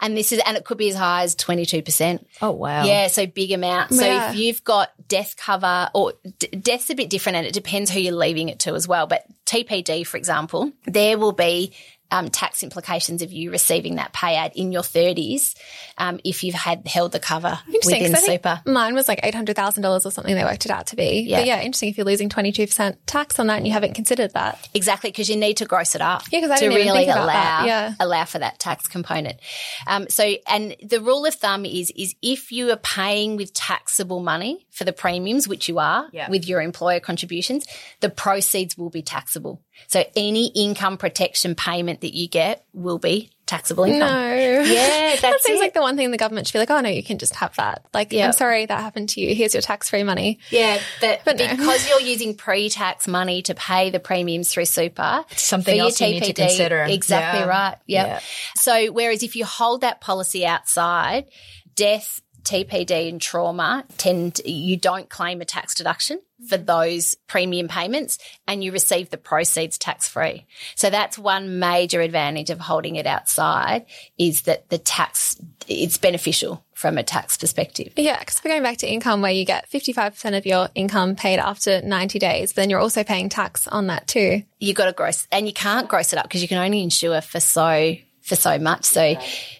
And 0.00 0.16
this 0.16 0.32
is, 0.32 0.40
and 0.44 0.56
it 0.56 0.64
could 0.64 0.78
be 0.78 0.88
as 0.88 0.96
high 0.96 1.22
as 1.22 1.36
22%. 1.36 2.24
Oh, 2.42 2.50
wow. 2.50 2.84
Yeah. 2.84 3.06
So 3.06 3.26
big 3.26 3.52
amount. 3.52 3.92
So 3.94 4.04
if 4.04 4.36
you've 4.36 4.64
got 4.64 4.90
death 5.06 5.36
cover 5.36 5.90
or 5.94 6.14
d- 6.38 6.48
death's 6.48 6.90
a 6.90 6.94
bit 6.96 7.10
different 7.10 7.36
and 7.36 7.46
it 7.46 7.52
depends 7.52 7.92
who 7.92 8.00
you're 8.00 8.14
leaving 8.14 8.48
it 8.48 8.60
to 8.60 8.74
as 8.74 8.88
well. 8.88 9.06
But 9.06 9.24
TPD, 9.46 10.04
for 10.04 10.16
example, 10.16 10.72
there 10.84 11.16
will 11.16 11.32
be 11.32 11.74
um, 12.14 12.28
tax 12.30 12.62
implications 12.62 13.20
of 13.22 13.32
you 13.32 13.50
receiving 13.50 13.96
that 13.96 14.12
payout 14.12 14.52
in 14.54 14.70
your 14.72 14.82
30s 14.82 15.54
um, 15.98 16.20
if 16.24 16.44
you've 16.44 16.54
had 16.54 16.86
held 16.86 17.12
the 17.12 17.18
cover 17.20 17.58
Interesting, 17.66 18.02
within 18.02 18.12
'cause 18.14 18.22
I 18.22 18.26
think 18.26 18.42
super. 18.42 18.60
Mine 18.70 18.94
was 18.94 19.08
like 19.08 19.20
eight 19.22 19.34
hundred 19.34 19.56
thousand 19.56 19.82
dollars 19.82 20.06
or 20.06 20.10
something. 20.10 20.34
They 20.34 20.44
worked 20.44 20.64
it 20.64 20.70
out 20.70 20.86
to 20.88 20.96
be. 20.96 21.20
Yeah. 21.28 21.38
But 21.40 21.46
yeah, 21.46 21.60
interesting. 21.60 21.88
If 21.90 21.96
you're 21.98 22.06
losing 22.06 22.28
twenty 22.28 22.52
two 22.52 22.66
percent 22.66 23.04
tax 23.06 23.38
on 23.38 23.46
that 23.48 23.56
and 23.58 23.66
you 23.66 23.72
haven't 23.72 23.94
considered 23.94 24.32
that. 24.34 24.68
Exactly, 24.74 25.10
because 25.10 25.28
you 25.28 25.36
need 25.36 25.56
to 25.58 25.64
gross 25.66 25.94
it 25.94 26.00
up 26.00 26.22
Yeah, 26.30 26.40
'cause 26.40 26.50
I 26.50 26.56
to 26.56 26.60
didn't 26.60 26.72
even 26.78 26.86
really 26.92 26.98
think 27.06 27.10
about 27.16 27.24
allow 27.24 27.32
that, 27.32 27.66
yeah. 27.66 27.94
allow 28.00 28.24
for 28.24 28.38
that 28.38 28.58
tax 28.58 28.86
component. 28.86 29.38
Um, 29.86 30.06
so, 30.08 30.24
and 30.48 30.76
the 30.82 31.00
rule 31.00 31.26
of 31.26 31.34
thumb 31.34 31.64
is 31.64 31.90
is 31.96 32.14
if 32.22 32.52
you 32.52 32.70
are 32.70 32.76
paying 32.76 33.36
with 33.36 33.52
taxable 33.54 34.20
money 34.20 34.66
for 34.70 34.84
the 34.84 34.92
premiums, 34.92 35.48
which 35.48 35.68
you 35.68 35.78
are 35.78 36.08
Yeah. 36.12 36.30
with 36.30 36.46
your 36.48 36.60
employer 36.60 37.00
contributions, 37.00 37.64
the 38.00 38.08
proceeds 38.10 38.76
will 38.78 38.90
be 38.90 39.02
taxable. 39.02 39.60
So, 39.88 40.04
any 40.16 40.46
income 40.48 40.96
protection 40.96 41.54
payment 41.54 42.00
that 42.02 42.14
you 42.14 42.28
get 42.28 42.64
will 42.72 42.98
be 42.98 43.30
taxable 43.46 43.84
income. 43.84 44.00
No. 44.08 44.34
Yeah, 44.34 45.16
that 45.20 45.40
seems 45.42 45.58
it. 45.60 45.62
like 45.62 45.74
the 45.74 45.82
one 45.82 45.96
thing 45.96 46.10
the 46.10 46.16
government 46.16 46.46
should 46.46 46.54
be 46.54 46.58
like, 46.60 46.70
oh 46.70 46.80
no, 46.80 46.88
you 46.88 47.02
can 47.02 47.18
just 47.18 47.34
have 47.36 47.54
that. 47.56 47.84
Like, 47.92 48.12
Yeah. 48.12 48.26
I'm 48.26 48.32
sorry 48.32 48.64
that 48.64 48.80
happened 48.80 49.10
to 49.10 49.20
you. 49.20 49.34
Here's 49.34 49.52
your 49.52 49.60
tax 49.60 49.90
free 49.90 50.02
money. 50.02 50.38
Yeah, 50.50 50.80
but, 51.00 51.20
But 51.26 51.36
no. 51.38 51.48
because 51.48 51.86
you're 51.90 52.00
using 52.00 52.34
pre-tax 52.36 53.06
money 53.06 53.42
to 53.42 53.54
pay 53.54 53.90
the 53.90 54.00
premiums 54.00 54.50
through 54.50 54.64
super, 54.64 55.24
something 55.36 55.72
for 55.72 55.76
your 55.76 55.84
else 55.86 56.00
you 56.00 56.06
need 56.08 56.24
to 56.24 56.32
consider. 56.32 56.84
Exactly 56.84 57.40
Yeah. 57.40 57.46
right. 57.46 57.76
Yep. 57.86 58.06
Yeah. 58.06 58.20
So 58.56 58.92
whereas 58.92 59.22
if 59.22 59.36
you 59.36 59.44
hold 59.44 59.82
that 59.82 60.00
policy 60.00 60.46
outside, 60.46 61.26
death, 61.74 62.22
TPD, 62.44 63.08
and 63.08 63.20
trauma 63.20 63.84
tend 63.96 64.40
you 64.44 64.76
don't 64.76 65.08
claim 65.08 65.40
a 65.40 65.44
tax 65.44 65.74
deduction 65.74 66.20
for 66.48 66.56
mm-hmm. 66.56 66.66
those 66.66 67.14
premium 67.26 67.68
payments, 67.68 68.18
and 68.46 68.62
you 68.62 68.72
receive 68.72 69.10
the 69.10 69.16
proceeds 69.16 69.78
tax 69.78 70.08
free. 70.08 70.46
So 70.74 70.90
that's 70.90 71.18
one 71.18 71.58
major 71.58 72.00
advantage 72.00 72.50
of 72.50 72.60
holding 72.60 72.96
it 72.96 73.06
outside 73.06 73.86
is 74.18 74.42
that 74.42 74.68
the 74.68 74.78
tax 74.78 75.36
it's 75.68 75.98
beneficial 75.98 76.64
from 76.74 76.98
a 76.98 77.02
tax 77.02 77.36
perspective. 77.36 77.92
Yeah, 77.96 78.18
because 78.18 78.40
we're 78.44 78.50
going 78.50 78.62
back 78.62 78.78
to 78.78 78.90
income 78.90 79.22
where 79.22 79.32
you 79.32 79.44
get 79.44 79.70
55% 79.70 80.36
of 80.36 80.44
your 80.44 80.68
income 80.74 81.16
paid 81.16 81.38
after 81.38 81.80
90 81.80 82.18
days, 82.18 82.52
then 82.52 82.68
you're 82.68 82.80
also 82.80 83.04
paying 83.04 83.28
tax 83.28 83.66
on 83.68 83.86
that 83.86 84.06
too. 84.06 84.42
you 84.58 84.74
got 84.74 84.86
to 84.86 84.92
gross 84.92 85.26
and 85.32 85.46
you 85.46 85.52
can't 85.52 85.88
gross 85.88 86.12
it 86.12 86.18
up 86.18 86.24
because 86.24 86.42
you 86.42 86.48
can 86.48 86.58
only 86.58 86.82
insure 86.82 87.20
for 87.20 87.40
so 87.40 87.94
for 88.24 88.36
so 88.36 88.58
much 88.58 88.84
so 88.84 89.14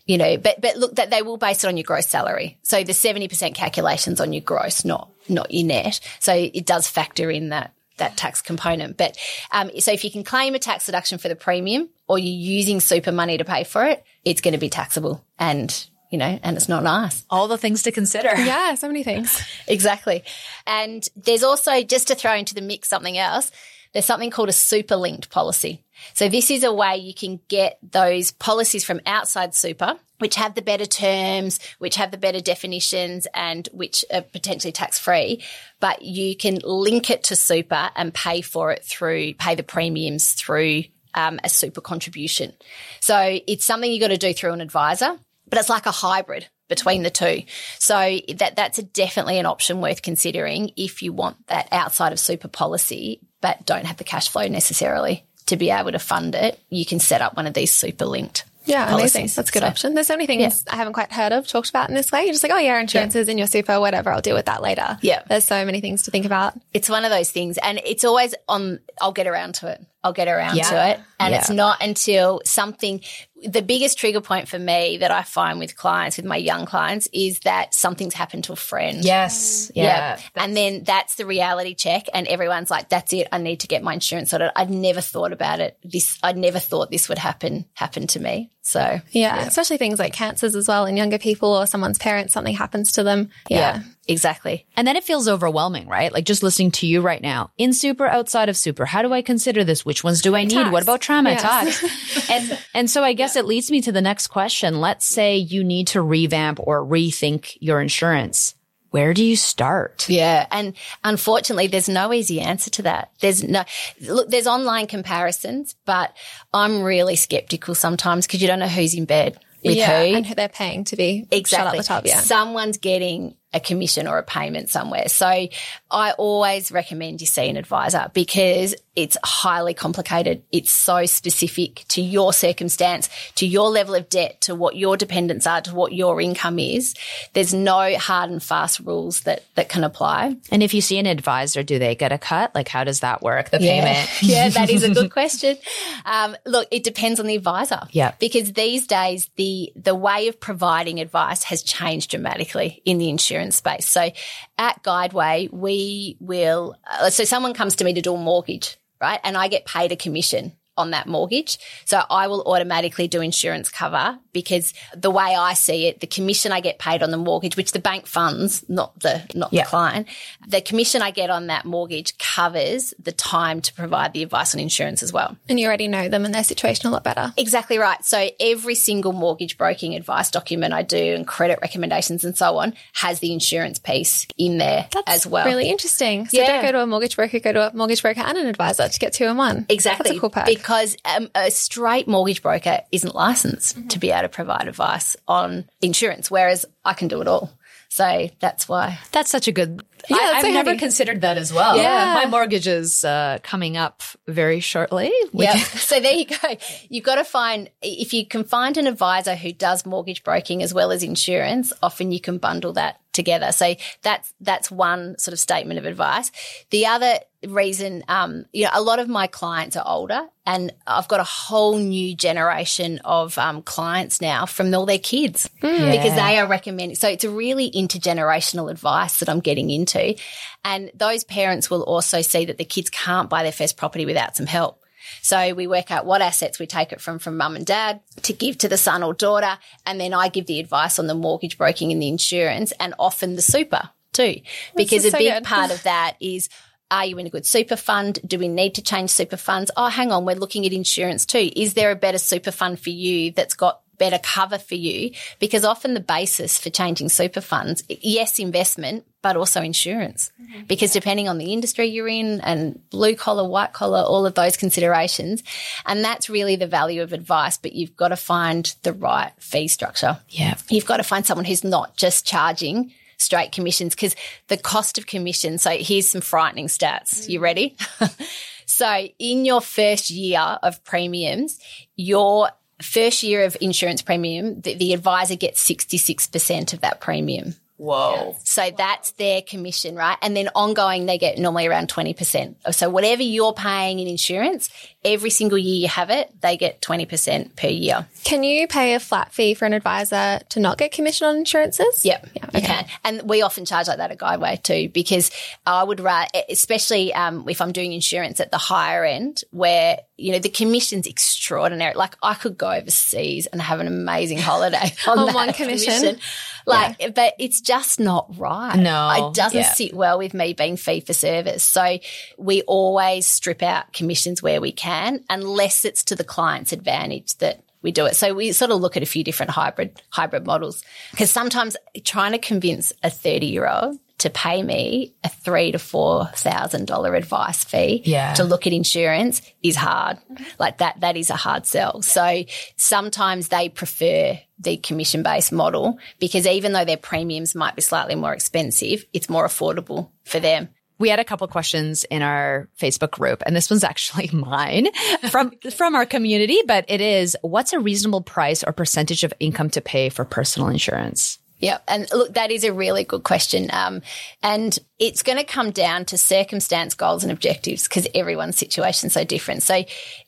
you 0.06 0.18
know 0.18 0.36
but 0.38 0.60
but 0.60 0.76
look 0.76 0.94
that 0.96 1.10
they 1.10 1.22
will 1.22 1.36
base 1.36 1.62
it 1.62 1.68
on 1.68 1.76
your 1.76 1.84
gross 1.84 2.06
salary 2.06 2.58
so 2.62 2.82
the 2.82 2.92
70% 2.92 3.54
calculations 3.54 4.20
on 4.20 4.32
your 4.32 4.42
gross 4.42 4.84
not 4.84 5.10
not 5.28 5.50
your 5.52 5.66
net 5.66 6.00
so 6.18 6.32
it 6.32 6.66
does 6.66 6.88
factor 6.88 7.30
in 7.30 7.50
that 7.50 7.72
that 7.98 8.16
tax 8.16 8.42
component 8.42 8.96
but 8.96 9.16
um, 9.52 9.70
so 9.78 9.92
if 9.92 10.02
you 10.02 10.10
can 10.10 10.24
claim 10.24 10.54
a 10.54 10.58
tax 10.58 10.86
deduction 10.86 11.18
for 11.18 11.28
the 11.28 11.36
premium 11.36 11.88
or 12.08 12.18
you're 12.18 12.56
using 12.56 12.80
super 12.80 13.12
money 13.12 13.38
to 13.38 13.44
pay 13.44 13.62
for 13.64 13.84
it 13.84 14.02
it's 14.24 14.40
going 14.40 14.52
to 14.52 14.58
be 14.58 14.70
taxable 14.70 15.24
and 15.38 15.86
you 16.10 16.18
know 16.18 16.38
and 16.42 16.56
it's 16.56 16.68
not 16.68 16.82
nice 16.82 17.24
All 17.30 17.48
the 17.48 17.58
things 17.58 17.82
to 17.82 17.92
consider. 17.92 18.34
Yeah, 18.34 18.74
so 18.74 18.88
many 18.88 19.04
things. 19.04 19.40
Exactly. 19.68 20.24
And 20.66 21.06
there's 21.16 21.42
also, 21.42 21.82
just 21.82 22.08
to 22.08 22.14
throw 22.14 22.34
into 22.34 22.54
the 22.54 22.60
mix 22.60 22.88
something 22.88 23.16
else, 23.16 23.50
there's 23.92 24.04
something 24.04 24.30
called 24.30 24.48
a 24.48 24.52
super 24.52 24.96
linked 24.96 25.30
policy. 25.30 25.83
So 26.14 26.28
this 26.28 26.50
is 26.50 26.64
a 26.64 26.72
way 26.72 26.96
you 26.96 27.14
can 27.14 27.40
get 27.48 27.78
those 27.82 28.30
policies 28.32 28.84
from 28.84 29.00
outside 29.06 29.54
super, 29.54 29.96
which 30.18 30.36
have 30.36 30.54
the 30.54 30.62
better 30.62 30.86
terms, 30.86 31.58
which 31.78 31.96
have 31.96 32.10
the 32.10 32.18
better 32.18 32.40
definitions 32.40 33.26
and 33.34 33.68
which 33.72 34.04
are 34.12 34.22
potentially 34.22 34.72
tax 34.72 34.98
free, 34.98 35.42
but 35.80 36.02
you 36.02 36.36
can 36.36 36.58
link 36.62 37.10
it 37.10 37.24
to 37.24 37.36
super 37.36 37.90
and 37.96 38.14
pay 38.14 38.40
for 38.40 38.72
it 38.72 38.84
through, 38.84 39.34
pay 39.34 39.54
the 39.54 39.62
premiums 39.62 40.32
through 40.32 40.84
um, 41.14 41.40
a 41.44 41.48
super 41.48 41.80
contribution. 41.80 42.52
So 43.00 43.38
it's 43.46 43.64
something 43.64 43.90
you've 43.90 44.00
got 44.00 44.08
to 44.08 44.18
do 44.18 44.34
through 44.34 44.52
an 44.52 44.60
advisor, 44.60 45.18
but 45.48 45.58
it's 45.58 45.68
like 45.68 45.86
a 45.86 45.92
hybrid 45.92 46.48
between 46.68 47.02
the 47.02 47.10
two. 47.10 47.42
So 47.78 48.18
that 48.36 48.56
that's 48.56 48.78
definitely 48.78 49.38
an 49.38 49.46
option 49.46 49.80
worth 49.80 50.02
considering 50.02 50.70
if 50.76 51.02
you 51.02 51.12
want 51.12 51.46
that 51.48 51.68
outside 51.70 52.12
of 52.12 52.18
super 52.18 52.48
policy, 52.48 53.20
but 53.40 53.66
don't 53.66 53.84
have 53.84 53.98
the 53.98 54.04
cash 54.04 54.28
flow 54.28 54.48
necessarily 54.48 55.24
to 55.46 55.56
be 55.56 55.70
able 55.70 55.92
to 55.92 55.98
fund 55.98 56.34
it. 56.34 56.58
You 56.70 56.86
can 56.86 57.00
set 57.00 57.20
up 57.22 57.36
one 57.36 57.46
of 57.46 57.54
these 57.54 57.72
super 57.72 58.04
linked. 58.06 58.44
Yeah, 58.66 58.94
amazing. 58.94 59.26
That's 59.34 59.50
a 59.50 59.52
good 59.52 59.60
So- 59.60 59.66
option. 59.66 59.92
There's 59.94 60.06
so 60.06 60.14
many 60.14 60.26
things 60.26 60.64
I 60.70 60.76
haven't 60.76 60.94
quite 60.94 61.12
heard 61.12 61.32
of 61.32 61.46
talked 61.46 61.68
about 61.68 61.90
in 61.90 61.94
this 61.94 62.10
way. 62.10 62.22
You're 62.24 62.32
just 62.32 62.42
like, 62.42 62.52
oh 62.52 62.56
yeah, 62.58 62.80
insurance 62.80 63.14
is 63.14 63.28
in 63.28 63.36
your 63.36 63.46
super, 63.46 63.78
whatever. 63.78 64.10
I'll 64.10 64.22
deal 64.22 64.34
with 64.34 64.46
that 64.46 64.62
later. 64.62 64.96
Yeah. 65.02 65.22
There's 65.28 65.44
so 65.44 65.66
many 65.66 65.82
things 65.82 66.04
to 66.04 66.10
think 66.10 66.24
about. 66.24 66.54
It's 66.72 66.88
one 66.88 67.04
of 67.04 67.10
those 67.10 67.30
things, 67.30 67.58
and 67.58 67.78
it's 67.84 68.04
always 68.04 68.34
on. 68.48 68.80
I'll 69.02 69.12
get 69.12 69.26
around 69.26 69.56
to 69.56 69.68
it. 69.68 69.84
I'll 70.04 70.12
get 70.12 70.28
around 70.28 70.56
Yeah. 70.56 70.68
to 70.70 70.88
it, 70.90 71.00
and 71.18 71.32
Yeah. 71.32 71.40
it's 71.40 71.50
not 71.50 71.82
until 71.82 72.42
something. 72.44 73.00
The 73.46 73.62
biggest 73.62 73.98
trigger 73.98 74.20
point 74.20 74.48
for 74.48 74.58
me 74.58 74.98
that 74.98 75.10
I 75.10 75.22
find 75.22 75.58
with 75.58 75.76
clients, 75.76 76.16
with 76.18 76.24
my 76.26 76.36
young 76.36 76.64
clients, 76.66 77.08
is 77.12 77.40
that 77.40 77.74
something's 77.74 78.14
happened 78.14 78.44
to 78.44 78.52
a 78.52 78.56
friend. 78.56 79.04
Yes. 79.04 79.68
Mm. 79.68 79.82
Yeah. 79.82 80.18
And 80.36 80.56
then 80.56 80.84
that's 80.84 81.16
the 81.16 81.26
reality 81.26 81.74
check. 81.74 82.04
And 82.14 82.26
everyone's 82.28 82.70
like, 82.70 82.88
that's 82.88 83.12
it. 83.12 83.28
I 83.32 83.38
need 83.38 83.60
to 83.60 83.66
get 83.66 83.82
my 83.82 83.94
insurance 83.94 84.30
sorted. 84.30 84.50
I'd 84.56 84.70
never 84.70 85.00
thought 85.02 85.32
about 85.32 85.60
it. 85.60 85.76
This, 85.84 86.18
I'd 86.22 86.38
never 86.38 86.58
thought 86.58 86.90
this 86.90 87.08
would 87.10 87.18
happen, 87.18 87.66
happen 87.74 88.06
to 88.08 88.20
me. 88.20 88.50
So 88.62 89.00
Yeah, 89.10 89.40
especially 89.46 89.76
things 89.76 89.98
like 89.98 90.14
cancers 90.14 90.54
as 90.54 90.66
well 90.68 90.86
in 90.86 90.96
younger 90.96 91.18
people 91.18 91.54
or 91.54 91.66
someone's 91.66 91.98
parents, 91.98 92.32
something 92.32 92.54
happens 92.54 92.92
to 92.92 93.02
them. 93.02 93.28
Yeah. 93.50 93.80
Exactly. 94.08 94.66
And 94.76 94.86
then 94.86 94.96
it 94.96 95.04
feels 95.04 95.28
overwhelming, 95.28 95.88
right? 95.88 96.12
Like 96.12 96.24
just 96.24 96.42
listening 96.42 96.70
to 96.72 96.86
you 96.86 97.00
right 97.00 97.20
now. 97.22 97.50
In 97.58 97.72
super, 97.72 98.06
outside 98.06 98.48
of 98.48 98.56
super, 98.56 98.84
how 98.86 99.02
do 99.02 99.12
I 99.12 99.22
consider 99.22 99.64
this? 99.64 99.84
Which 99.84 100.02
ones 100.04 100.20
do 100.22 100.34
I 100.36 100.44
need? 100.44 100.52
Tax. 100.54 100.70
What 100.72 100.82
about 100.82 101.00
trauma 101.00 101.30
Yes. 101.30 101.42
tax? 101.42 102.30
and 102.30 102.58
and 102.74 102.90
so 102.90 103.02
I 103.02 103.12
guess 103.12 103.36
it 103.36 103.44
leads 103.44 103.70
me 103.70 103.80
to 103.82 103.92
the 103.92 104.02
next 104.02 104.28
question. 104.28 104.80
Let's 104.80 105.06
say 105.06 105.36
you 105.36 105.64
need 105.64 105.88
to 105.88 106.02
revamp 106.02 106.58
or 106.62 106.84
rethink 106.84 107.56
your 107.60 107.80
insurance. 107.80 108.54
Where 108.90 109.12
do 109.12 109.24
you 109.24 109.34
start? 109.34 110.08
Yeah. 110.08 110.46
And 110.52 110.74
unfortunately, 111.02 111.66
there's 111.66 111.88
no 111.88 112.12
easy 112.12 112.40
answer 112.40 112.70
to 112.70 112.82
that. 112.82 113.10
There's 113.20 113.42
no, 113.42 113.64
look, 114.00 114.28
there's 114.30 114.46
online 114.46 114.86
comparisons, 114.86 115.74
but 115.84 116.16
I'm 116.52 116.80
really 116.82 117.16
skeptical 117.16 117.74
sometimes 117.74 118.26
because 118.26 118.40
you 118.40 118.46
don't 118.46 118.60
know 118.60 118.68
who's 118.68 118.94
in 118.94 119.04
bed 119.04 119.38
with 119.64 119.76
yeah, 119.76 120.04
who. 120.04 120.14
and 120.14 120.24
who 120.24 120.34
they're 120.36 120.48
paying 120.48 120.84
to 120.84 120.96
be 120.96 121.26
Exactly. 121.32 121.42
shut 121.48 121.66
up 121.66 121.76
the 121.76 121.82
top. 121.82 122.06
Yeah. 122.06 122.20
Someone's 122.20 122.78
getting 122.78 123.34
a 123.54 123.60
commission 123.60 124.06
or 124.06 124.18
a 124.18 124.22
payment 124.22 124.68
somewhere. 124.68 125.08
So 125.08 125.26
I 125.26 126.12
always 126.18 126.72
recommend 126.72 127.20
you 127.20 127.26
see 127.26 127.48
an 127.48 127.56
advisor 127.56 128.10
because 128.12 128.74
it's 128.96 129.16
highly 129.24 129.74
complicated. 129.74 130.42
It's 130.52 130.70
so 130.70 131.06
specific 131.06 131.84
to 131.88 132.02
your 132.02 132.32
circumstance, 132.32 133.08
to 133.36 133.46
your 133.46 133.68
level 133.70 133.94
of 133.94 134.08
debt, 134.08 134.40
to 134.42 134.54
what 134.54 134.76
your 134.76 134.96
dependents 134.96 135.46
are, 135.46 135.60
to 135.62 135.74
what 135.74 135.92
your 135.92 136.20
income 136.20 136.58
is. 136.58 136.94
There's 137.32 137.54
no 137.54 137.96
hard 137.96 138.30
and 138.30 138.42
fast 138.42 138.80
rules 138.80 139.20
that, 139.22 139.44
that 139.54 139.68
can 139.68 139.84
apply. 139.84 140.36
And 140.50 140.62
if 140.62 140.74
you 140.74 140.80
see 140.80 140.98
an 140.98 141.06
advisor, 141.06 141.62
do 141.62 141.78
they 141.78 141.94
get 141.94 142.12
a 142.12 142.18
cut? 142.18 142.54
Like 142.54 142.68
how 142.68 142.84
does 142.84 143.00
that 143.00 143.22
work? 143.22 143.50
The 143.50 143.58
payment? 143.58 144.08
yeah, 144.22 144.48
that 144.48 144.70
is 144.70 144.82
a 144.82 144.90
good 144.90 145.10
question. 145.12 145.56
Um, 146.04 146.36
look, 146.44 146.68
it 146.70 146.84
depends 146.84 147.20
on 147.20 147.26
the 147.26 147.36
advisor. 147.36 147.80
Yeah. 147.90 148.14
Because 148.18 148.52
these 148.52 148.86
days 148.86 149.28
the 149.36 149.72
the 149.76 149.94
way 149.94 150.28
of 150.28 150.40
providing 150.40 151.00
advice 151.00 151.44
has 151.44 151.62
changed 151.62 152.10
dramatically 152.10 152.82
in 152.84 152.98
the 152.98 153.08
insurance 153.08 153.43
space. 153.50 153.88
So 153.88 154.10
at 154.58 154.82
Guideway, 154.82 155.52
we 155.52 156.16
will 156.20 156.76
uh, 156.90 157.10
so 157.10 157.24
someone 157.24 157.54
comes 157.54 157.76
to 157.76 157.84
me 157.84 157.94
to 157.94 158.00
do 158.00 158.14
a 158.14 158.18
mortgage, 158.18 158.76
right? 159.00 159.20
And 159.24 159.36
I 159.36 159.48
get 159.48 159.66
paid 159.66 159.92
a 159.92 159.96
commission 159.96 160.52
on 160.76 160.90
that 160.90 161.06
mortgage. 161.06 161.58
So 161.84 162.02
I 162.10 162.26
will 162.26 162.42
automatically 162.42 163.08
do 163.08 163.20
insurance 163.20 163.68
cover 163.68 164.18
because 164.32 164.74
the 164.94 165.10
way 165.10 165.34
I 165.34 165.54
see 165.54 165.86
it, 165.86 166.00
the 166.00 166.06
commission 166.06 166.52
I 166.52 166.60
get 166.60 166.78
paid 166.78 167.02
on 167.02 167.10
the 167.10 167.16
mortgage, 167.16 167.56
which 167.56 167.72
the 167.72 167.78
bank 167.78 168.06
funds, 168.06 168.64
not 168.68 168.98
the 169.00 169.22
not 169.34 169.52
yeah. 169.52 169.64
the 169.64 169.68
client, 169.68 170.08
the 170.46 170.60
commission 170.60 171.02
I 171.02 171.10
get 171.10 171.30
on 171.30 171.46
that 171.46 171.64
mortgage 171.64 172.18
covers 172.18 172.92
the 172.98 173.12
time 173.12 173.60
to 173.62 173.72
provide 173.74 174.12
the 174.12 174.22
advice 174.22 174.54
on 174.54 174.60
insurance 174.60 175.02
as 175.02 175.12
well. 175.12 175.36
And 175.48 175.58
you 175.58 175.66
already 175.66 175.88
know 175.88 176.08
them 176.08 176.24
and 176.24 176.34
their 176.34 176.44
situation 176.44 176.88
a 176.88 176.90
lot 176.90 177.04
better. 177.04 177.32
Exactly 177.36 177.78
right. 177.78 178.04
So 178.04 178.28
every 178.40 178.74
single 178.74 179.12
mortgage 179.12 179.56
broking 179.56 179.94
advice 179.94 180.30
document 180.30 180.74
I 180.74 180.82
do 180.82 181.14
and 181.14 181.26
credit 181.26 181.58
recommendations 181.62 182.24
and 182.24 182.36
so 182.36 182.58
on 182.58 182.74
has 182.94 183.20
the 183.20 183.32
insurance 183.32 183.78
piece 183.78 184.26
in 184.36 184.58
there 184.58 184.88
That's 184.92 185.10
as 185.10 185.26
well. 185.26 185.46
Really 185.46 185.68
interesting. 185.68 186.26
So 186.26 186.38
yeah. 186.38 186.46
don't 186.46 186.62
go 186.62 186.72
to 186.72 186.82
a 186.82 186.86
mortgage 186.86 187.16
broker, 187.16 187.38
go 187.38 187.52
to 187.52 187.70
a 187.70 187.76
mortgage 187.76 188.02
broker 188.02 188.20
and 188.20 188.36
an 188.36 188.46
advisor 188.46 188.88
to 188.88 188.98
get 188.98 189.12
two 189.12 189.26
in 189.26 189.36
one. 189.36 189.66
Exactly. 189.68 190.10
That's 190.10 190.18
a 190.18 190.20
cool 190.20 190.30
perk. 190.30 190.46
Because 190.64 190.96
um, 191.04 191.28
a 191.34 191.50
straight 191.50 192.08
mortgage 192.08 192.40
broker 192.40 192.80
isn't 192.90 193.14
licensed 193.14 193.76
mm-hmm. 193.76 193.88
to 193.88 193.98
be 193.98 194.10
able 194.10 194.22
to 194.22 194.28
provide 194.30 194.66
advice 194.66 195.14
on 195.28 195.68
insurance, 195.82 196.30
whereas 196.30 196.64
I 196.86 196.94
can 196.94 197.08
do 197.08 197.20
it 197.20 197.28
all. 197.28 197.52
So 197.90 198.30
that's 198.40 198.66
why. 198.66 198.98
That's 199.12 199.30
such 199.30 199.46
a 199.46 199.52
good. 199.52 199.84
Yeah, 200.08 200.16
I, 200.16 200.20
have 200.36 200.42
so 200.42 200.50
never 200.52 200.74
considered 200.76 201.20
that 201.20 201.36
as 201.36 201.52
well. 201.52 201.76
Yeah. 201.76 202.14
My 202.14 202.24
mortgage 202.24 202.66
is 202.66 203.04
uh, 203.04 203.40
coming 203.42 203.76
up 203.76 204.02
very 204.26 204.60
shortly. 204.60 205.12
Yeah. 205.34 205.56
so 205.58 206.00
there 206.00 206.14
you 206.14 206.24
go. 206.24 206.56
You've 206.88 207.04
got 207.04 207.16
to 207.16 207.24
find, 207.24 207.68
if 207.82 208.14
you 208.14 208.24
can 208.24 208.44
find 208.44 208.78
an 208.78 208.86
advisor 208.86 209.34
who 209.34 209.52
does 209.52 209.84
mortgage 209.84 210.24
broking 210.24 210.62
as 210.62 210.72
well 210.72 210.92
as 210.92 211.02
insurance, 211.02 211.74
often 211.82 212.10
you 212.10 212.20
can 212.20 212.38
bundle 212.38 212.72
that 212.72 213.00
together. 213.14 213.52
So 213.52 213.74
that's 214.02 214.32
that's 214.40 214.70
one 214.70 215.18
sort 215.18 215.32
of 215.32 215.38
statement 215.38 215.78
of 215.78 215.86
advice. 215.86 216.30
The 216.70 216.86
other 216.86 217.18
reason, 217.46 218.04
um, 218.08 218.46
you 218.52 218.64
know, 218.64 218.70
a 218.72 218.82
lot 218.82 218.98
of 218.98 219.08
my 219.08 219.26
clients 219.26 219.76
are 219.76 219.84
older, 219.86 220.26
and 220.46 220.72
I've 220.86 221.08
got 221.08 221.20
a 221.20 221.24
whole 221.24 221.78
new 221.78 222.14
generation 222.14 223.00
of 223.04 223.36
um, 223.38 223.62
clients 223.62 224.20
now 224.20 224.46
from 224.46 224.74
all 224.74 224.86
their 224.86 224.98
kids 224.98 225.48
mm. 225.62 225.90
because 225.90 226.14
they 226.14 226.38
are 226.38 226.46
recommending. 226.46 226.96
So 226.96 227.08
it's 227.08 227.24
a 227.24 227.30
really 227.30 227.70
intergenerational 227.70 228.70
advice 228.70 229.20
that 229.20 229.28
I'm 229.28 229.40
getting 229.40 229.70
into, 229.70 230.16
and 230.64 230.90
those 230.94 231.24
parents 231.24 231.70
will 231.70 231.82
also 231.82 232.22
see 232.22 232.46
that 232.46 232.58
the 232.58 232.64
kids 232.64 232.90
can't 232.90 233.30
buy 233.30 233.42
their 233.42 233.52
first 233.52 233.76
property 233.76 234.04
without 234.04 234.36
some 234.36 234.46
help. 234.46 234.83
So 235.22 235.54
we 235.54 235.66
work 235.66 235.90
out 235.90 236.06
what 236.06 236.22
assets 236.22 236.58
we 236.58 236.66
take 236.66 236.92
it 236.92 237.00
from 237.00 237.18
from 237.18 237.36
mum 237.36 237.56
and 237.56 237.66
dad 237.66 238.00
to 238.22 238.32
give 238.32 238.58
to 238.58 238.68
the 238.68 238.76
son 238.76 239.02
or 239.02 239.14
daughter. 239.14 239.58
And 239.86 240.00
then 240.00 240.14
I 240.14 240.28
give 240.28 240.46
the 240.46 240.60
advice 240.60 240.98
on 240.98 241.06
the 241.06 241.14
mortgage 241.14 241.58
broking 241.58 241.92
and 241.92 242.00
the 242.00 242.08
insurance 242.08 242.72
and 242.78 242.94
often 242.98 243.36
the 243.36 243.42
super 243.42 243.90
too, 244.12 244.40
because 244.76 245.04
a 245.04 245.10
so 245.10 245.18
big 245.18 245.32
good. 245.32 245.44
part 245.44 245.70
of 245.70 245.82
that 245.84 246.16
is 246.20 246.48
are 246.90 247.06
you 247.06 247.18
in 247.18 247.26
a 247.26 247.30
good 247.30 247.46
super 247.46 247.76
fund? 247.76 248.20
Do 248.26 248.38
we 248.38 248.46
need 248.46 248.74
to 248.76 248.82
change 248.82 249.10
super 249.10 249.36
funds? 249.36 249.70
Oh, 249.76 249.88
hang 249.88 250.12
on, 250.12 250.24
we're 250.24 250.36
looking 250.36 250.64
at 250.66 250.72
insurance 250.72 251.26
too. 251.26 251.50
Is 251.56 251.74
there 251.74 251.90
a 251.90 251.96
better 251.96 252.18
super 252.18 252.50
fund 252.50 252.78
for 252.78 252.90
you 252.90 253.32
that's 253.32 253.54
got 253.54 253.80
better 253.98 254.18
cover 254.22 254.58
for 254.58 254.74
you 254.74 255.12
because 255.38 255.64
often 255.64 255.94
the 255.94 256.00
basis 256.00 256.58
for 256.58 256.70
changing 256.70 257.08
super 257.08 257.40
funds, 257.40 257.82
yes, 257.88 258.38
investment, 258.38 259.06
but 259.24 259.38
also 259.38 259.62
insurance. 259.62 260.30
Mm-hmm. 260.38 260.64
Because 260.64 260.92
depending 260.92 261.30
on 261.30 261.38
the 261.38 261.54
industry 261.54 261.86
you're 261.86 262.06
in 262.06 262.42
and 262.42 262.78
blue 262.90 263.16
collar, 263.16 263.48
white 263.48 263.72
collar, 263.72 264.00
all 264.00 264.26
of 264.26 264.34
those 264.34 264.58
considerations. 264.58 265.42
And 265.86 266.04
that's 266.04 266.28
really 266.28 266.56
the 266.56 266.66
value 266.66 267.00
of 267.00 267.14
advice, 267.14 267.56
but 267.56 267.72
you've 267.72 267.96
got 267.96 268.08
to 268.08 268.16
find 268.16 268.76
the 268.82 268.92
right 268.92 269.32
fee 269.38 269.68
structure. 269.68 270.18
Yeah. 270.28 270.56
You've 270.68 270.84
got 270.84 270.98
to 270.98 271.04
find 271.04 271.24
someone 271.24 271.46
who's 271.46 271.64
not 271.64 271.96
just 271.96 272.26
charging 272.26 272.92
straight 273.16 273.50
commissions 273.50 273.94
because 273.94 274.14
the 274.48 274.58
cost 274.58 274.98
of 274.98 275.06
commission. 275.06 275.56
So 275.56 275.70
here's 275.70 276.06
some 276.06 276.20
frightening 276.20 276.66
stats. 276.66 277.14
Mm-hmm. 277.14 277.30
You 277.30 277.40
ready? 277.40 277.76
so 278.66 279.08
in 279.18 279.46
your 279.46 279.62
first 279.62 280.10
year 280.10 280.58
of 280.62 280.84
premiums, 280.84 281.58
your 281.96 282.50
first 282.82 283.22
year 283.22 283.44
of 283.44 283.56
insurance 283.62 284.02
premium, 284.02 284.60
the, 284.60 284.74
the 284.74 284.92
advisor 284.92 285.36
gets 285.36 285.66
66% 285.66 286.74
of 286.74 286.82
that 286.82 287.00
premium. 287.00 287.54
Whoa. 287.76 288.36
So 288.44 288.70
that's 288.76 289.12
their 289.12 289.42
commission, 289.42 289.96
right? 289.96 290.16
And 290.22 290.36
then 290.36 290.48
ongoing, 290.54 291.06
they 291.06 291.18
get 291.18 291.38
normally 291.38 291.66
around 291.66 291.88
20%. 291.88 292.72
So 292.72 292.88
whatever 292.88 293.22
you're 293.22 293.52
paying 293.52 293.98
in 293.98 294.06
insurance, 294.06 294.70
every 295.04 295.30
single 295.30 295.58
year 295.58 295.82
you 295.82 295.88
have 295.88 296.10
it, 296.10 296.32
they 296.40 296.56
get 296.56 296.80
20% 296.80 297.56
per 297.56 297.68
year. 297.68 298.06
Can 298.24 298.42
you 298.42 298.66
pay 298.66 298.94
a 298.94 299.00
flat 299.00 299.32
fee 299.32 299.54
for 299.54 299.66
an 299.66 299.74
advisor 299.74 300.40
to 300.48 300.60
not 300.60 300.78
get 300.78 300.92
commission 300.92 301.26
on 301.26 301.36
insurances? 301.36 302.04
Yep, 302.04 302.28
yeah, 302.34 302.44
okay. 302.46 302.60
you 302.60 302.66
can. 302.66 302.86
And 303.04 303.28
we 303.28 303.42
often 303.42 303.64
charge 303.64 303.86
like 303.88 303.98
that 303.98 304.10
at 304.10 304.18
Guideway 304.18 304.62
too, 304.62 304.88
because 304.88 305.30
I 305.66 305.84
would 305.84 306.00
rather, 306.00 306.28
especially 306.48 307.12
um, 307.12 307.46
if 307.48 307.60
I'm 307.60 307.72
doing 307.72 307.92
insurance 307.92 308.40
at 308.40 308.50
the 308.50 308.58
higher 308.58 309.04
end 309.04 309.42
where, 309.50 309.98
you 310.16 310.32
know, 310.32 310.38
the 310.38 310.48
commission's 310.48 311.06
extraordinary. 311.06 311.94
Like 311.94 312.16
I 312.22 312.34
could 312.34 312.56
go 312.56 312.70
overseas 312.70 313.46
and 313.46 313.60
have 313.60 313.80
an 313.80 313.86
amazing 313.86 314.38
holiday 314.38 314.94
on, 315.06 315.18
on 315.18 315.34
one 315.34 315.52
commission. 315.52 315.92
commission. 315.92 316.20
Like, 316.66 316.96
yeah. 316.98 317.10
but 317.10 317.34
it's 317.38 317.60
just 317.60 318.00
not 318.00 318.38
right. 318.38 318.76
No. 318.76 319.28
It 319.28 319.34
doesn't 319.34 319.58
yeah. 319.58 319.74
sit 319.74 319.92
well 319.92 320.16
with 320.16 320.32
me 320.32 320.54
being 320.54 320.78
fee 320.78 321.00
for 321.00 321.12
service. 321.12 321.62
So 321.62 321.98
we 322.38 322.62
always 322.62 323.26
strip 323.26 323.62
out 323.62 323.92
commissions 323.92 324.42
where 324.42 324.62
we 324.62 324.72
can 324.72 324.93
can, 324.94 325.24
unless 325.28 325.84
it's 325.84 326.04
to 326.04 326.16
the 326.16 326.24
client's 326.24 326.72
advantage 326.72 327.36
that 327.38 327.62
we 327.82 327.92
do 327.92 328.06
it. 328.06 328.16
So 328.16 328.34
we 328.34 328.52
sort 328.52 328.70
of 328.70 328.80
look 328.80 328.96
at 328.96 329.02
a 329.02 329.06
few 329.06 329.24
different 329.24 329.50
hybrid 329.50 330.02
hybrid 330.10 330.46
models 330.46 330.82
because 331.10 331.30
sometimes 331.30 331.76
trying 332.04 332.32
to 332.32 332.38
convince 332.38 332.92
a 333.02 333.10
30 333.10 333.46
year 333.46 333.68
old 333.68 333.98
to 334.18 334.30
pay 334.30 334.62
me 334.62 335.12
a 335.22 335.28
three 335.28 335.72
to 335.72 335.78
four 335.78 336.26
thousand 336.34 336.86
dollar 336.86 337.14
advice 337.14 337.62
fee 337.62 338.00
yeah. 338.06 338.32
to 338.34 338.44
look 338.44 338.66
at 338.66 338.72
insurance 338.72 339.42
is 339.62 339.76
hard. 339.76 340.16
Like 340.58 340.78
that, 340.78 341.00
that 341.00 341.16
is 341.16 341.28
a 341.28 341.36
hard 341.36 341.66
sell. 341.66 342.00
So 342.00 342.44
sometimes 342.76 343.48
they 343.48 343.68
prefer 343.68 344.38
the 344.58 344.76
commission 344.78 345.22
based 345.22 345.52
model 345.52 345.98
because 346.20 346.46
even 346.46 346.72
though 346.72 346.86
their 346.86 346.96
premiums 346.96 347.54
might 347.54 347.74
be 347.74 347.82
slightly 347.82 348.14
more 348.14 348.32
expensive, 348.32 349.04
it's 349.12 349.28
more 349.28 349.46
affordable 349.46 350.10
for 350.24 350.40
them 350.40 350.68
we 350.98 351.08
had 351.08 351.18
a 351.18 351.24
couple 351.24 351.46
questions 351.48 352.04
in 352.04 352.22
our 352.22 352.68
Facebook 352.78 353.10
group, 353.10 353.42
and 353.46 353.54
this 353.54 353.70
one's 353.70 353.84
actually 353.84 354.30
mine 354.32 354.88
from 355.30 355.52
from 355.74 355.94
our 355.94 356.06
community, 356.06 356.60
but 356.66 356.84
it 356.88 357.00
is 357.00 357.36
what's 357.42 357.72
a 357.72 357.80
reasonable 357.80 358.22
price 358.22 358.62
or 358.62 358.72
percentage 358.72 359.24
of 359.24 359.32
income 359.40 359.70
to 359.70 359.80
pay 359.80 360.08
for 360.08 360.24
personal 360.24 360.68
insurance? 360.68 361.38
Yeah, 361.60 361.78
and 361.88 362.06
look, 362.12 362.34
that 362.34 362.50
is 362.50 362.64
a 362.64 362.72
really 362.72 363.04
good 363.04 363.22
question, 363.22 363.70
um, 363.72 364.02
and 364.42 364.76
it's 364.98 365.22
going 365.22 365.38
to 365.38 365.44
come 365.44 365.70
down 365.70 366.04
to 366.06 366.18
circumstance, 366.18 366.94
goals, 366.94 367.22
and 367.22 367.32
objectives 367.32 367.84
because 367.84 368.06
everyone's 368.14 368.58
situation 368.58 369.06
is 369.06 369.12
so 369.14 369.24
different. 369.24 369.62
So, 369.62 369.84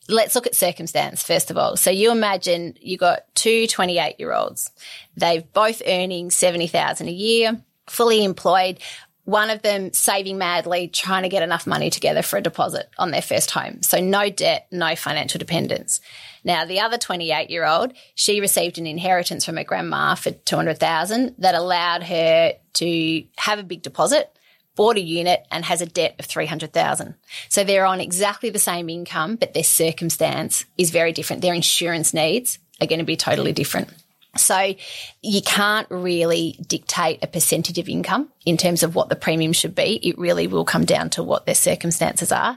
let's 0.09 0.35
look 0.35 0.47
at 0.47 0.55
circumstance 0.55 1.23
first 1.23 1.51
of 1.51 1.59
all. 1.59 1.77
So, 1.77 1.91
you 1.91 2.11
imagine 2.11 2.77
you 2.81 2.97
got 2.97 3.25
two 3.35 3.67
28 3.67 4.17
year 4.19 4.33
olds; 4.33 4.71
they've 5.17 5.53
both 5.53 5.83
earning 5.87 6.31
seventy 6.31 6.69
thousand 6.69 7.09
a 7.09 7.13
year, 7.13 7.61
fully 7.87 8.25
employed 8.25 8.79
one 9.27 9.51
of 9.51 9.61
them 9.63 9.93
saving 9.93 10.39
madly, 10.39 10.87
trying 10.87 11.25
to 11.25 11.29
get 11.29 11.43
enough 11.43 11.67
money 11.67 11.91
together 11.91 12.23
for 12.23 12.37
a 12.37 12.43
deposit 12.43 12.89
on 12.97 13.11
their 13.11 13.21
first 13.21 13.51
home. 13.51 13.83
So 13.83 14.01
no 14.01 14.31
debt, 14.31 14.69
no 14.71 14.95
financial 14.95 15.41
dependence. 15.41 16.01
Now, 16.45 16.65
the 16.65 16.79
other 16.79 16.97
28 16.97 17.51
year 17.51 17.67
old, 17.67 17.93
she 18.15 18.41
received 18.41 18.79
an 18.79 18.87
inheritance 18.87 19.45
from 19.45 19.57
her 19.57 19.65
grandma 19.65 20.15
for 20.15 20.31
200,000 20.31 21.35
that 21.39 21.57
allowed 21.57 22.05
her 22.05 22.53
to 22.75 23.25
have 23.37 23.59
a 23.59 23.65
big 23.65 23.83
deposit, 23.83 24.31
bought 24.77 24.97
a 24.97 25.01
unit 25.01 25.45
and 25.51 25.65
has 25.65 25.81
a 25.81 25.87
debt 25.87 26.15
of 26.21 26.27
300,000. 26.27 27.17
So 27.49 27.65
they're 27.65 27.85
on 27.85 28.01
exactly 28.01 28.51
the 28.51 28.61
same 28.61 28.89
income, 28.89 29.35
but 29.35 29.55
their 29.55 29.65
circumstance 29.65 30.65
is 30.79 30.91
very 30.91 31.11
different. 31.11 31.43
Their 31.43 31.55
insurance 31.55 32.15
needs 32.15 32.61
are 32.81 32.87
going 32.87 33.01
to 33.01 33.05
be 33.05 33.17
totally 33.17 33.53
different. 33.53 33.89
So 34.39 34.75
you 35.23 35.43
can't 35.43 35.89
really 35.91 36.59
dictate 36.67 37.21
a 37.23 37.27
percentage 37.27 37.79
of 37.79 37.89
income 37.89 38.31
in 38.45 38.57
terms 38.57 38.83
of 38.83 38.95
what 38.95 39.09
the 39.09 39.17
premium 39.17 39.53
should 39.53 39.75
be. 39.75 40.01
It 40.03 40.19
really 40.19 40.47
will 40.47 40.65
come 40.65 40.85
down 40.85 41.11
to 41.11 41.23
what 41.23 41.47
their 41.47 41.55
circumstances 41.55 42.33
are. 42.33 42.57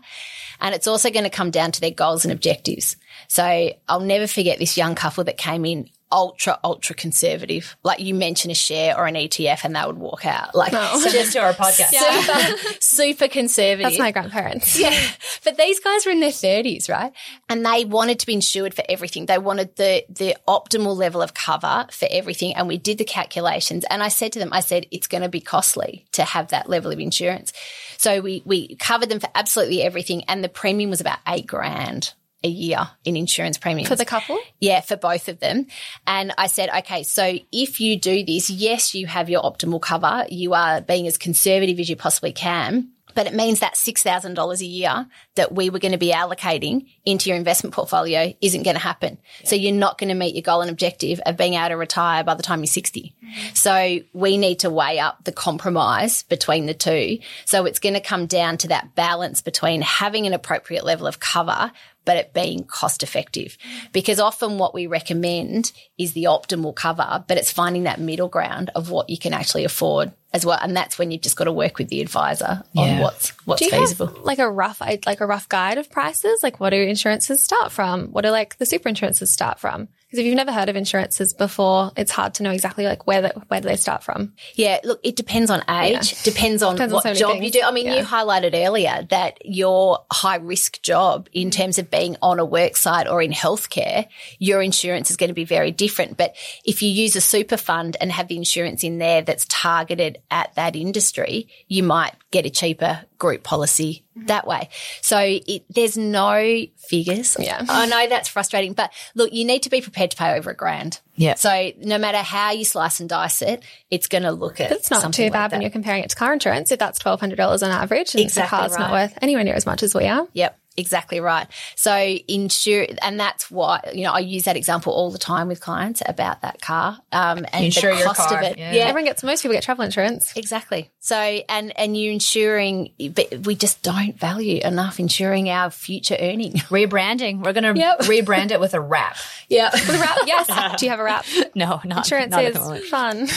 And 0.61 0.75
it's 0.75 0.87
also 0.87 1.09
going 1.09 1.23
to 1.23 1.29
come 1.29 1.51
down 1.51 1.71
to 1.71 1.81
their 1.81 1.91
goals 1.91 2.25
and 2.25 2.31
objectives. 2.31 2.97
So 3.27 3.71
I'll 3.87 3.99
never 4.01 4.27
forget 4.27 4.59
this 4.59 4.77
young 4.77 4.95
couple 4.95 5.23
that 5.23 5.37
came 5.37 5.65
in 5.65 5.89
ultra, 6.11 6.59
ultra 6.63 6.95
conservative. 6.95 7.77
Like 7.83 7.99
you 7.99 8.13
mention 8.15 8.51
a 8.51 8.55
share 8.55 8.97
or 8.97 9.05
an 9.05 9.15
ETF 9.15 9.63
and 9.63 9.75
they 9.75 9.83
would 9.85 9.97
walk 9.97 10.25
out. 10.25 10.55
Like 10.55 10.71
so 10.71 11.09
just 11.09 11.33
to 11.33 11.39
our 11.39 11.53
podcast. 11.53 11.89
Super, 11.89 12.79
super 12.81 13.27
conservative. 13.27 13.91
That's 13.91 13.99
my 13.99 14.11
grandparents. 14.11 14.79
Yeah. 14.79 14.97
But 15.43 15.57
these 15.57 15.79
guys 15.79 16.05
were 16.05 16.11
in 16.11 16.19
their 16.19 16.31
thirties, 16.31 16.89
right? 16.89 17.13
And 17.47 17.65
they 17.65 17.85
wanted 17.85 18.19
to 18.19 18.25
be 18.25 18.33
insured 18.33 18.73
for 18.73 18.83
everything. 18.89 19.25
They 19.25 19.37
wanted 19.37 19.75
the 19.75 20.03
the 20.09 20.35
optimal 20.47 20.95
level 20.95 21.21
of 21.21 21.33
cover 21.33 21.87
for 21.91 22.07
everything. 22.11 22.55
And 22.55 22.67
we 22.67 22.77
did 22.77 22.97
the 22.97 23.05
calculations. 23.05 23.85
And 23.89 24.03
I 24.03 24.09
said 24.09 24.33
to 24.33 24.39
them, 24.39 24.49
I 24.51 24.59
said, 24.59 24.85
it's 24.91 25.07
going 25.07 25.23
to 25.23 25.29
be 25.29 25.41
costly 25.41 26.05
to 26.13 26.23
have 26.23 26.49
that 26.49 26.69
level 26.69 26.91
of 26.91 26.99
insurance. 26.99 27.53
So 27.97 28.21
we 28.21 28.41
we 28.45 28.75
covered 28.75 29.09
them 29.09 29.19
for 29.19 29.29
absolutely 29.35 29.81
everything. 29.81 30.23
And 30.25 30.43
the 30.43 30.49
premium 30.49 30.89
was 30.89 31.01
about 31.01 31.19
eight 31.27 31.47
grand 31.47 32.13
a 32.43 32.47
year 32.47 32.89
in 33.03 33.15
insurance 33.17 33.57
premiums. 33.57 33.89
For 33.89 33.95
the 33.95 34.05
couple? 34.05 34.39
Yeah, 34.59 34.81
for 34.81 34.95
both 34.95 35.27
of 35.27 35.39
them. 35.39 35.67
And 36.07 36.33
I 36.37 36.47
said, 36.47 36.69
okay, 36.79 37.03
so 37.03 37.37
if 37.51 37.79
you 37.79 37.99
do 37.99 38.23
this, 38.23 38.49
yes, 38.49 38.95
you 38.95 39.07
have 39.07 39.29
your 39.29 39.41
optimal 39.41 39.81
cover. 39.81 40.25
You 40.29 40.53
are 40.53 40.81
being 40.81 41.07
as 41.07 41.17
conservative 41.17 41.79
as 41.79 41.89
you 41.89 41.95
possibly 41.95 42.31
can. 42.31 42.91
But 43.15 43.27
it 43.27 43.33
means 43.33 43.59
that 43.59 43.73
$6,000 43.73 44.61
a 44.61 44.65
year 44.65 45.07
that 45.35 45.51
we 45.53 45.69
were 45.69 45.79
going 45.79 45.93
to 45.93 45.97
be 45.97 46.11
allocating 46.11 46.87
into 47.05 47.29
your 47.29 47.37
investment 47.37 47.73
portfolio 47.73 48.33
isn't 48.39 48.63
going 48.63 48.75
to 48.75 48.81
happen. 48.81 49.17
So 49.43 49.55
you're 49.55 49.73
not 49.73 49.97
going 49.97 50.09
to 50.09 50.15
meet 50.15 50.35
your 50.35 50.43
goal 50.43 50.61
and 50.61 50.69
objective 50.69 51.19
of 51.25 51.35
being 51.35 51.55
able 51.55 51.69
to 51.69 51.77
retire 51.77 52.23
by 52.23 52.35
the 52.35 52.43
time 52.43 52.59
you're 52.59 52.67
60. 52.67 53.13
Mm-hmm. 53.21 53.55
So 53.55 53.99
we 54.13 54.37
need 54.37 54.59
to 54.59 54.69
weigh 54.69 54.99
up 54.99 55.23
the 55.23 55.31
compromise 55.31 56.23
between 56.23 56.65
the 56.65 56.73
two. 56.73 57.19
So 57.45 57.65
it's 57.65 57.79
going 57.79 57.95
to 57.95 57.99
come 57.99 58.25
down 58.27 58.57
to 58.59 58.69
that 58.69 58.95
balance 58.95 59.41
between 59.41 59.81
having 59.81 60.27
an 60.27 60.33
appropriate 60.33 60.85
level 60.85 61.07
of 61.07 61.19
cover, 61.19 61.71
but 62.09 62.17
it 62.17 62.33
being 62.33 62.63
cost 62.63 63.03
effective. 63.03 63.55
Because 63.93 64.19
often 64.19 64.57
what 64.57 64.73
we 64.73 64.87
recommend 64.87 65.71
is 65.99 66.13
the 66.13 66.23
optimal 66.23 66.73
cover, 66.75 67.23
but 67.27 67.37
it's 67.37 67.51
finding 67.51 67.83
that 67.83 67.99
middle 67.99 68.27
ground 68.27 68.71
of 68.73 68.89
what 68.89 69.11
you 69.11 69.17
can 69.19 69.31
actually 69.31 69.63
afford 69.63 70.11
as 70.33 70.43
well. 70.43 70.57
And 70.59 70.75
that's 70.75 70.97
when 70.97 71.11
you've 71.11 71.21
just 71.21 71.35
got 71.35 71.43
to 71.43 71.51
work 71.51 71.77
with 71.77 71.89
the 71.89 72.01
advisor 72.01 72.63
on 72.75 72.87
Yeah. 72.87 73.01
what's 73.01 73.29
what's 73.45 73.61
you 73.61 73.69
feasible. 73.69 74.11
like 74.23 74.39
a 74.39 74.49
rough, 74.49 74.81
like 74.81 75.21
a 75.21 75.27
rough 75.27 75.47
guide 75.49 75.77
of 75.77 75.91
prices? 75.91 76.41
Like, 76.41 76.59
what 76.59 76.71
do 76.71 76.77
insurances 76.77 77.43
start 77.43 77.71
from? 77.71 78.07
What 78.07 78.23
do 78.23 78.31
like 78.31 78.57
the 78.57 78.65
super 78.65 78.89
insurances 78.89 79.29
start 79.29 79.59
from? 79.59 79.87
Because 80.09 80.21
if 80.21 80.25
you've 80.25 80.35
never 80.35 80.51
heard 80.51 80.69
of 80.69 80.75
insurances 80.75 81.33
before, 81.33 81.91
it's 81.95 82.11
hard 82.11 82.33
to 82.35 82.43
know 82.43 82.49
exactly 82.49 82.85
like 82.85 83.05
where 83.05 83.21
the, 83.21 83.29
where 83.47 83.61
do 83.61 83.67
they 83.67 83.75
start 83.75 84.03
from. 84.03 84.33
Yeah, 84.55 84.79
look, 84.83 84.99
it 85.03 85.15
depends 85.15 85.51
on 85.51 85.61
age, 85.69 86.23
depends 86.23 86.63
on 86.63 86.73
Depends 86.73 86.93
on 86.93 86.95
what 86.95 87.03
so 87.03 87.13
job 87.13 87.33
things. 87.33 87.45
you 87.45 87.51
do. 87.51 87.61
I 87.63 87.71
mean, 87.71 87.85
you 87.85 88.03
highlighted 88.03 88.55
earlier 88.55 89.05
that 89.11 89.45
your 89.45 89.99
high 90.11 90.37
risk 90.37 90.81
job 90.81 91.29
in 91.31 91.49
mm. 91.49 91.51
terms 91.51 91.77
of 91.77 91.91
being 91.91 92.17
on 92.23 92.39
a 92.39 92.45
work 92.45 92.75
site 92.75 93.07
or 93.07 93.21
in 93.21 93.31
healthcare, 93.31 94.07
your 94.39 94.63
insurance 94.63 95.11
is 95.11 95.17
going 95.17 95.27
to 95.27 95.35
be 95.35 95.45
very 95.45 95.69
different. 95.69 96.17
But 96.17 96.35
if 96.65 96.81
you 96.81 96.89
use 96.89 97.15
a 97.15 97.21
super 97.21 97.57
fund 97.57 97.95
and 98.01 98.11
have 98.11 98.29
the 98.29 98.37
insurance 98.37 98.83
in 98.83 98.97
there 98.97 99.21
that's 99.21 99.45
targeted 99.47 100.17
at 100.31 100.55
that 100.55 100.75
industry, 100.75 101.49
you 101.67 101.83
might 101.83 102.15
get 102.31 102.45
a 102.45 102.49
cheaper 102.49 103.03
group 103.17 103.43
policy 103.43 104.03
mm-hmm. 104.15 104.27
that 104.27 104.45
way. 104.45 104.69
So 105.01 105.19
it, 105.19 105.63
there's 105.69 105.97
no 105.97 106.65
figures. 106.77 107.35
Yeah. 107.39 107.65
I 107.67 107.87
know 107.87 108.07
that's 108.07 108.29
frustrating, 108.29 108.73
but 108.73 108.91
look, 109.15 109.33
you 109.33 109.45
need 109.45 109.63
to 109.63 109.69
be 109.69 109.81
prepared 109.81 110.11
to 110.11 110.17
pay 110.17 110.37
over 110.37 110.51
a 110.51 110.55
grand. 110.55 110.99
Yeah. 111.15 111.35
So 111.35 111.71
no 111.79 111.97
matter 111.97 112.19
how 112.19 112.51
you 112.51 112.65
slice 112.65 112.99
and 112.99 113.09
dice 113.09 113.41
it, 113.41 113.63
it's 113.89 114.07
going 114.07 114.23
to 114.23 114.31
look 114.31 114.61
at. 114.61 114.69
But 114.69 114.77
it's 114.79 114.91
not 114.91 115.11
too 115.11 115.23
like 115.23 115.33
bad 115.33 115.51
when 115.51 115.61
you're 115.61 115.69
comparing 115.69 116.03
it 116.03 116.11
to 116.11 116.15
car 116.15 116.31
insurance. 116.33 116.71
If 116.71 116.79
that's 116.79 116.99
twelve 116.99 117.19
hundred 117.19 117.37
dollars 117.37 117.63
on 117.63 117.71
average, 117.71 118.15
and 118.15 118.23
Exactly 118.23 118.57
the 118.57 118.61
car's 118.61 118.79
not 118.79 118.91
worth 118.91 119.17
anywhere 119.21 119.43
near 119.43 119.55
as 119.55 119.65
much 119.65 119.83
as 119.83 119.93
we 119.93 120.05
are. 120.05 120.27
Yep, 120.33 120.57
exactly 120.79 121.19
right. 121.19 121.47
So 121.75 121.93
insure, 122.27 122.87
and 123.01 123.19
that's 123.19 123.51
why 123.51 123.81
you 123.93 124.03
know 124.03 124.11
I 124.13 124.19
use 124.19 124.43
that 124.45 124.57
example 124.57 124.93
all 124.93 125.11
the 125.11 125.17
time 125.19 125.47
with 125.47 125.61
clients 125.61 126.01
about 126.05 126.41
that 126.41 126.61
car 126.61 126.97
um, 127.11 127.45
and 127.53 127.65
Insure 127.65 127.91
the 127.91 127.97
your 127.99 128.07
cost 128.07 128.29
car, 128.29 128.39
of 128.39 128.43
it. 128.45 128.57
yeah. 128.57 128.71
Everyone 128.87 129.05
gets 129.05 129.23
most 129.23 129.41
people 129.43 129.53
get 129.53 129.63
travel 129.63 129.85
insurance. 129.85 130.35
Exactly. 130.35 130.89
So, 130.99 131.15
and 131.15 131.77
and 131.77 131.95
you're 131.95 132.13
insuring, 132.13 132.91
but 133.13 133.45
we 133.45 133.55
just 133.55 133.83
don't 133.83 134.17
value 134.17 134.61
enough 134.63 134.99
insuring 134.99 135.49
our 135.49 135.69
future 135.69 136.15
earning. 136.19 136.53
Rebranding. 136.69 137.43
We're 137.43 137.53
going 137.53 137.73
to 137.75 137.79
Yep. 137.79 137.99
rebrand 138.01 138.51
it 138.51 138.59
with 138.59 138.73
a 138.73 138.79
wrap. 138.81 139.15
Yeah. 139.47 139.69
With 139.73 139.89
a 139.89 139.99
wrap, 139.99 140.17
yes. 140.25 140.79
Do 140.79 140.85
you 140.85 140.89
have 140.91 140.99
a 140.99 141.03
wrap? 141.03 141.25
No, 141.55 141.81
not, 141.85 142.05
Insurance 142.05 142.31
not 142.31 142.43
at 142.45 142.53
the 142.53 142.71
is 142.73 142.89
fun. 142.89 143.27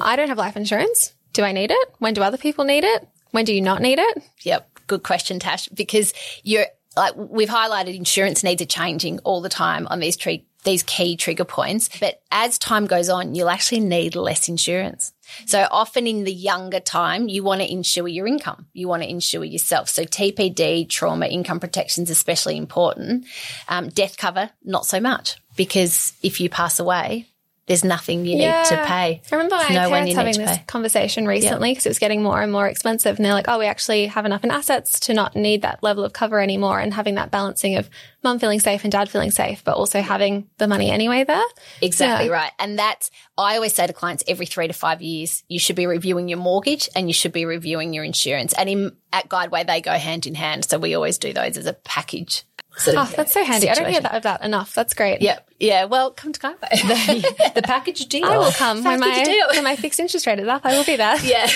I 0.00 0.16
don't 0.16 0.28
have 0.28 0.38
life 0.38 0.56
insurance. 0.56 1.12
Do 1.32 1.42
I 1.42 1.52
need 1.52 1.70
it? 1.70 1.88
When 1.98 2.14
do 2.14 2.22
other 2.22 2.38
people 2.38 2.64
need 2.64 2.84
it? 2.84 3.06
When 3.32 3.44
do 3.44 3.52
you 3.52 3.60
not 3.60 3.82
need 3.82 3.98
it? 3.98 4.22
Yep. 4.42 4.70
Good 4.86 5.02
question, 5.02 5.38
Tash, 5.40 5.68
because 5.68 6.12
you're 6.42 6.66
like 6.96 7.14
we've 7.16 7.48
highlighted 7.48 7.96
insurance 7.96 8.42
needs 8.42 8.62
are 8.62 8.66
changing 8.66 9.18
all 9.20 9.40
the 9.40 9.48
time 9.48 9.86
on 9.88 10.00
these 10.00 10.16
these 10.64 10.82
key 10.82 11.16
trigger 11.16 11.44
points. 11.44 11.90
But 12.00 12.22
as 12.30 12.58
time 12.58 12.86
goes 12.86 13.08
on, 13.08 13.34
you'll 13.34 13.50
actually 13.50 13.80
need 13.80 14.16
less 14.16 14.48
insurance. 14.48 15.12
So 15.46 15.66
often 15.70 16.06
in 16.06 16.24
the 16.24 16.32
younger 16.32 16.80
time, 16.80 17.28
you 17.28 17.44
want 17.44 17.60
to 17.60 17.70
insure 17.70 18.08
your 18.08 18.26
income. 18.26 18.66
You 18.72 18.88
want 18.88 19.02
to 19.02 19.08
insure 19.08 19.44
yourself. 19.44 19.88
So 19.88 20.04
TPD, 20.04 20.88
trauma, 20.88 21.26
income 21.26 21.60
protection 21.60 22.04
is 22.04 22.10
especially 22.10 22.56
important. 22.56 23.26
Um, 23.68 23.88
death 23.88 24.16
cover, 24.16 24.50
not 24.64 24.86
so 24.86 25.00
much 25.00 25.36
because 25.56 26.14
if 26.22 26.40
you 26.40 26.48
pass 26.48 26.78
away, 26.78 27.28
there's 27.66 27.82
nothing 27.82 28.26
you 28.26 28.36
need 28.36 28.44
to 28.68 28.84
pay. 28.86 29.22
I 29.32 29.34
remember 29.34 29.56
my 29.56 29.68
no 29.70 29.88
parents 29.88 30.14
having 30.14 30.36
this 30.36 30.58
pay. 30.58 30.64
conversation 30.66 31.26
recently 31.26 31.70
because 31.70 31.86
it 31.86 31.90
was 31.90 31.98
getting 31.98 32.22
more 32.22 32.42
and 32.42 32.52
more 32.52 32.68
expensive. 32.68 33.16
And 33.16 33.24
they're 33.24 33.32
like, 33.32 33.48
oh, 33.48 33.58
we 33.58 33.64
actually 33.64 34.06
have 34.06 34.26
enough 34.26 34.44
in 34.44 34.50
assets 34.50 35.00
to 35.00 35.14
not 35.14 35.34
need 35.34 35.62
that 35.62 35.82
level 35.82 36.04
of 36.04 36.12
cover 36.12 36.40
anymore. 36.40 36.78
And 36.78 36.92
having 36.92 37.14
that 37.14 37.30
balancing 37.30 37.76
of 37.76 37.88
mum 38.22 38.38
feeling 38.38 38.60
safe 38.60 38.84
and 38.84 38.92
dad 38.92 39.08
feeling 39.08 39.30
safe, 39.30 39.64
but 39.64 39.76
also 39.76 40.02
having 40.02 40.48
the 40.58 40.68
money 40.68 40.90
anyway 40.90 41.24
there. 41.24 41.44
Exactly 41.80 42.26
Yeah. 42.26 42.32
right. 42.32 42.52
And 42.58 42.78
that's, 42.78 43.10
I 43.38 43.56
always 43.56 43.72
say 43.72 43.86
to 43.86 43.92
clients 43.94 44.24
every 44.28 44.46
three 44.46 44.66
to 44.68 44.74
five 44.74 45.00
years, 45.00 45.42
you 45.48 45.58
should 45.58 45.76
be 45.76 45.86
reviewing 45.86 46.28
your 46.28 46.38
mortgage 46.38 46.88
and 46.94 47.08
you 47.08 47.14
should 47.14 47.32
be 47.32 47.46
reviewing 47.46 47.94
your 47.94 48.04
insurance. 48.04 48.52
And 48.52 48.68
in, 48.68 48.96
at 49.12 49.28
Guideway, 49.30 49.66
they 49.66 49.80
go 49.80 49.92
hand 49.92 50.26
in 50.26 50.34
hand. 50.34 50.66
So 50.66 50.78
we 50.78 50.94
always 50.94 51.16
do 51.16 51.32
those 51.32 51.56
as 51.56 51.66
a 51.66 51.72
package. 51.72 52.44
sort 52.76 52.96
Oh, 52.98 53.10
that's 53.16 53.32
so 53.32 53.42
handy. 53.44 53.70
I 53.70 53.74
don't 53.74 53.88
hear 53.88 54.00
that 54.00 54.14
of 54.14 54.22
that 54.24 54.42
enough. 54.42 54.74
That's 54.74 54.92
great. 54.94 55.22
Yep. 55.22 55.48
Yeah. 55.58 55.84
Well, 55.84 56.10
come 56.10 56.32
to 56.32 56.40
Guideway. 56.40 57.54
the 57.54 57.62
package 57.62 58.06
deal. 58.06 58.24
I 58.24 58.38
will 58.38 58.52
come 58.52 58.82
when 58.82 59.00
my, 59.00 59.24
deal. 59.24 59.46
when 59.50 59.64
my 59.64 59.76
fixed 59.76 60.00
interest 60.00 60.26
rate 60.26 60.38
is 60.38 60.48
up. 60.48 60.62
I 60.64 60.76
will 60.76 60.84
be 60.84 60.96
there. 60.96 61.16
yeah. 61.24 61.48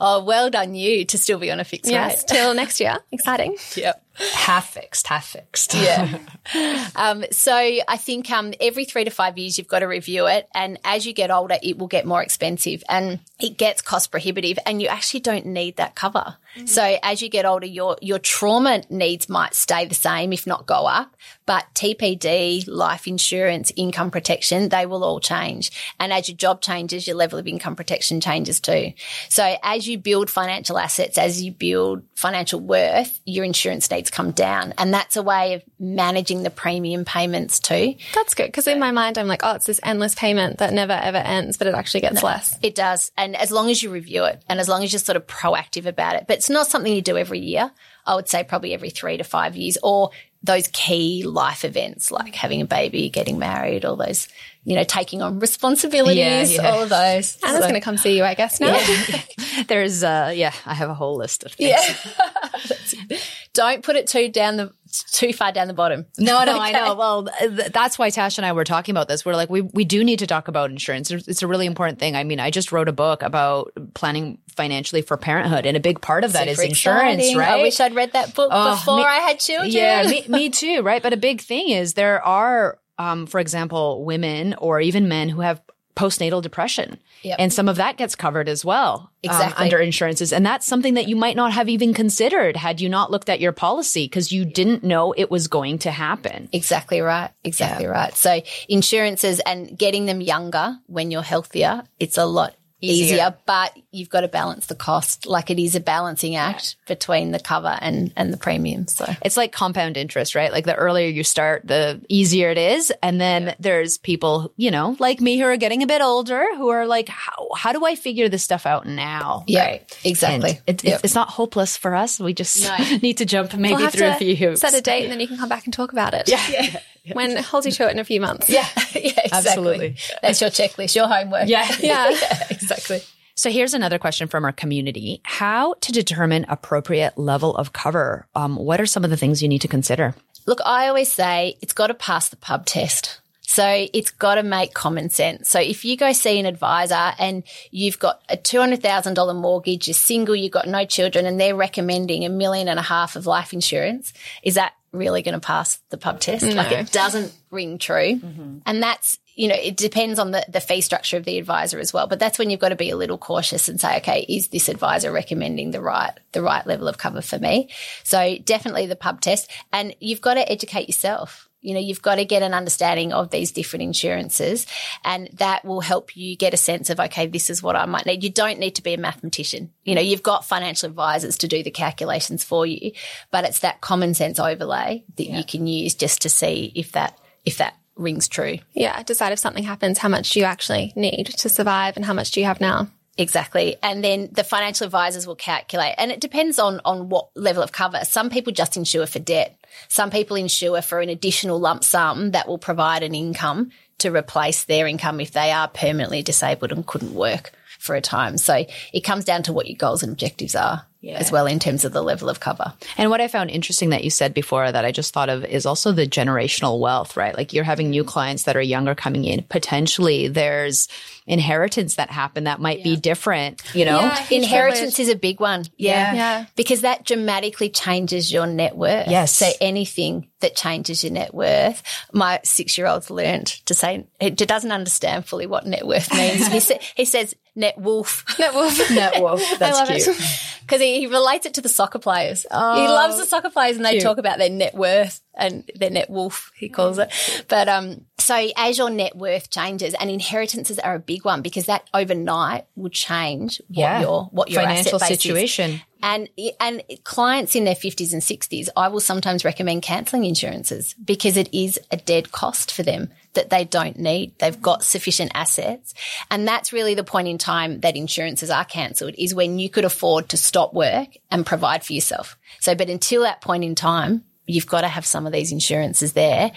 Oh, 0.00 0.22
well 0.24 0.50
done 0.50 0.74
you 0.74 1.04
to 1.06 1.18
still 1.18 1.38
be 1.38 1.50
on 1.50 1.60
a 1.60 1.64
fixed 1.64 1.90
Yes, 1.90 2.24
till 2.24 2.54
next 2.54 2.80
year. 2.80 2.98
Exciting. 3.10 3.56
Yep. 3.76 4.04
half 4.34 4.70
fixed, 4.74 5.06
half 5.06 5.26
fixed. 5.26 5.74
Yeah. 5.74 6.18
um, 6.96 7.24
so 7.30 7.54
I 7.54 7.96
think 7.96 8.30
um, 8.30 8.52
every 8.60 8.84
three 8.84 9.04
to 9.04 9.10
five 9.10 9.38
years 9.38 9.58
you've 9.58 9.68
got 9.68 9.80
to 9.80 9.86
review 9.86 10.26
it, 10.26 10.48
and 10.54 10.78
as 10.84 11.06
you 11.06 11.12
get 11.12 11.30
older, 11.30 11.56
it 11.62 11.78
will 11.78 11.86
get 11.86 12.04
more 12.04 12.22
expensive 12.22 12.82
and 12.88 13.20
it 13.40 13.56
gets 13.56 13.80
cost 13.82 14.10
prohibitive, 14.10 14.58
and 14.66 14.82
you 14.82 14.88
actually 14.88 15.20
don't 15.20 15.46
need 15.46 15.76
that 15.76 15.94
cover. 15.94 16.36
So 16.64 16.98
as 17.04 17.22
you 17.22 17.28
get 17.28 17.46
older, 17.46 17.66
your 17.66 17.96
your 18.00 18.18
trauma 18.18 18.82
needs 18.90 19.28
might 19.28 19.54
stay 19.54 19.84
the 19.86 19.94
same, 19.94 20.32
if 20.32 20.44
not 20.44 20.66
go 20.66 20.86
up, 20.86 21.16
but 21.46 21.66
TPD, 21.74 22.64
life 22.66 23.06
insurance, 23.06 23.37
income 23.46 24.10
protection, 24.10 24.68
they 24.68 24.86
will 24.86 25.04
all 25.04 25.20
change, 25.20 25.70
and 26.00 26.12
as 26.12 26.28
your 26.28 26.36
job 26.36 26.60
changes, 26.60 27.06
your 27.06 27.16
level 27.16 27.38
of 27.38 27.46
income 27.46 27.76
protection 27.76 28.20
changes 28.20 28.60
too. 28.60 28.92
So 29.28 29.56
as 29.62 29.88
you 29.88 29.98
build 29.98 30.30
financial 30.30 30.78
assets, 30.78 31.18
as 31.18 31.42
you 31.42 31.52
build 31.52 32.02
financial 32.14 32.60
worth, 32.60 33.20
your 33.24 33.44
insurance 33.44 33.90
needs 33.90 34.10
come 34.10 34.32
down, 34.32 34.74
and 34.78 34.92
that's 34.92 35.16
a 35.16 35.22
way 35.22 35.54
of 35.54 35.62
managing 35.78 36.42
the 36.42 36.50
premium 36.50 37.04
payments 37.04 37.60
too. 37.60 37.94
That's 38.14 38.34
good 38.34 38.46
because 38.46 38.66
in 38.66 38.78
my 38.78 38.90
mind, 38.90 39.18
I'm 39.18 39.28
like, 39.28 39.40
oh, 39.44 39.54
it's 39.54 39.66
this 39.66 39.80
endless 39.82 40.14
payment 40.14 40.58
that 40.58 40.72
never 40.72 40.92
ever 40.92 41.18
ends, 41.18 41.56
but 41.56 41.66
it 41.66 41.74
actually 41.74 42.00
gets 42.00 42.22
less. 42.22 42.58
It 42.62 42.74
does. 42.74 43.12
And 43.16 43.36
as 43.36 43.50
long 43.50 43.70
as 43.70 43.82
you 43.82 43.90
review 43.90 44.24
it 44.24 44.42
and 44.48 44.60
as 44.60 44.68
long 44.68 44.82
as 44.82 44.92
you're 44.92 45.00
sort 45.00 45.16
of 45.16 45.26
proactive 45.26 45.86
about 45.86 46.16
it, 46.16 46.24
but 46.26 46.38
it's 46.38 46.50
not 46.50 46.66
something 46.66 46.92
you 46.92 47.02
do 47.02 47.16
every 47.16 47.40
year. 47.40 47.70
I 48.06 48.14
would 48.14 48.28
say 48.28 48.42
probably 48.42 48.72
every 48.72 48.88
three 48.88 49.18
to 49.18 49.24
five 49.24 49.54
years 49.54 49.76
or 49.82 50.10
those 50.42 50.68
key 50.68 51.24
life 51.24 51.64
events 51.64 52.10
like 52.10 52.34
having 52.34 52.60
a 52.60 52.66
baby, 52.66 53.08
getting 53.08 53.38
married, 53.38 53.84
all 53.84 53.96
those, 53.96 54.28
you 54.68 54.76
know, 54.76 54.84
taking 54.84 55.22
on 55.22 55.38
responsibilities, 55.40 56.18
Yeah, 56.18 56.42
yeah. 56.62 56.70
all 56.70 56.82
of 56.82 56.90
those. 56.90 57.38
Ana's 57.42 57.56
So- 57.56 57.60
going 57.62 57.74
to 57.74 57.80
come 57.80 57.96
see 57.96 58.16
you, 58.16 58.24
I 58.24 58.34
guess, 58.34 58.60
now. 58.60 58.78
There's, 59.68 60.04
uh, 60.04 60.30
yeah, 60.34 60.52
I 60.66 60.74
have 60.74 60.90
a 60.90 60.94
whole 60.94 61.16
list 61.16 61.42
of 61.44 61.52
things. 61.52 61.70
Yeah. 61.70 63.18
Don't 63.54 63.82
put 63.82 63.96
it 63.96 64.06
too 64.06 64.28
down 64.28 64.56
the 64.56 64.72
too 65.12 65.32
far 65.32 65.52
down 65.52 65.68
the 65.68 65.74
bottom. 65.74 66.06
No, 66.18 66.44
no, 66.44 66.58
I 66.58 66.72
know. 66.72 66.94
Well, 66.94 67.26
th- 67.40 67.72
that's 67.72 67.98
why 67.98 68.08
Tash 68.10 68.38
and 68.38 68.46
I 68.46 68.52
were 68.52 68.64
talking 68.64 68.92
about 68.92 69.06
this. 69.08 69.24
We're 69.24 69.34
like, 69.34 69.50
we, 69.50 69.60
we 69.62 69.84
do 69.84 70.02
need 70.04 70.20
to 70.20 70.26
talk 70.26 70.48
about 70.48 70.70
insurance. 70.70 71.10
It's 71.10 71.42
a 71.42 71.46
really 71.46 71.66
important 71.66 71.98
thing. 71.98 72.16
I 72.16 72.24
mean, 72.24 72.40
I 72.40 72.50
just 72.50 72.72
wrote 72.72 72.88
a 72.88 72.92
book 72.92 73.22
about 73.22 73.72
planning 73.94 74.38
financially 74.56 75.02
for 75.02 75.16
parenthood, 75.16 75.66
and 75.66 75.76
a 75.76 75.80
big 75.80 76.00
part 76.00 76.24
of 76.24 76.32
that 76.32 76.48
is 76.48 76.56
Super 76.58 76.68
insurance, 76.68 77.18
exciting. 77.18 77.36
right? 77.38 77.48
I 77.60 77.62
wish 77.62 77.80
I'd 77.80 77.94
read 77.94 78.12
that 78.12 78.34
book 78.34 78.48
Oh, 78.52 78.76
before 78.76 78.96
me- 78.98 79.04
I 79.04 79.16
had 79.18 79.40
children. 79.40 79.70
Yeah, 79.72 80.04
me, 80.08 80.24
me 80.28 80.50
too, 80.62 80.82
right? 80.82 81.02
But 81.02 81.12
a 81.12 81.16
big 81.18 81.40
thing 81.42 81.68
is 81.70 81.94
there 81.94 82.22
are, 82.24 82.78
um, 82.98 83.26
for 83.26 83.40
example, 83.40 84.04
women 84.04 84.54
or 84.54 84.80
even 84.80 85.08
men 85.08 85.28
who 85.28 85.40
have 85.40 85.62
postnatal 85.98 86.40
depression. 86.40 86.96
Yep. 87.22 87.36
And 87.40 87.52
some 87.52 87.68
of 87.68 87.76
that 87.76 87.96
gets 87.96 88.14
covered 88.14 88.48
as 88.48 88.64
well 88.64 89.10
um, 89.28 89.52
under 89.56 89.78
insurances. 89.78 90.32
And 90.32 90.46
that's 90.46 90.64
something 90.64 90.94
that 90.94 91.08
you 91.08 91.16
might 91.16 91.34
not 91.34 91.52
have 91.52 91.68
even 91.68 91.92
considered 91.92 92.56
had 92.56 92.80
you 92.80 92.88
not 92.88 93.10
looked 93.10 93.28
at 93.28 93.40
your 93.40 93.50
policy 93.50 94.04
because 94.04 94.30
you 94.30 94.44
didn't 94.44 94.84
know 94.84 95.12
it 95.12 95.28
was 95.28 95.48
going 95.48 95.78
to 95.80 95.90
happen. 95.90 96.48
Exactly 96.52 97.00
right. 97.00 97.32
Exactly 97.42 97.86
right. 97.86 98.14
So 98.14 98.40
insurances 98.68 99.40
and 99.40 99.76
getting 99.76 100.06
them 100.06 100.20
younger 100.20 100.78
when 100.86 101.10
you're 101.10 101.22
healthier, 101.22 101.82
it's 101.98 102.16
a 102.16 102.26
lot 102.26 102.54
easier, 102.80 103.14
Easier. 103.16 103.36
but 103.46 103.76
you've 103.90 104.08
got 104.08 104.20
to 104.20 104.28
balance 104.28 104.66
the 104.66 104.74
cost. 104.74 105.26
Like 105.26 105.50
it 105.50 105.58
is 105.58 105.74
a 105.74 105.80
balancing 105.80 106.36
act 106.36 106.76
between 106.86 107.32
the 107.32 107.40
cover 107.40 107.76
and, 107.80 108.12
and 108.16 108.32
the 108.32 108.36
premium. 108.36 108.86
So 108.86 109.04
It's 109.24 109.36
like 109.36 109.50
compound 109.52 109.96
interest, 109.96 110.34
right? 110.34 110.52
Like 110.52 110.64
the 110.64 110.74
earlier 110.76 111.08
you 111.08 111.24
start, 111.24 111.66
the 111.66 112.00
easier 112.08 112.50
it 112.50 112.58
is. 112.58 112.92
And 113.02 113.20
then 113.20 113.54
there's 113.58 113.98
people, 113.98 114.52
you 114.56 114.70
know, 114.70 114.96
like 114.98 115.20
me 115.20 115.38
who 115.38 115.44
are 115.46 115.56
getting 115.56 115.82
a 115.82 115.86
bit 115.86 116.00
older 116.02 116.44
who 116.56 116.68
are 116.68 116.86
like, 116.86 117.08
how, 117.08 117.48
how 117.56 117.72
do 117.72 117.84
I 117.84 117.94
figure 117.96 118.28
this 118.28 118.44
stuff 118.44 118.64
out 118.66 118.86
now? 118.86 119.44
Yeah, 119.46 119.64
right. 119.66 119.98
exactly. 120.04 120.60
It, 120.66 120.84
Yep. 120.84 121.00
It's 121.04 121.14
not 121.14 121.28
hopeless 121.28 121.76
for 121.76 121.94
us. 121.94 122.20
We 122.20 122.32
just 122.34 122.62
No. 122.62 122.76
need 123.02 123.18
to 123.18 123.24
jump 123.26 123.54
maybe 123.54 123.74
We'll 123.74 123.90
through 123.90 124.08
a 124.08 124.14
few 124.14 124.36
hoops. 124.36 124.60
set 124.60 124.74
a 124.74 124.80
date 124.80 125.02
and 125.02 125.12
then 125.12 125.20
you 125.20 125.26
can 125.28 125.36
come 125.38 125.48
back 125.48 125.64
and 125.64 125.74
talk 125.74 125.92
about 125.92 126.14
it. 126.14 126.28
Yeah. 126.28 126.38
When 126.48 126.80
hold 127.16 127.64
you 127.64 127.72
to 127.72 127.88
it 127.88 127.92
in 127.92 127.98
a 127.98 128.04
few 128.04 128.20
months. 128.20 128.48
yeah, 128.48 128.66
yeah, 128.94 129.12
exactly. 129.24 129.32
Absolutely. 129.32 129.96
That's 130.22 130.40
your 130.40 130.50
checklist, 130.50 130.94
your 130.94 131.08
homework. 131.08 131.48
Yeah. 131.48 131.66
Yeah. 131.80 132.16
exactly. 132.50 133.02
So 133.34 133.50
here's 133.50 133.72
another 133.72 133.98
question 133.98 134.26
from 134.26 134.44
our 134.44 134.52
community. 134.52 135.20
How 135.22 135.74
to 135.74 135.92
determine 135.92 136.44
appropriate 136.48 137.16
level 137.16 137.54
of 137.56 137.72
cover? 137.72 138.26
Um, 138.34 138.56
what 138.56 138.80
are 138.80 138.86
some 138.86 139.04
of 139.04 139.10
the 139.10 139.16
things 139.16 139.42
you 139.42 139.48
need 139.48 139.60
to 139.60 139.68
consider? 139.68 140.14
Look, 140.46 140.60
I 140.64 140.88
always 140.88 141.12
say 141.12 141.56
it's 141.62 141.72
got 141.72 141.86
to 141.86 141.94
pass 141.94 142.28
the 142.30 142.36
pub 142.36 142.66
test. 142.66 143.20
So 143.42 143.86
it's 143.94 144.10
got 144.10 144.34
to 144.34 144.42
make 144.42 144.74
common 144.74 145.08
sense. 145.08 145.48
So 145.48 145.58
if 145.58 145.84
you 145.84 145.96
go 145.96 146.12
see 146.12 146.38
an 146.38 146.44
advisor 146.46 147.12
and 147.18 147.44
you've 147.70 147.98
got 147.98 148.20
a 148.28 148.36
$200,000 148.36 149.36
mortgage, 149.40 149.88
you're 149.88 149.94
single, 149.94 150.36
you've 150.36 150.52
got 150.52 150.68
no 150.68 150.84
children, 150.84 151.24
and 151.24 151.40
they're 151.40 151.56
recommending 151.56 152.24
a 152.26 152.28
million 152.28 152.68
and 152.68 152.78
a 152.78 152.82
half 152.82 153.16
of 153.16 153.26
life 153.26 153.52
insurance, 153.54 154.12
is 154.42 154.54
that 154.56 154.74
really 154.92 155.22
going 155.22 155.34
to 155.34 155.40
pass 155.40 155.80
the 155.90 155.98
pub 155.98 156.20
test? 156.20 156.44
No. 156.44 156.54
Like 156.54 156.72
it 156.72 156.92
doesn't 156.92 157.32
ring 157.50 157.78
true. 157.78 158.16
Mm-hmm. 158.16 158.58
And 158.66 158.82
that's, 158.82 159.18
you 159.34 159.48
know, 159.48 159.54
it 159.54 159.76
depends 159.76 160.18
on 160.18 160.32
the, 160.32 160.44
the 160.48 160.60
fee 160.60 160.80
structure 160.80 161.16
of 161.16 161.24
the 161.24 161.38
advisor 161.38 161.78
as 161.78 161.92
well. 161.92 162.06
But 162.06 162.18
that's 162.18 162.38
when 162.38 162.50
you've 162.50 162.60
got 162.60 162.70
to 162.70 162.76
be 162.76 162.90
a 162.90 162.96
little 162.96 163.18
cautious 163.18 163.68
and 163.68 163.80
say, 163.80 163.98
okay, 163.98 164.26
is 164.28 164.48
this 164.48 164.68
advisor 164.68 165.12
recommending 165.12 165.70
the 165.70 165.80
right, 165.80 166.12
the 166.32 166.42
right 166.42 166.66
level 166.66 166.88
of 166.88 166.98
cover 166.98 167.20
for 167.20 167.38
me? 167.38 167.70
So 168.02 168.36
definitely 168.44 168.86
the 168.86 168.96
pub 168.96 169.20
test. 169.20 169.50
And 169.72 169.94
you've 170.00 170.20
got 170.20 170.34
to 170.34 170.50
educate 170.50 170.88
yourself. 170.88 171.47
You 171.60 171.74
know, 171.74 171.80
you've 171.80 172.02
got 172.02 172.16
to 172.16 172.24
get 172.24 172.42
an 172.42 172.54
understanding 172.54 173.12
of 173.12 173.30
these 173.30 173.52
different 173.52 173.82
insurances 173.82 174.66
and 175.04 175.28
that 175.34 175.64
will 175.64 175.80
help 175.80 176.16
you 176.16 176.36
get 176.36 176.54
a 176.54 176.56
sense 176.56 176.90
of, 176.90 177.00
okay, 177.00 177.26
this 177.26 177.50
is 177.50 177.62
what 177.62 177.76
I 177.76 177.86
might 177.86 178.06
need. 178.06 178.22
You 178.22 178.30
don't 178.30 178.58
need 178.58 178.76
to 178.76 178.82
be 178.82 178.94
a 178.94 178.98
mathematician. 178.98 179.72
You 179.84 179.94
know, 179.94 180.00
you've 180.00 180.22
got 180.22 180.44
financial 180.44 180.88
advisors 180.88 181.38
to 181.38 181.48
do 181.48 181.62
the 181.62 181.70
calculations 181.70 182.44
for 182.44 182.64
you, 182.64 182.92
but 183.30 183.44
it's 183.44 183.60
that 183.60 183.80
common 183.80 184.14
sense 184.14 184.38
overlay 184.38 185.04
that 185.16 185.26
you 185.26 185.44
can 185.44 185.66
use 185.66 185.94
just 185.94 186.22
to 186.22 186.28
see 186.28 186.72
if 186.74 186.92
that, 186.92 187.18
if 187.44 187.58
that 187.58 187.74
rings 187.96 188.28
true. 188.28 188.58
Yeah, 188.72 189.02
decide 189.02 189.32
if 189.32 189.38
something 189.38 189.64
happens, 189.64 189.98
how 189.98 190.08
much 190.08 190.30
do 190.30 190.40
you 190.40 190.44
actually 190.44 190.92
need 190.94 191.26
to 191.26 191.48
survive 191.48 191.96
and 191.96 192.04
how 192.04 192.14
much 192.14 192.30
do 192.30 192.40
you 192.40 192.46
have 192.46 192.60
now? 192.60 192.88
Exactly. 193.18 193.76
And 193.82 194.02
then 194.02 194.28
the 194.30 194.44
financial 194.44 194.84
advisors 194.84 195.26
will 195.26 195.34
calculate. 195.34 195.96
And 195.98 196.12
it 196.12 196.20
depends 196.20 196.60
on, 196.60 196.80
on 196.84 197.08
what 197.08 197.28
level 197.34 197.64
of 197.64 197.72
cover. 197.72 198.04
Some 198.04 198.30
people 198.30 198.52
just 198.52 198.76
insure 198.76 199.06
for 199.06 199.18
debt. 199.18 199.58
Some 199.88 200.10
people 200.10 200.36
insure 200.36 200.80
for 200.82 201.00
an 201.00 201.08
additional 201.08 201.58
lump 201.58 201.82
sum 201.82 202.30
that 202.30 202.46
will 202.46 202.58
provide 202.58 203.02
an 203.02 203.16
income 203.16 203.72
to 203.98 204.10
replace 204.10 204.64
their 204.64 204.86
income 204.86 205.20
if 205.20 205.32
they 205.32 205.50
are 205.50 205.66
permanently 205.66 206.22
disabled 206.22 206.70
and 206.70 206.86
couldn't 206.86 207.12
work 207.12 207.50
for 207.80 207.96
a 207.96 208.00
time. 208.00 208.38
So 208.38 208.64
it 208.92 209.00
comes 209.00 209.24
down 209.24 209.42
to 209.44 209.52
what 209.52 209.66
your 209.66 209.76
goals 209.76 210.04
and 210.04 210.12
objectives 210.12 210.54
are 210.54 210.86
as 211.04 211.30
well 211.30 211.46
in 211.46 211.58
terms 211.58 211.84
of 211.84 211.92
the 211.92 212.02
level 212.02 212.28
of 212.28 212.40
cover. 212.40 212.72
And 212.96 213.10
what 213.10 213.20
I 213.20 213.28
found 213.28 213.50
interesting 213.50 213.90
that 213.90 214.04
you 214.04 214.10
said 214.10 214.34
before 214.34 214.70
that 214.70 214.84
I 214.84 214.92
just 214.92 215.14
thought 215.14 215.28
of 215.28 215.44
is 215.44 215.64
also 215.64 215.92
the 215.92 216.06
generational 216.06 216.80
wealth, 216.80 217.16
right? 217.16 217.36
Like 217.36 217.52
you're 217.52 217.64
having 217.64 217.90
new 217.90 218.04
clients 218.04 218.42
that 218.44 218.56
are 218.56 218.60
younger 218.62 218.94
coming 218.94 219.24
in. 219.24 219.44
Potentially 219.44 220.28
there's 220.28 220.88
inheritance 221.26 221.96
that 221.96 222.10
happen 222.10 222.44
that 222.44 222.60
might 222.60 222.82
be 222.82 222.96
different, 222.96 223.62
you 223.74 223.84
know? 223.84 224.12
Inheritance 224.30 224.98
is 224.98 225.08
a 225.08 225.14
big 225.14 225.40
one. 225.40 225.64
Yeah. 225.76 226.14
Yeah. 226.14 226.44
Because 226.56 226.80
that 226.80 227.04
dramatically 227.04 227.68
changes 227.68 228.32
your 228.32 228.46
net 228.46 228.76
worth. 228.76 229.08
Yes. 229.08 229.36
So 229.36 229.50
anything 229.60 230.28
that 230.40 230.56
changes 230.56 231.04
your 231.04 231.12
net 231.12 231.34
worth, 231.34 231.82
my 232.12 232.40
six 232.44 232.78
year 232.78 232.86
old's 232.86 233.10
learned 233.10 233.46
to 233.66 233.74
say, 233.74 234.06
he 234.20 234.30
doesn't 234.30 234.72
understand 234.72 235.26
fully 235.26 235.46
what 235.46 235.66
net 235.66 235.86
worth 235.86 236.12
means. 236.14 236.46
he, 236.48 236.60
sa- 236.60 236.78
he 236.96 237.04
says 237.04 237.34
net 237.58 237.76
wolf. 237.78 238.24
Net 238.38 238.54
worth. 238.54 238.90
Net 238.90 239.20
wolf. 239.20 239.42
That's 239.58 239.76
love 239.78 239.88
cute. 239.88 240.16
Because 240.60 240.80
he, 240.82 241.00
he 241.00 241.06
relates 241.06 241.46
it 241.46 241.54
to 241.54 241.60
the 241.62 241.68
soccer 241.68 241.98
players. 241.98 242.42
he 242.42 242.56
loves 242.56 243.16
the 243.18 243.24
soccer 243.24 243.48
players 243.50 243.76
and 243.76 243.84
they 243.86 244.00
talk 244.00 244.18
about 244.18 244.36
their 244.38 244.50
net 244.50 244.74
worth 244.74 245.20
and 245.34 245.68
their 245.74 245.88
net 245.90 246.10
wolf, 246.10 246.52
he 246.56 246.68
calls 246.68 246.98
it. 246.98 247.10
But, 247.48 247.68
um, 247.68 248.04
so 248.18 248.48
as 248.56 248.76
your 248.76 248.90
net 248.90 249.16
worth 249.16 249.48
changes 249.48 249.94
and 249.98 250.10
inheritances 250.10 250.78
are 250.78 250.94
a 250.96 250.98
big 250.98 251.24
one 251.24 251.40
because 251.40 251.66
that 251.66 251.88
overnight 251.94 252.66
will 252.76 252.90
change 252.90 253.62
what 253.68 253.78
Yeah. 253.78 254.00
your, 254.02 254.24
what 254.30 254.50
your 254.50 254.60
Financial 254.62 254.98
base 254.98 255.10
is. 255.12 255.20
situation. 255.22 255.80
And 256.02 256.28
and 256.60 256.82
clients 257.04 257.56
in 257.56 257.64
their 257.64 257.74
50s 257.74 258.12
and 258.12 258.20
60s, 258.22 258.68
I 258.76 258.88
will 258.88 259.00
sometimes 259.00 259.44
recommend 259.44 259.82
cancelling 259.82 260.24
insurances 260.26 260.94
because 261.02 261.36
it 261.38 261.52
is 261.52 261.80
a 261.90 261.96
dead 261.96 262.30
cost 262.30 262.70
for 262.72 262.82
them 262.82 263.10
that 263.38 263.50
they 263.50 263.64
don't 263.64 263.98
need. 263.98 264.36
They've 264.38 264.60
got 264.60 264.82
sufficient 264.82 265.30
assets. 265.34 265.94
And 266.30 266.46
that's 266.46 266.72
really 266.72 266.94
the 266.94 267.04
point 267.04 267.28
in 267.28 267.38
time 267.38 267.80
that 267.80 267.96
insurances 267.96 268.50
are 268.50 268.64
cancelled 268.64 269.14
is 269.16 269.34
when 269.34 269.58
you 269.58 269.70
could 269.70 269.84
afford 269.84 270.28
to 270.30 270.36
stop 270.36 270.74
work 270.74 271.08
and 271.30 271.46
provide 271.46 271.84
for 271.84 271.92
yourself. 271.92 272.36
So, 272.60 272.74
but 272.74 272.90
until 272.90 273.22
that 273.22 273.40
point 273.40 273.64
in 273.64 273.74
time, 273.74 274.24
you've 274.46 274.66
got 274.66 274.80
to 274.82 274.88
have 274.88 275.06
some 275.06 275.26
of 275.26 275.32
these 275.32 275.52
insurances 275.52 276.12
there 276.14 276.50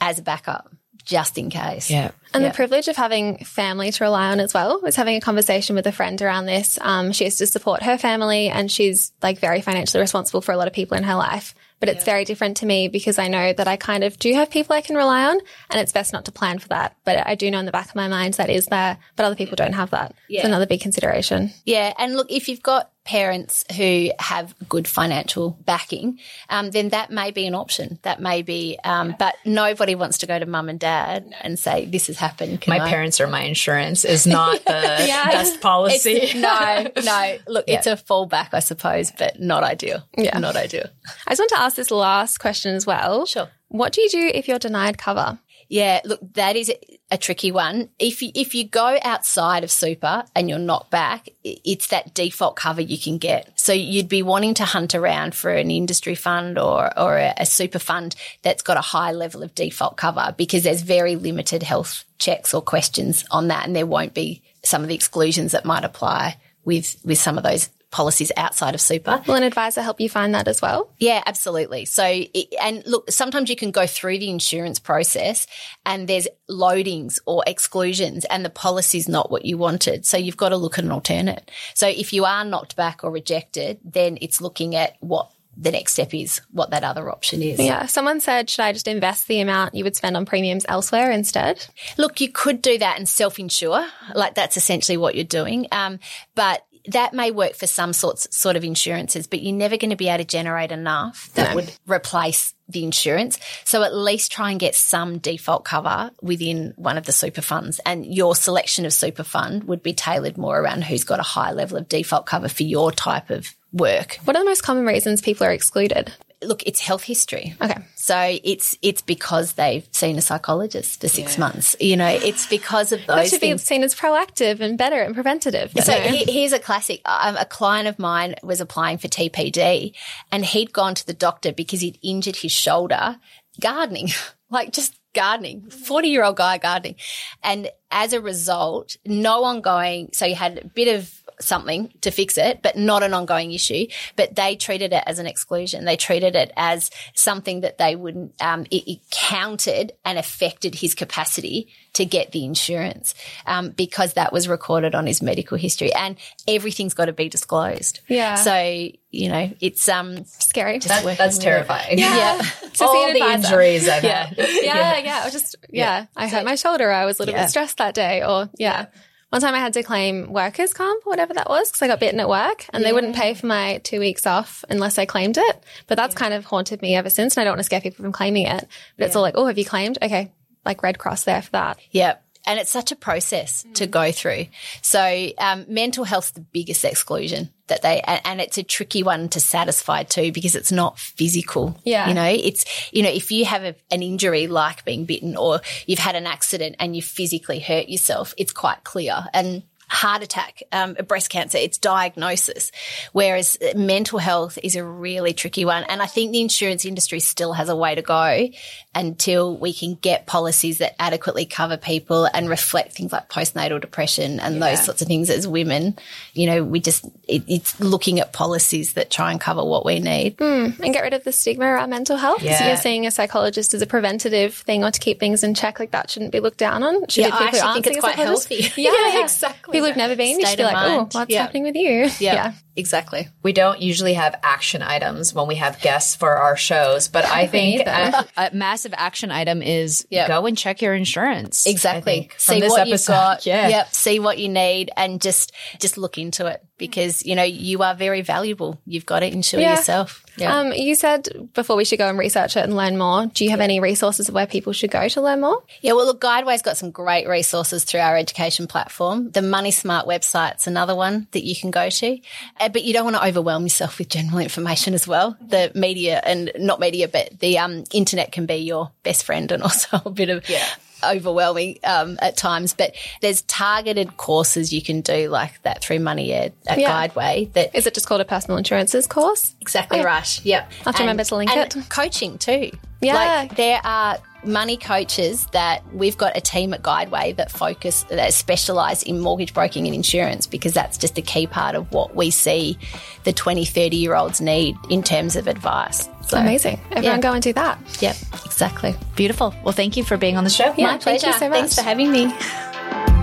as 0.00 0.18
a 0.18 0.22
backup 0.22 0.70
just 1.04 1.38
in 1.38 1.50
case. 1.50 1.90
Yeah. 1.90 2.10
And 2.32 2.42
Yeah. 2.42 2.50
the 2.50 2.54
privilege 2.54 2.86
of 2.86 2.94
having 2.96 3.38
family 3.44 3.90
to 3.90 4.04
rely 4.04 4.28
on 4.28 4.38
as 4.38 4.54
well. 4.54 4.74
I 4.82 4.84
was 4.84 4.96
having 4.96 5.16
a 5.16 5.20
conversation 5.20 5.74
with 5.74 5.86
a 5.86 5.92
friend 5.92 6.20
around 6.22 6.46
this. 6.46 6.78
Um, 6.80 7.12
she 7.12 7.24
has 7.24 7.36
to 7.36 7.46
support 7.46 7.82
her 7.82 7.98
family 7.98 8.48
and 8.48 8.70
she's 8.70 9.10
like 9.22 9.40
very 9.40 9.60
financially 9.60 10.00
responsible 10.00 10.40
for 10.40 10.52
a 10.52 10.56
lot 10.56 10.68
of 10.68 10.72
people 10.72 10.96
in 10.96 11.02
her 11.02 11.16
life. 11.16 11.54
But 11.80 11.88
it's 11.88 12.04
very 12.04 12.24
different 12.26 12.58
to 12.58 12.66
me 12.66 12.88
because 12.88 13.18
I 13.18 13.28
know 13.28 13.52
that 13.54 13.66
I 13.66 13.76
kind 13.76 14.04
of 14.04 14.18
do 14.18 14.34
have 14.34 14.50
people 14.50 14.76
I 14.76 14.82
can 14.82 14.96
rely 14.96 15.24
on 15.24 15.38
and 15.70 15.80
it's 15.80 15.92
best 15.92 16.12
not 16.12 16.26
to 16.26 16.32
plan 16.32 16.58
for 16.58 16.68
that. 16.68 16.94
But 17.04 17.26
I 17.26 17.34
do 17.34 17.50
know 17.50 17.58
in 17.58 17.64
the 17.66 17.72
back 17.72 17.88
of 17.88 17.94
my 17.94 18.06
mind 18.06 18.34
that 18.34 18.50
is 18.50 18.66
there, 18.66 18.98
but 19.16 19.24
other 19.24 19.34
people 19.34 19.56
don't 19.56 19.72
have 19.72 19.90
that. 19.90 20.14
It's 20.28 20.44
another 20.44 20.66
big 20.66 20.82
consideration. 20.82 21.52
Yeah, 21.64 21.94
and 21.98 22.14
look, 22.16 22.30
if 22.30 22.48
you've 22.48 22.62
got 22.62 22.90
parents 23.10 23.64
who 23.76 24.10
have 24.20 24.54
good 24.68 24.86
financial 24.86 25.58
backing, 25.64 26.20
um, 26.48 26.70
then 26.70 26.90
that 26.90 27.10
may 27.10 27.32
be 27.32 27.44
an 27.44 27.56
option. 27.56 27.98
That 28.02 28.20
may 28.20 28.42
be, 28.42 28.78
um, 28.84 29.16
but 29.18 29.34
nobody 29.44 29.96
wants 29.96 30.18
to 30.18 30.28
go 30.28 30.38
to 30.38 30.46
mum 30.46 30.68
and 30.68 30.78
dad 30.78 31.34
and 31.40 31.58
say, 31.58 31.86
"This 31.86 32.06
has 32.06 32.18
happened." 32.18 32.60
Can 32.60 32.70
My 32.70 32.84
I-" 32.84 32.88
parents 32.88 33.20
are 33.20 33.26
my 33.26 33.42
insurance 33.42 34.04
is 34.04 34.28
not 34.28 34.58
the 34.64 34.70
best 34.70 35.60
policy. 35.60 36.12
It's, 36.12 36.34
no, 36.36 36.86
no. 37.02 37.38
Look, 37.48 37.64
it's 37.66 37.88
a 37.88 37.96
fallback, 37.96 38.50
I 38.52 38.60
suppose, 38.60 39.10
but 39.18 39.40
not 39.40 39.64
ideal. 39.64 40.04
Yeah. 40.16 40.38
not 40.38 40.54
ideal. 40.54 40.86
I 41.26 41.32
just 41.32 41.40
want 41.40 41.50
to 41.50 41.60
ask 41.60 41.74
this 41.74 41.90
last 41.90 42.38
question 42.38 42.76
as 42.76 42.86
well. 42.86 43.26
Sure. 43.26 43.48
What 43.70 43.92
do 43.92 44.02
you 44.02 44.08
do 44.08 44.30
if 44.32 44.46
you're 44.46 44.60
denied 44.60 44.98
cover? 44.98 45.40
Yeah, 45.70 46.00
look, 46.04 46.18
that 46.34 46.56
is 46.56 46.72
a 47.12 47.16
tricky 47.16 47.52
one. 47.52 47.90
If 48.00 48.22
you, 48.22 48.32
if 48.34 48.56
you 48.56 48.66
go 48.66 48.98
outside 49.02 49.62
of 49.62 49.70
super 49.70 50.24
and 50.34 50.50
you're 50.50 50.58
knocked 50.58 50.90
back, 50.90 51.28
it's 51.44 51.86
that 51.86 52.12
default 52.12 52.56
cover 52.56 52.80
you 52.80 52.98
can 52.98 53.18
get. 53.18 53.52
So 53.54 53.72
you'd 53.72 54.08
be 54.08 54.24
wanting 54.24 54.54
to 54.54 54.64
hunt 54.64 54.96
around 54.96 55.36
for 55.36 55.52
an 55.52 55.70
industry 55.70 56.16
fund 56.16 56.58
or, 56.58 56.90
or 56.98 57.18
a, 57.18 57.34
a 57.36 57.46
super 57.46 57.78
fund 57.78 58.16
that's 58.42 58.62
got 58.62 58.78
a 58.78 58.80
high 58.82 59.12
level 59.12 59.44
of 59.44 59.54
default 59.54 59.96
cover 59.96 60.34
because 60.36 60.64
there's 60.64 60.82
very 60.82 61.14
limited 61.14 61.62
health 61.62 62.04
checks 62.18 62.52
or 62.52 62.60
questions 62.60 63.24
on 63.30 63.46
that. 63.46 63.64
And 63.64 63.76
there 63.76 63.86
won't 63.86 64.12
be 64.12 64.42
some 64.64 64.82
of 64.82 64.88
the 64.88 64.96
exclusions 64.96 65.52
that 65.52 65.64
might 65.64 65.84
apply 65.84 66.36
with, 66.64 66.96
with 67.04 67.18
some 67.18 67.38
of 67.38 67.44
those 67.44 67.70
policies 67.90 68.30
outside 68.36 68.74
of 68.74 68.80
super. 68.80 69.22
Will 69.26 69.34
an 69.34 69.42
advisor 69.42 69.82
help 69.82 70.00
you 70.00 70.08
find 70.08 70.34
that 70.34 70.48
as 70.48 70.62
well? 70.62 70.92
Yeah, 70.98 71.22
absolutely. 71.26 71.84
So, 71.84 72.04
it, 72.06 72.54
and 72.60 72.82
look, 72.86 73.10
sometimes 73.10 73.50
you 73.50 73.56
can 73.56 73.70
go 73.70 73.86
through 73.86 74.18
the 74.18 74.30
insurance 74.30 74.78
process 74.78 75.46
and 75.84 76.08
there's 76.08 76.28
loadings 76.48 77.18
or 77.26 77.42
exclusions 77.46 78.24
and 78.26 78.44
the 78.44 78.50
policy's 78.50 79.08
not 79.08 79.30
what 79.30 79.44
you 79.44 79.58
wanted. 79.58 80.06
So 80.06 80.16
you've 80.16 80.36
got 80.36 80.50
to 80.50 80.56
look 80.56 80.78
at 80.78 80.84
an 80.84 80.92
alternate. 80.92 81.50
So 81.74 81.88
if 81.88 82.12
you 82.12 82.24
are 82.24 82.44
knocked 82.44 82.76
back 82.76 83.02
or 83.02 83.10
rejected, 83.10 83.80
then 83.84 84.18
it's 84.20 84.40
looking 84.40 84.74
at 84.76 84.96
what 85.00 85.32
the 85.56 85.72
next 85.72 85.92
step 85.92 86.14
is, 86.14 86.40
what 86.52 86.70
that 86.70 86.84
other 86.84 87.10
option 87.10 87.42
is. 87.42 87.58
Yeah. 87.58 87.86
Someone 87.86 88.20
said, 88.20 88.48
should 88.48 88.62
I 88.62 88.72
just 88.72 88.88
invest 88.88 89.26
the 89.26 89.40
amount 89.40 89.74
you 89.74 89.84
would 89.84 89.96
spend 89.96 90.16
on 90.16 90.24
premiums 90.24 90.64
elsewhere 90.68 91.10
instead? 91.10 91.66
Look, 91.98 92.20
you 92.20 92.30
could 92.30 92.62
do 92.62 92.78
that 92.78 92.98
and 92.98 93.08
self-insure. 93.08 93.84
Like 94.14 94.36
that's 94.36 94.56
essentially 94.56 94.96
what 94.96 95.16
you're 95.16 95.24
doing. 95.24 95.66
Um, 95.72 95.98
but 96.34 96.64
that 96.92 97.12
may 97.14 97.30
work 97.30 97.54
for 97.54 97.66
some 97.66 97.92
sorts 97.92 98.26
sort 98.36 98.56
of 98.56 98.64
insurances, 98.64 99.26
but 99.26 99.42
you're 99.42 99.54
never 99.54 99.76
going 99.76 99.90
to 99.90 99.96
be 99.96 100.08
able 100.08 100.18
to 100.18 100.24
generate 100.24 100.72
enough 100.72 101.30
that 101.34 101.54
would 101.54 101.72
replace 101.86 102.54
the 102.68 102.84
insurance. 102.84 103.38
So 103.64 103.82
at 103.82 103.94
least 103.94 104.32
try 104.32 104.50
and 104.50 104.60
get 104.60 104.74
some 104.74 105.18
default 105.18 105.64
cover 105.64 106.10
within 106.22 106.72
one 106.76 106.96
of 106.96 107.06
the 107.06 107.12
super 107.12 107.42
funds. 107.42 107.80
And 107.84 108.06
your 108.06 108.34
selection 108.34 108.86
of 108.86 108.92
super 108.92 109.24
fund 109.24 109.64
would 109.64 109.82
be 109.82 109.92
tailored 109.92 110.38
more 110.38 110.58
around 110.58 110.84
who's 110.84 111.04
got 111.04 111.18
a 111.18 111.24
high 111.24 111.52
level 111.52 111.78
of 111.78 111.88
default 111.88 112.26
cover 112.26 112.48
for 112.48 112.62
your 112.62 112.92
type 112.92 113.30
of 113.30 113.54
work. 113.72 114.18
What 114.24 114.36
are 114.36 114.42
the 114.42 114.48
most 114.48 114.62
common 114.62 114.86
reasons 114.86 115.20
people 115.20 115.46
are 115.46 115.52
excluded? 115.52 116.12
Look, 116.42 116.62
it's 116.66 116.80
health 116.80 117.04
history. 117.04 117.54
Okay. 117.60 117.76
So 117.96 118.38
it's 118.42 118.76
it's 118.80 119.02
because 119.02 119.52
they've 119.54 119.86
seen 119.92 120.16
a 120.16 120.22
psychologist 120.22 121.00
for 121.00 121.08
six 121.08 121.36
months. 121.36 121.76
You 121.78 121.96
know, 121.96 122.08
it's 122.08 122.46
because 122.46 122.92
of 122.92 123.00
That 123.06 123.16
those 123.16 123.28
should 123.30 123.40
be 123.42 123.56
seen 123.58 123.82
as 123.84 123.94
proactive 123.94 124.60
and 124.60 124.78
better 124.78 125.02
and 125.02 125.14
preventative. 125.14 125.72
So 125.82 125.92
he- 125.92 126.30
here's 126.30 126.52
a 126.52 126.58
classic. 126.58 127.02
Um, 127.04 127.36
a 127.36 127.44
client 127.44 127.88
of 127.88 127.98
mine 127.98 128.36
was 128.42 128.60
applying 128.60 128.98
for 128.98 129.08
TPD 129.08 129.94
and 130.32 130.44
he'd 130.44 130.72
gone 130.72 130.94
to 130.94 131.06
the 131.06 131.12
doctor 131.14 131.52
because 131.52 131.80
he'd 131.82 131.98
injured 132.02 132.36
his 132.36 132.52
shoulder 132.52 133.18
gardening, 133.60 134.08
like 134.50 134.72
just 134.72 134.94
gardening, 135.12 135.68
40 135.68 136.08
year 136.08 136.24
old 136.24 136.36
guy 136.36 136.58
gardening. 136.58 136.94
And 137.42 137.70
as 137.90 138.12
a 138.12 138.20
result, 138.20 138.96
no 139.04 139.44
ongoing, 139.44 140.10
so 140.12 140.26
he 140.26 140.34
had 140.34 140.58
a 140.58 140.66
bit 140.66 140.96
of 140.96 141.19
something 141.40 141.92
to 142.02 142.10
fix 142.10 142.36
it, 142.38 142.60
but 142.62 142.76
not 142.76 143.02
an 143.02 143.14
ongoing 143.14 143.52
issue. 143.52 143.86
But 144.16 144.34
they 144.36 144.56
treated 144.56 144.92
it 144.92 145.02
as 145.06 145.18
an 145.18 145.26
exclusion. 145.26 145.84
They 145.84 145.96
treated 145.96 146.36
it 146.36 146.52
as 146.56 146.90
something 147.14 147.60
that 147.62 147.78
they 147.78 147.96
wouldn't, 147.96 148.34
um, 148.40 148.64
it, 148.70 148.88
it 148.90 148.98
counted 149.10 149.92
and 150.04 150.18
affected 150.18 150.74
his 150.74 150.94
capacity 150.94 151.68
to 151.94 152.04
get 152.04 152.30
the 152.32 152.44
insurance 152.44 153.14
um, 153.46 153.70
because 153.70 154.14
that 154.14 154.32
was 154.32 154.46
recorded 154.48 154.94
on 154.94 155.06
his 155.06 155.20
medical 155.22 155.56
history 155.58 155.92
and 155.92 156.16
everything's 156.46 156.94
got 156.94 157.06
to 157.06 157.12
be 157.12 157.28
disclosed. 157.28 158.00
Yeah. 158.06 158.36
So, 158.36 158.88
you 159.10 159.28
know, 159.28 159.50
it's 159.60 159.88
um 159.88 160.24
Scary. 160.24 160.78
That, 160.78 161.16
that's 161.18 161.38
terrifying. 161.38 161.98
Yeah. 161.98 162.40
To 162.74 162.84
All 162.84 162.92
the 163.12 163.18
advisor. 163.20 163.34
injuries 163.60 163.88
I've 163.88 164.04
Yeah. 164.04 164.26
had. 164.26 164.38
yeah, 164.62 164.98
yeah. 164.98 165.22
I 165.24 165.30
just 165.30 165.56
yeah. 165.70 166.06
I 166.16 166.28
hurt 166.28 166.44
my 166.44 166.54
shoulder. 166.54 166.90
I 166.92 167.04
was 167.04 167.18
a 167.18 167.22
little 167.22 167.34
Yeah. 167.34 167.42
bit 167.42 167.50
stressed 167.50 167.78
that 167.78 167.94
day, 167.94 168.22
or 168.22 168.48
yeah. 168.56 168.86
One 169.30 169.40
time 169.40 169.54
I 169.54 169.58
had 169.58 169.72
to 169.74 169.82
claim 169.84 170.32
workers' 170.32 170.74
comp, 170.74 171.06
or 171.06 171.10
whatever 171.10 171.32
that 171.34 171.48
was, 171.48 171.68
because 171.68 171.82
I 171.82 171.86
got 171.86 172.00
bitten 172.00 172.18
at 172.18 172.28
work, 172.28 172.66
and 172.70 172.84
they 172.84 172.92
wouldn't 172.92 173.14
pay 173.14 173.34
for 173.34 173.46
my 173.46 173.78
two 173.84 174.00
weeks 174.00 174.26
off 174.26 174.64
unless 174.68 174.98
I 174.98 175.06
claimed 175.06 175.38
it. 175.38 175.64
But 175.86 175.96
that's 175.96 176.16
kind 176.16 176.34
of 176.34 176.44
haunted 176.44 176.82
me 176.82 176.96
ever 176.96 177.10
since, 177.10 177.36
and 177.36 177.42
I 177.42 177.44
don't 177.44 177.52
want 177.52 177.60
to 177.60 177.64
scare 177.64 177.80
people 177.80 178.02
from 178.02 178.12
claiming 178.12 178.46
it. 178.46 178.66
But 178.98 179.06
it's 179.06 179.16
all 179.16 179.22
like, 179.22 179.34
oh, 179.36 179.46
have 179.46 179.56
you 179.56 179.64
claimed? 179.64 179.98
Okay, 180.02 180.32
like 180.64 180.82
Red 180.82 180.98
Cross 180.98 181.24
there 181.24 181.42
for 181.42 181.50
that. 181.52 181.78
Yeah. 181.92 182.16
And 182.50 182.58
it's 182.58 182.70
such 182.72 182.90
a 182.90 182.96
process 182.96 183.64
to 183.74 183.86
go 183.86 184.10
through. 184.10 184.46
So, 184.82 185.28
um, 185.38 185.66
mental 185.68 186.02
health's 186.02 186.32
the 186.32 186.40
biggest 186.40 186.84
exclusion 186.84 187.50
that 187.68 187.82
they, 187.82 188.00
and, 188.00 188.20
and 188.24 188.40
it's 188.40 188.58
a 188.58 188.64
tricky 188.64 189.04
one 189.04 189.28
to 189.28 189.38
satisfy 189.38 190.02
too 190.02 190.32
because 190.32 190.56
it's 190.56 190.72
not 190.72 190.98
physical. 190.98 191.78
Yeah. 191.84 192.08
You 192.08 192.14
know, 192.14 192.24
it's, 192.24 192.64
you 192.92 193.04
know, 193.04 193.08
if 193.08 193.30
you 193.30 193.44
have 193.44 193.62
a, 193.62 193.76
an 193.92 194.02
injury 194.02 194.48
like 194.48 194.84
being 194.84 195.04
bitten 195.04 195.36
or 195.36 195.60
you've 195.86 196.00
had 196.00 196.16
an 196.16 196.26
accident 196.26 196.74
and 196.80 196.96
you 196.96 197.02
physically 197.02 197.60
hurt 197.60 197.88
yourself, 197.88 198.34
it's 198.36 198.52
quite 198.52 198.82
clear. 198.82 199.26
And 199.32 199.62
heart 199.90 200.22
attack, 200.22 200.62
um, 200.72 200.94
breast 201.08 201.30
cancer, 201.30 201.58
it's 201.58 201.76
diagnosis. 201.78 202.70
Whereas 203.12 203.58
mental 203.74 204.18
health 204.18 204.58
is 204.62 204.76
a 204.76 204.84
really 204.84 205.32
tricky 205.32 205.64
one. 205.64 205.84
And 205.84 206.00
I 206.00 206.06
think 206.06 206.30
the 206.32 206.40
insurance 206.40 206.84
industry 206.84 207.18
still 207.20 207.52
has 207.52 207.68
a 207.68 207.76
way 207.76 207.96
to 207.96 208.02
go 208.02 208.48
until 208.94 209.56
we 209.56 209.72
can 209.72 209.94
get 209.96 210.26
policies 210.26 210.78
that 210.78 210.94
adequately 211.00 211.44
cover 211.44 211.76
people 211.76 212.26
and 212.32 212.48
reflect 212.48 212.92
things 212.92 213.12
like 213.12 213.28
postnatal 213.28 213.80
depression 213.80 214.38
and 214.40 214.62
those 214.62 214.84
sorts 214.84 215.02
of 215.02 215.08
things 215.08 215.28
as 215.28 215.46
women. 215.46 215.96
You 216.34 216.46
know, 216.46 216.64
we 216.64 216.80
just, 216.80 217.04
it, 217.26 217.42
it's 217.48 217.78
looking 217.80 218.20
at 218.20 218.32
policies 218.32 218.92
that 218.94 219.10
try 219.10 219.32
and 219.32 219.40
cover 219.40 219.64
what 219.64 219.84
we 219.84 219.98
need. 219.98 220.40
and 220.40 220.78
get 220.78 221.02
rid 221.02 221.14
of 221.14 221.24
the 221.24 221.32
stigma 221.32 221.64
around 221.66 221.90
mental 221.90 222.16
health. 222.16 222.42
So 222.42 222.66
you're 222.66 222.76
seeing 222.76 223.06
a 223.06 223.10
psychologist 223.10 223.74
as 223.74 223.82
a 223.82 223.86
preventative 223.86 224.54
thing 224.54 224.84
or 224.84 224.90
to 224.90 225.00
keep 225.00 225.18
things 225.18 225.42
in 225.42 225.54
check, 225.54 225.80
like 225.80 225.90
that 225.90 226.10
shouldn't 226.10 226.32
be 226.32 226.40
looked 226.40 226.58
down 226.58 226.82
on. 226.82 227.06
Should 227.08 227.22
Yeah, 227.26 227.30
I 227.34 227.44
actually 227.46 227.82
think 227.82 227.86
it's 227.88 228.00
quite 228.00 228.14
healthy. 228.14 228.70
Yeah, 228.76 228.90
Yeah, 228.90 229.12
yeah, 229.14 229.22
exactly. 229.22 229.72
People 229.72 229.79
who've 229.84 229.96
never 229.96 230.16
been, 230.16 230.38
you 230.38 230.46
should 230.46 230.56
be 230.58 230.62
like, 230.64 230.76
oh, 230.76 231.08
what's 231.12 231.30
Yeah. 231.30 231.42
happening 231.42 231.62
with 231.64 231.76
you? 231.76 232.08
Yeah. 232.20 232.52
Exactly. 232.80 233.28
We 233.44 233.52
don't 233.52 233.80
usually 233.80 234.14
have 234.14 234.34
action 234.42 234.82
items 234.82 235.32
when 235.32 235.46
we 235.46 235.54
have 235.56 235.80
guests 235.80 236.16
for 236.16 236.36
our 236.36 236.56
shows, 236.56 237.06
but 237.08 237.24
I 237.24 237.46
think 237.54 237.86
a, 237.86 238.26
a 238.36 238.50
massive 238.52 238.92
action 238.96 239.30
item 239.30 239.62
is 239.62 240.04
Yep. 240.10 240.26
go 240.28 240.46
and 240.46 240.58
check 240.58 240.82
your 240.82 240.94
insurance. 240.94 241.66
Exactly. 241.66 242.12
think, 242.22 242.34
See 242.38 242.60
what 242.62 242.80
episode. 242.80 242.90
you've 242.90 243.06
got. 243.06 243.46
Yeah. 243.50 243.68
Yep. 243.68 243.94
See 243.94 244.18
what 244.18 244.38
you 244.38 244.48
need 244.48 244.90
and 244.96 245.20
just 245.20 245.52
just 245.78 245.96
look 245.98 246.18
into 246.18 246.46
it 246.46 246.64
because 246.78 247.24
you 247.26 247.34
know 247.36 247.42
you 247.42 247.82
are 247.82 247.94
very 247.94 248.22
valuable. 248.22 248.80
You've 248.86 249.06
got 249.06 249.20
to 249.20 249.26
insure 249.30 249.60
Yeah. 249.60 249.76
yourself. 249.76 250.24
Yeah. 250.38 250.56
Um, 250.56 250.72
you 250.72 250.94
said 250.94 251.28
before 251.52 251.76
we 251.76 251.84
should 251.84 251.98
go 251.98 252.08
and 252.08 252.18
research 252.18 252.56
it 252.56 252.64
and 252.64 252.74
learn 252.74 252.96
more. 252.96 253.26
Do 253.26 253.44
you 253.44 253.50
have 253.50 253.60
any 253.60 253.78
resources 253.80 254.28
of 254.28 254.34
where 254.34 254.46
people 254.46 254.72
should 254.72 254.90
go 254.90 255.06
to 255.08 255.20
learn 255.20 255.40
more? 255.42 255.62
yeah. 255.82 255.92
Well, 255.92 256.06
look, 256.06 256.20
Guideway's 256.20 256.62
got 256.62 256.78
some 256.78 256.90
great 256.90 257.28
resources 257.28 257.84
through 257.84 258.00
our 258.00 258.16
education 258.16 258.66
platform. 258.66 259.30
The 259.30 259.42
Money 259.42 259.70
Smart 259.70 260.06
website's 260.06 260.66
another 260.66 260.94
one 260.94 261.26
that 261.32 261.44
you 261.44 261.54
can 261.54 261.70
go 261.70 261.90
to, 261.90 262.18
uh, 262.58 262.68
but 262.72 262.84
you 262.84 262.92
don't 262.92 263.04
want 263.04 263.16
to 263.16 263.24
overwhelm 263.26 263.64
yourself 263.64 263.98
with 263.98 264.08
general 264.08 264.38
information 264.38 264.94
as 264.94 265.06
well. 265.06 265.36
The 265.40 265.72
media 265.74 266.20
and 266.24 266.50
not 266.58 266.80
media, 266.80 267.08
but 267.08 267.38
the 267.40 267.58
um, 267.58 267.84
internet 267.92 268.32
can 268.32 268.46
be 268.46 268.56
your 268.56 268.90
best 269.02 269.24
friend 269.24 269.50
and 269.52 269.62
also 269.62 270.00
a 270.04 270.10
bit 270.10 270.30
of 270.30 270.48
yeah. 270.48 270.66
overwhelming 271.04 271.78
um, 271.84 272.18
at 272.20 272.36
times. 272.36 272.74
But 272.74 272.94
there's 273.20 273.42
targeted 273.42 274.16
courses 274.16 274.72
you 274.72 274.82
can 274.82 275.00
do 275.00 275.28
like 275.28 275.62
that 275.62 275.82
through 275.82 276.00
Money 276.00 276.32
Ed 276.32 276.52
at 276.66 276.78
Yeah. 276.78 277.08
Guideway 277.08 277.52
that 277.52 277.74
Is 277.74 277.86
it 277.86 277.94
just 277.94 278.06
called 278.06 278.20
a 278.20 278.24
personal 278.24 278.58
insurances 278.58 279.06
course? 279.06 279.54
Exactly 279.60 280.02
right. 280.04 280.44
Yep. 280.44 280.70
I'll 280.80 280.84
have 280.84 280.94
to 280.96 281.02
remember 281.02 281.24
to 281.24 281.36
link 281.36 281.50
and 281.50 281.76
it. 281.76 281.88
Coaching 281.90 282.38
too. 282.38 282.70
Yeah. 283.00 283.14
Like 283.14 283.56
there 283.56 283.80
are 283.82 284.18
money 284.44 284.76
coaches 284.76 285.46
that 285.52 285.82
we've 285.92 286.16
got 286.16 286.36
a 286.36 286.40
team 286.40 286.72
at 286.72 286.82
Guideway 286.82 287.36
that 287.36 287.50
focus 287.50 288.04
that 288.04 288.32
specialize 288.32 289.02
in 289.02 289.20
mortgage 289.20 289.52
broking 289.52 289.86
and 289.86 289.94
insurance 289.94 290.46
because 290.46 290.72
that's 290.72 290.96
just 290.98 291.18
a 291.18 291.22
key 291.22 291.46
part 291.46 291.74
of 291.74 291.92
what 291.92 292.14
we 292.16 292.30
see 292.30 292.78
the 293.24 293.32
20, 293.32 293.64
30 293.64 293.96
year 293.96 294.14
olds 294.14 294.40
need 294.40 294.76
in 294.88 295.02
terms 295.02 295.36
of 295.36 295.46
advice. 295.46 296.08
So 296.26 296.38
Amazing. 296.38 296.80
Everyone 296.90 297.18
yeah. 297.18 297.20
go 297.20 297.32
and 297.32 297.42
do 297.42 297.52
that. 297.54 297.78
Yep, 298.00 298.16
exactly. 298.44 298.94
Beautiful. 299.16 299.54
Well, 299.64 299.72
thank 299.72 299.96
you 299.96 300.04
for 300.04 300.16
being 300.16 300.36
on 300.36 300.44
the 300.44 300.50
show. 300.50 300.72
Yeah, 300.76 300.92
My 300.92 300.98
thank 300.98 301.22
you 301.22 301.28
pleasure. 301.28 301.38
so 301.38 301.48
much. 301.48 301.58
Thanks 301.58 301.74
for 301.74 301.82
having 301.82 302.10
me. 302.10 303.19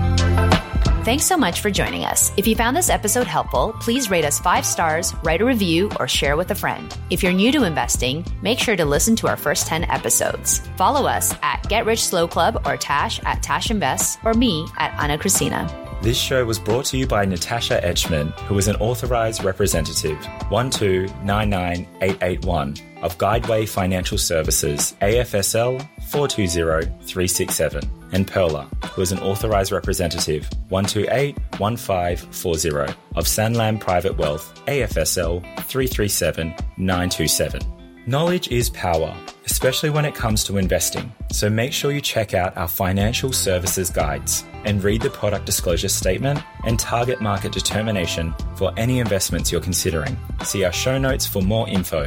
Thanks 1.04 1.24
so 1.24 1.36
much 1.36 1.60
for 1.60 1.70
joining 1.70 2.04
us. 2.04 2.32
If 2.36 2.44
you 2.46 2.56
found 2.56 2.76
this 2.76 2.90
episode 2.90 3.26
helpful, 3.26 3.74
please 3.80 4.10
rate 4.10 4.24
us 4.24 4.40
five 4.40 4.66
stars, 4.66 5.14
write 5.22 5.40
a 5.40 5.44
review, 5.44 5.90
or 5.98 6.08
share 6.08 6.36
with 6.36 6.50
a 6.50 6.54
friend. 6.54 6.94
If 7.08 7.22
you're 7.22 7.32
new 7.32 7.50
to 7.52 7.64
investing, 7.64 8.26
make 8.42 8.58
sure 8.58 8.76
to 8.76 8.84
listen 8.84 9.16
to 9.16 9.28
our 9.28 9.36
first 9.36 9.66
10 9.68 9.84
episodes. 9.84 10.60
Follow 10.76 11.06
us 11.06 11.34
at 11.40 11.66
Get 11.68 11.86
Rich 11.86 12.04
Slow 12.04 12.28
Club 12.28 12.60
or 12.66 12.76
Tash 12.76 13.22
at 13.24 13.42
Tash 13.42 13.70
Invest 13.70 14.18
or 14.24 14.34
me 14.34 14.66
at 14.76 14.92
Ana 15.00 15.16
Kresina. 15.16 15.72
This 16.02 16.18
show 16.18 16.44
was 16.44 16.58
brought 16.58 16.84
to 16.86 16.98
you 16.98 17.06
by 17.06 17.24
Natasha 17.24 17.80
Etschmann, 17.80 18.32
who 18.42 18.58
is 18.58 18.68
an 18.68 18.76
authorized 18.76 19.44
representative 19.44 20.18
1299881 20.50 22.87
of 23.02 23.18
Guideway 23.18 23.68
Financial 23.68 24.16
Services, 24.18 24.94
AFSL 25.00 25.88
420367, 26.10 27.82
and 28.12 28.26
Pearler, 28.26 28.66
who 28.92 29.02
is 29.02 29.12
an 29.12 29.20
authorized 29.20 29.70
representative 29.72 30.48
1281540 30.70 32.96
of 33.16 33.26
Sanlam 33.26 33.78
Private 33.78 34.16
Wealth, 34.16 34.58
AFSL 34.66 35.44
337927. 35.64 37.60
Knowledge 38.06 38.48
is 38.48 38.70
power, 38.70 39.14
especially 39.44 39.90
when 39.90 40.06
it 40.06 40.14
comes 40.14 40.42
to 40.44 40.56
investing. 40.56 41.12
So 41.30 41.50
make 41.50 41.74
sure 41.74 41.92
you 41.92 42.00
check 42.00 42.32
out 42.32 42.56
our 42.56 42.66
financial 42.66 43.34
services 43.34 43.90
guides 43.90 44.46
and 44.64 44.82
read 44.82 45.02
the 45.02 45.10
product 45.10 45.44
disclosure 45.44 45.90
statement 45.90 46.42
and 46.64 46.78
target 46.78 47.20
market 47.20 47.52
determination 47.52 48.34
for 48.56 48.72
any 48.78 48.98
investments 48.98 49.52
you're 49.52 49.60
considering. 49.60 50.16
See 50.42 50.64
our 50.64 50.72
show 50.72 50.96
notes 50.96 51.26
for 51.26 51.42
more 51.42 51.68
info. 51.68 52.06